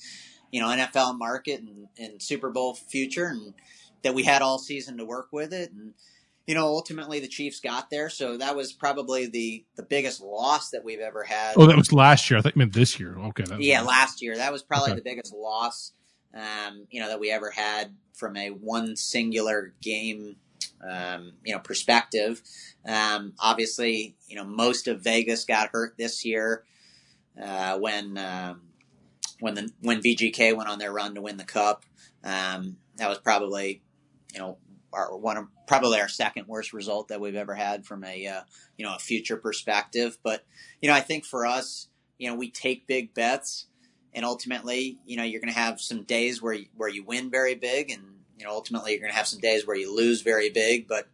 you 0.52 0.62
know, 0.62 0.68
NFL 0.68 1.18
market 1.18 1.62
and, 1.62 1.88
and 1.98 2.22
Super 2.22 2.50
Bowl 2.50 2.74
future. 2.74 3.28
And, 3.28 3.54
that 4.04 4.14
we 4.14 4.24
had 4.24 4.42
all 4.42 4.58
season 4.60 4.98
to 4.98 5.06
work 5.06 5.30
with 5.32 5.54
it 5.54 5.72
and 5.72 5.94
you 6.46 6.56
know 6.56 6.66
ultimately 6.66 7.20
the 7.20 7.28
chiefs 7.28 7.60
got 7.60 7.90
there 7.90 8.10
so 8.10 8.38
that 8.38 8.56
was 8.56 8.72
probably 8.72 9.28
the 9.28 9.66
the 9.76 9.84
biggest 9.84 10.22
loss 10.22 10.70
that 10.70 10.84
we've 10.84 11.00
ever 11.00 11.24
had 11.24 11.56
Oh, 11.58 11.66
that 11.66 11.76
was 11.76 11.92
last 11.92 12.30
year. 12.30 12.40
I 12.40 12.42
think 12.42 12.56
it 12.56 12.58
meant 12.60 12.74
this 12.74 13.00
year. 13.00 13.18
Okay. 13.18 13.44
Yeah 13.60 13.82
last 13.82 14.22
year 14.22 14.38
that 14.38 14.52
was 14.52 14.64
probably 14.64 14.92
Okay. 14.92 15.00
the 15.00 15.04
biggest 15.04 15.34
loss 15.34 15.94
um, 16.34 16.88
you 16.90 17.02
know 17.02 17.08
that 17.08 17.20
we 17.20 17.32
ever 17.32 17.52
had 17.52 17.96
from 18.14 18.36
a 18.38 18.50
one 18.50 18.96
singular 18.96 19.74
game 19.82 20.38
um, 20.88 21.34
you 21.44 21.54
know 21.54 21.60
perspective. 21.60 22.42
Um, 22.88 23.34
obviously 23.40 24.16
you 24.28 24.36
know 24.36 24.46
most 24.46 24.88
of 24.88 25.04
vegas 25.04 25.46
got 25.46 25.70
hurt 25.70 25.96
this 25.98 26.26
year 26.26 26.64
uh, 27.42 27.78
when 27.78 28.18
um, 28.18 28.62
when 29.40 29.56
the 29.56 29.70
when 29.82 30.02
vgk 30.02 30.56
went 30.56 30.70
on 30.70 30.80
their 30.80 30.94
run 30.94 31.16
to 31.16 31.22
win 31.22 31.38
the 31.38 31.44
cup. 31.44 31.84
Um, 32.24 32.78
that 32.98 33.10
was 33.10 33.20
probably 33.20 33.82
you 34.34 34.40
know 34.40 34.58
our 34.94 35.16
one 35.16 35.38
of 35.38 35.46
probably 35.68 36.00
our 36.00 36.08
second 36.08 36.48
worst 36.48 36.74
result 36.74 37.10
that 37.10 37.20
we've 37.20 37.36
ever 37.36 37.54
had 37.54 37.86
from 37.86 38.04
a 38.04 38.28
uh, 38.28 38.42
you 38.78 38.86
know 38.86 38.96
a 38.96 39.00
future 39.00 39.38
perspective. 39.38 40.18
But 40.24 40.46
you 40.82 40.90
know 40.90 40.96
i 40.96 41.02
think 41.02 41.26
for 41.26 41.46
us 41.46 41.88
you 42.18 42.30
know 42.30 42.36
we 42.36 42.50
take 42.50 42.88
big 42.88 43.14
bets 43.14 43.67
and 44.18 44.26
ultimately 44.26 44.98
you 45.06 45.16
know 45.16 45.24
you're 45.24 45.40
going 45.40 45.54
to 45.54 45.60
have 45.60 45.80
some 45.80 46.04
days 46.04 46.42
where 46.42 46.54
you, 46.54 46.66
where 46.76 46.90
you 46.90 47.04
win 47.04 47.30
very 47.30 47.56
big 47.56 47.90
and 47.90 48.02
you 48.38 48.46
know 48.46 48.52
ultimately 48.52 48.92
you're 48.92 49.00
going 49.00 49.12
to 49.12 49.18
have 49.18 49.28
some 49.28 49.40
days 49.40 49.66
where 49.66 49.78
you 49.78 49.96
lose 49.96 50.22
very 50.22 50.50
big 50.50 50.88
but 50.88 51.08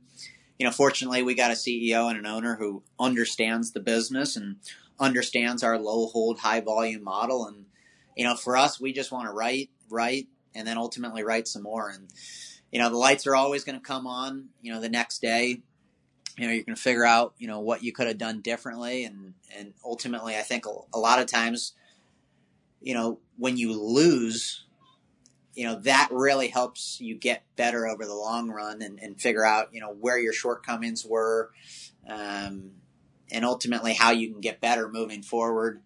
you 0.58 0.66
know 0.66 0.72
fortunately 0.72 1.22
we 1.22 1.36
got 1.36 1.51
a 1.51 1.56
ceo 1.56 2.10
and 2.10 2.18
an 2.18 2.26
owner 2.26 2.56
who 2.56 2.82
understands 2.99 3.72
the 3.72 3.80
business 3.80 4.36
and 4.36 4.56
understands 4.99 5.64
our 5.64 5.78
low 5.78 6.08
hold 6.08 6.39
high 6.39 6.62
volume 6.62 7.04
model. 7.04 7.45
And 7.45 7.66
you 8.16 8.24
know 8.24 8.36
for 8.36 8.58
us 8.58 8.80
we 8.80 8.93
just 8.93 9.12
want 9.12 9.28
to 9.28 9.34
write 9.34 9.70
write 9.89 10.28
and 10.56 10.68
then 10.68 10.78
ultimately 10.78 11.24
write 11.24 11.47
some 11.47 11.64
more. 11.64 11.89
And 11.89 12.10
you 12.72 12.80
know 12.80 12.89
the 12.89 12.97
lights 12.97 13.28
are 13.28 13.36
always 13.36 13.64
going 13.64 13.80
to 13.80 13.86
come 13.86 14.08
on 14.08 14.49
you 14.62 14.72
know 14.72 14.80
the 14.80 14.89
next 14.89 15.22
day. 15.22 15.62
You 16.38 16.47
know 16.47 16.54
you're 16.54 16.64
going 16.64 16.76
to 16.76 16.82
figure 16.82 17.06
out 17.06 17.34
you 17.38 17.47
know 17.47 17.60
what 17.60 17.84
you 17.84 17.91
could 17.91 18.08
have 18.08 18.18
done 18.18 18.41
differently. 18.41 19.06
And 19.06 19.34
and 19.56 19.74
ultimately 19.86 20.36
i 20.36 20.41
think 20.41 20.66
a, 20.66 20.72
a 20.93 20.97
lot 20.97 21.20
of 21.20 21.28
times 21.28 21.74
you 22.84 22.93
know 22.93 23.19
when 23.38 23.57
you 23.57 23.73
lose 23.73 24.65
you 25.55 25.65
know 25.65 25.79
that 25.81 26.09
really 26.11 26.47
helps 26.47 26.99
you 26.99 27.15
get 27.15 27.43
better 27.55 27.88
over 27.88 28.05
the 28.05 28.13
long 28.13 28.49
run 28.49 28.81
and, 28.81 28.99
and 28.99 29.19
figure 29.19 29.45
out 29.45 29.69
you 29.73 29.79
know 29.79 29.93
where 29.93 30.19
your 30.19 30.34
shortcomings 30.34 31.05
were 31.05 31.51
um, 32.07 32.71
and 33.31 33.45
ultimately 33.45 33.93
how 33.93 34.11
you 34.11 34.31
can 34.31 34.41
get 34.41 34.59
better 34.59 34.89
moving 34.89 35.23
forward. 35.23 35.81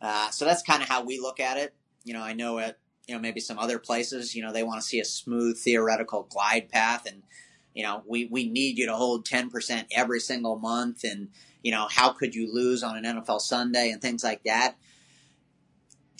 Uh, 0.00 0.30
so 0.30 0.44
that's 0.44 0.62
kind 0.62 0.82
of 0.82 0.88
how 0.88 1.02
we 1.02 1.18
look 1.18 1.40
at 1.40 1.56
it. 1.56 1.74
You 2.04 2.14
know 2.14 2.22
i 2.22 2.32
know 2.34 2.58
at 2.58 2.78
you 3.08 3.14
know 3.14 3.20
maybe 3.20 3.40
some 3.40 3.58
other 3.58 3.78
places 3.78 4.34
you 4.34 4.42
know 4.42 4.52
they 4.52 4.62
want 4.62 4.80
to 4.80 4.86
see 4.86 5.00
a 5.00 5.04
smooth 5.04 5.58
theoretical 5.58 6.24
glide 6.30 6.68
path 6.68 7.06
and 7.06 7.22
you 7.74 7.82
know 7.82 8.02
we 8.06 8.26
we 8.26 8.48
need 8.48 8.78
you 8.78 8.86
to 8.86 8.94
hold 8.94 9.26
10% 9.26 9.86
every 9.90 10.20
single 10.20 10.56
month 10.56 11.02
and 11.02 11.30
you 11.62 11.72
know 11.72 11.88
how 11.90 12.10
could 12.12 12.34
you 12.34 12.52
lose 12.52 12.84
on 12.84 12.96
an 12.96 13.04
NFL 13.04 13.40
Sunday 13.40 13.90
and 13.90 14.00
things 14.00 14.22
like 14.22 14.44
that 14.44 14.76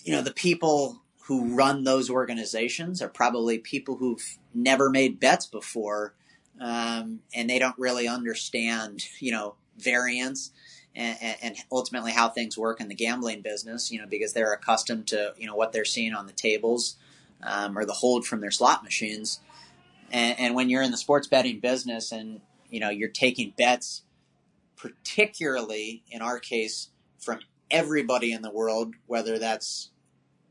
you 0.06 0.12
know 0.12 0.22
the 0.22 0.32
people 0.32 1.02
who 1.24 1.54
run 1.54 1.84
those 1.84 2.08
organizations 2.08 3.02
are 3.02 3.08
probably 3.08 3.58
people 3.58 3.96
who've 3.96 4.38
never 4.54 4.88
made 4.88 5.20
bets 5.20 5.46
before 5.46 6.14
um, 6.60 7.20
and 7.34 7.50
they 7.50 7.58
don't 7.58 7.78
really 7.78 8.08
understand 8.08 9.04
you 9.20 9.32
know 9.32 9.56
variance 9.76 10.52
and, 10.96 11.36
and 11.42 11.56
ultimately 11.70 12.12
how 12.12 12.28
things 12.28 12.56
work 12.56 12.80
in 12.80 12.88
the 12.88 12.94
gambling 12.94 13.42
business, 13.42 13.92
you 13.92 14.00
know, 14.00 14.06
because 14.06 14.32
they're 14.32 14.52
accustomed 14.52 15.06
to, 15.08 15.34
you 15.36 15.46
know, 15.46 15.54
what 15.54 15.72
they're 15.72 15.84
seeing 15.84 16.14
on 16.14 16.26
the 16.26 16.32
tables 16.32 16.96
um, 17.42 17.76
or 17.76 17.84
the 17.84 17.92
hold 17.92 18.26
from 18.26 18.40
their 18.40 18.50
slot 18.50 18.82
machines. 18.82 19.40
And, 20.10 20.38
and 20.40 20.54
when 20.54 20.70
you're 20.70 20.82
in 20.82 20.90
the 20.90 20.96
sports 20.96 21.26
betting 21.26 21.60
business 21.60 22.12
and, 22.12 22.40
you 22.70 22.80
know, 22.80 22.88
you're 22.88 23.10
taking 23.10 23.52
bets, 23.58 24.02
particularly 24.76 26.02
in 26.10 26.22
our 26.22 26.38
case, 26.38 26.88
from 27.18 27.40
everybody 27.70 28.32
in 28.32 28.40
the 28.40 28.50
world, 28.50 28.94
whether 29.06 29.38
that's 29.38 29.90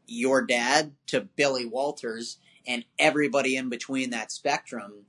your 0.08 0.46
dad 0.46 0.94
to 1.08 1.22
Billy 1.22 1.66
Walters 1.66 2.38
and 2.68 2.86
everybody 2.98 3.56
in 3.56 3.70
between 3.70 4.10
that 4.12 4.32
spectrum, 4.32 5.06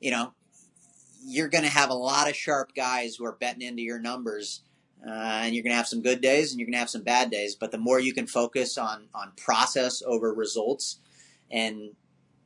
you 0.00 0.10
know, 0.10 0.32
you're 1.24 1.48
going 1.48 1.64
to 1.64 1.70
have 1.70 1.90
a 1.90 1.94
lot 1.94 2.28
of 2.28 2.36
sharp 2.36 2.74
guys 2.74 3.16
who 3.16 3.24
are 3.24 3.32
betting 3.32 3.62
into 3.62 3.82
your 3.82 3.98
numbers. 3.98 4.62
Uh, 5.06 5.12
and 5.12 5.54
you're 5.54 5.62
going 5.62 5.72
to 5.72 5.76
have 5.76 5.86
some 5.86 6.02
good 6.02 6.20
days 6.20 6.50
and 6.50 6.58
you're 6.58 6.66
going 6.66 6.72
to 6.72 6.78
have 6.78 6.90
some 6.90 7.04
bad 7.04 7.30
days. 7.30 7.54
But 7.54 7.70
the 7.70 7.78
more 7.78 8.00
you 8.00 8.12
can 8.12 8.26
focus 8.26 8.76
on, 8.76 9.08
on 9.14 9.32
process 9.36 10.02
over 10.04 10.32
results 10.32 10.98
and 11.50 11.90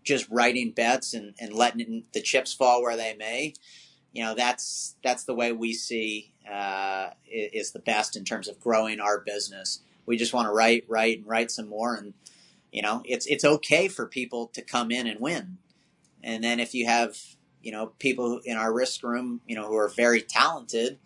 just 0.04 0.28
writing 0.28 0.72
bets 0.72 1.14
and, 1.14 1.34
and 1.40 1.54
letting 1.54 2.04
the 2.12 2.20
chips 2.20 2.52
fall 2.52 2.82
where 2.82 2.96
they 2.96 3.14
may, 3.14 3.54
you 4.12 4.22
know, 4.22 4.34
that's, 4.34 4.96
that's 5.02 5.24
the 5.24 5.34
way 5.34 5.52
we 5.52 5.72
see, 5.72 6.34
uh, 6.50 7.10
is 7.26 7.72
the 7.72 7.78
best 7.78 8.16
in 8.16 8.24
terms 8.24 8.48
of 8.48 8.60
growing 8.60 9.00
our 9.00 9.20
business. 9.20 9.80
We 10.06 10.16
just 10.16 10.32
want 10.32 10.46
to 10.46 10.52
write, 10.52 10.84
write 10.88 11.18
and 11.18 11.26
write 11.26 11.50
some 11.50 11.68
more. 11.68 11.94
And, 11.94 12.14
you 12.72 12.82
know, 12.82 13.02
it's, 13.04 13.26
it's 13.26 13.44
okay 13.44 13.88
for 13.88 14.06
people 14.06 14.48
to 14.48 14.62
come 14.62 14.90
in 14.90 15.06
and 15.06 15.20
win. 15.20 15.58
And 16.22 16.42
then 16.42 16.60
if 16.60 16.74
you 16.74 16.86
have, 16.86 17.16
you 17.62 17.72
know, 17.72 17.92
people 17.98 18.40
in 18.44 18.56
our 18.56 18.72
risk 18.72 19.02
room, 19.02 19.40
you 19.46 19.56
know, 19.56 19.66
who 19.66 19.76
are 19.76 19.88
very 19.88 20.22
talented, 20.22 20.98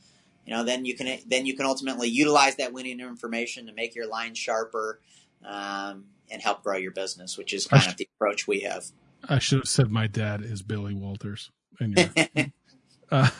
you 0.46 0.54
know, 0.54 0.62
then 0.62 0.84
you 0.84 0.94
can 0.94 1.18
then 1.26 1.44
you 1.44 1.56
can 1.56 1.66
ultimately 1.66 2.08
utilize 2.08 2.56
that 2.56 2.72
winning 2.72 3.00
information 3.00 3.66
to 3.66 3.72
make 3.72 3.94
your 3.94 4.06
line 4.06 4.34
sharper 4.34 5.00
um, 5.44 6.04
and 6.30 6.40
help 6.40 6.62
grow 6.62 6.76
your 6.76 6.92
business, 6.92 7.36
which 7.36 7.52
is 7.52 7.66
kind 7.66 7.86
of 7.86 7.96
the 7.96 8.08
approach 8.16 8.46
we 8.46 8.60
have. 8.60 8.86
I 9.28 9.38
should 9.38 9.58
have 9.58 9.68
said 9.68 9.90
my 9.90 10.06
dad 10.06 10.42
is 10.42 10.62
Billy 10.62 10.94
Walters. 10.94 11.50
And 11.80 11.98
you're, 12.36 12.46
uh, 13.10 13.30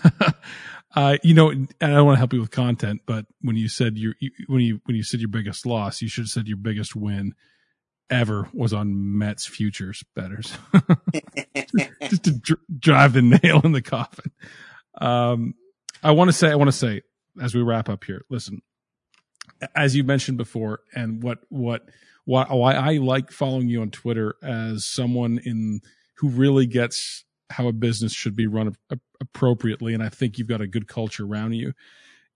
uh, 0.96 1.18
you 1.22 1.34
know, 1.34 1.50
and 1.50 1.68
I 1.80 1.88
don't 1.88 2.06
want 2.06 2.16
to 2.16 2.18
help 2.18 2.32
you 2.32 2.40
with 2.40 2.50
content, 2.50 3.02
but 3.04 3.26
when 3.42 3.54
you 3.54 3.68
said 3.68 3.98
your 3.98 4.14
you, 4.18 4.30
when 4.46 4.62
you 4.62 4.80
when 4.86 4.96
you 4.96 5.02
said 5.02 5.20
your 5.20 5.28
biggest 5.28 5.66
loss, 5.66 6.00
you 6.00 6.08
should 6.08 6.22
have 6.22 6.30
said 6.30 6.48
your 6.48 6.56
biggest 6.56 6.96
win 6.96 7.34
ever 8.08 8.48
was 8.54 8.72
on 8.72 9.18
Mets 9.18 9.46
futures 9.46 10.02
betters, 10.14 10.56
just 12.02 12.24
to 12.24 12.32
dr- 12.32 12.60
drive 12.78 13.12
the 13.12 13.22
nail 13.22 13.60
in 13.62 13.72
the 13.72 13.82
coffin. 13.82 14.30
Um, 14.98 15.54
I 16.02 16.12
want 16.12 16.28
to 16.28 16.32
say, 16.32 16.50
I 16.50 16.54
want 16.54 16.68
to 16.68 16.76
say, 16.76 17.02
as 17.42 17.54
we 17.54 17.60
wrap 17.60 17.90
up 17.90 18.04
here, 18.04 18.24
listen, 18.30 18.62
as 19.74 19.94
you 19.94 20.02
mentioned 20.02 20.38
before, 20.38 20.80
and 20.94 21.22
what 21.22 21.40
what 21.50 21.82
why 22.24 22.46
why 22.48 22.72
I 22.72 22.92
like 22.98 23.30
following 23.30 23.68
you 23.68 23.82
on 23.82 23.90
Twitter 23.90 24.36
as 24.42 24.86
someone 24.86 25.40
in 25.44 25.80
who 26.16 26.30
really 26.30 26.64
gets 26.64 27.24
how 27.50 27.68
a 27.68 27.72
business 27.72 28.12
should 28.12 28.34
be 28.34 28.46
run 28.46 28.74
appropriately, 29.34 29.94
and 29.94 30.02
I 30.02 30.08
think 30.08 30.38
you've 30.38 30.48
got 30.48 30.60
a 30.60 30.66
good 30.66 30.86
culture 30.86 31.24
around 31.24 31.54
you. 31.54 31.72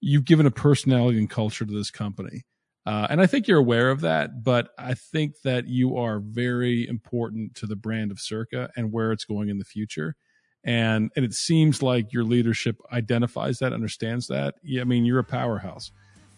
You've 0.01 0.24
given 0.24 0.47
a 0.47 0.51
personality 0.51 1.18
and 1.18 1.30
culture 1.30 1.66
to 1.66 1.72
this 1.72 1.91
company 1.91 2.45
Uh, 2.86 3.07
and 3.11 3.20
I 3.20 3.26
think 3.26 3.47
you're 3.47 3.59
aware 3.59 3.91
of 3.91 4.01
that, 4.01 4.43
but 4.43 4.70
I 4.78 4.95
think 4.95 5.43
that 5.43 5.68
you 5.68 5.97
are 5.97 6.18
very 6.18 6.88
important 6.88 7.55
to 7.57 7.66
the 7.66 7.76
brand 7.76 8.11
of 8.11 8.18
Circa 8.18 8.70
and 8.76 8.91
where 8.91 9.12
it's 9.12 9.24
going 9.24 9.51
in 9.51 9.59
the 9.59 9.64
future. 9.64 10.16
And, 10.64 11.11
and 11.14 11.24
it 11.24 11.34
seems 11.34 11.82
like 11.82 12.12
your 12.12 12.24
leadership 12.24 12.76
identifies 12.93 13.59
that, 13.59 13.72
understands 13.72 14.26
that. 14.28 14.55
Yeah, 14.62 14.80
I 14.80 14.84
mean, 14.84 15.05
you're 15.05 15.18
a 15.18 15.24
powerhouse 15.24 15.93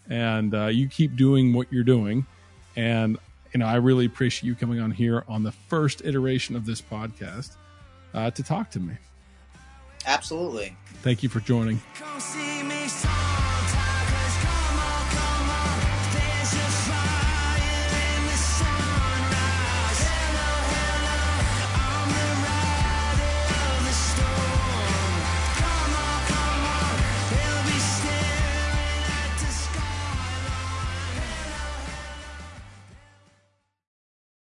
and 0.08 0.54
uh, 0.54 0.66
you 0.66 0.88
keep 0.88 1.16
doing 1.16 1.52
what 1.52 1.72
you're 1.72 1.84
doing. 1.84 2.26
And, 2.76 3.18
you 3.54 3.60
know, 3.60 3.66
I 3.66 3.76
really 3.76 4.06
appreciate 4.06 4.46
you 4.46 4.54
coming 4.54 4.80
on 4.80 4.90
here 4.90 5.24
on 5.28 5.44
the 5.44 5.52
first 5.52 6.02
iteration 6.04 6.56
of 6.56 6.66
this 6.66 6.82
podcast 6.82 7.56
uh, 8.14 8.30
to 8.32 8.42
talk 8.42 8.70
to 8.70 8.80
me. 8.80 8.94
Absolutely. 10.06 10.76
Thank 11.02 11.22
you 11.22 11.28
for 11.28 11.40
joining. 11.40 11.80
Come 11.94 12.20
see 12.20 12.62
me 12.62 12.88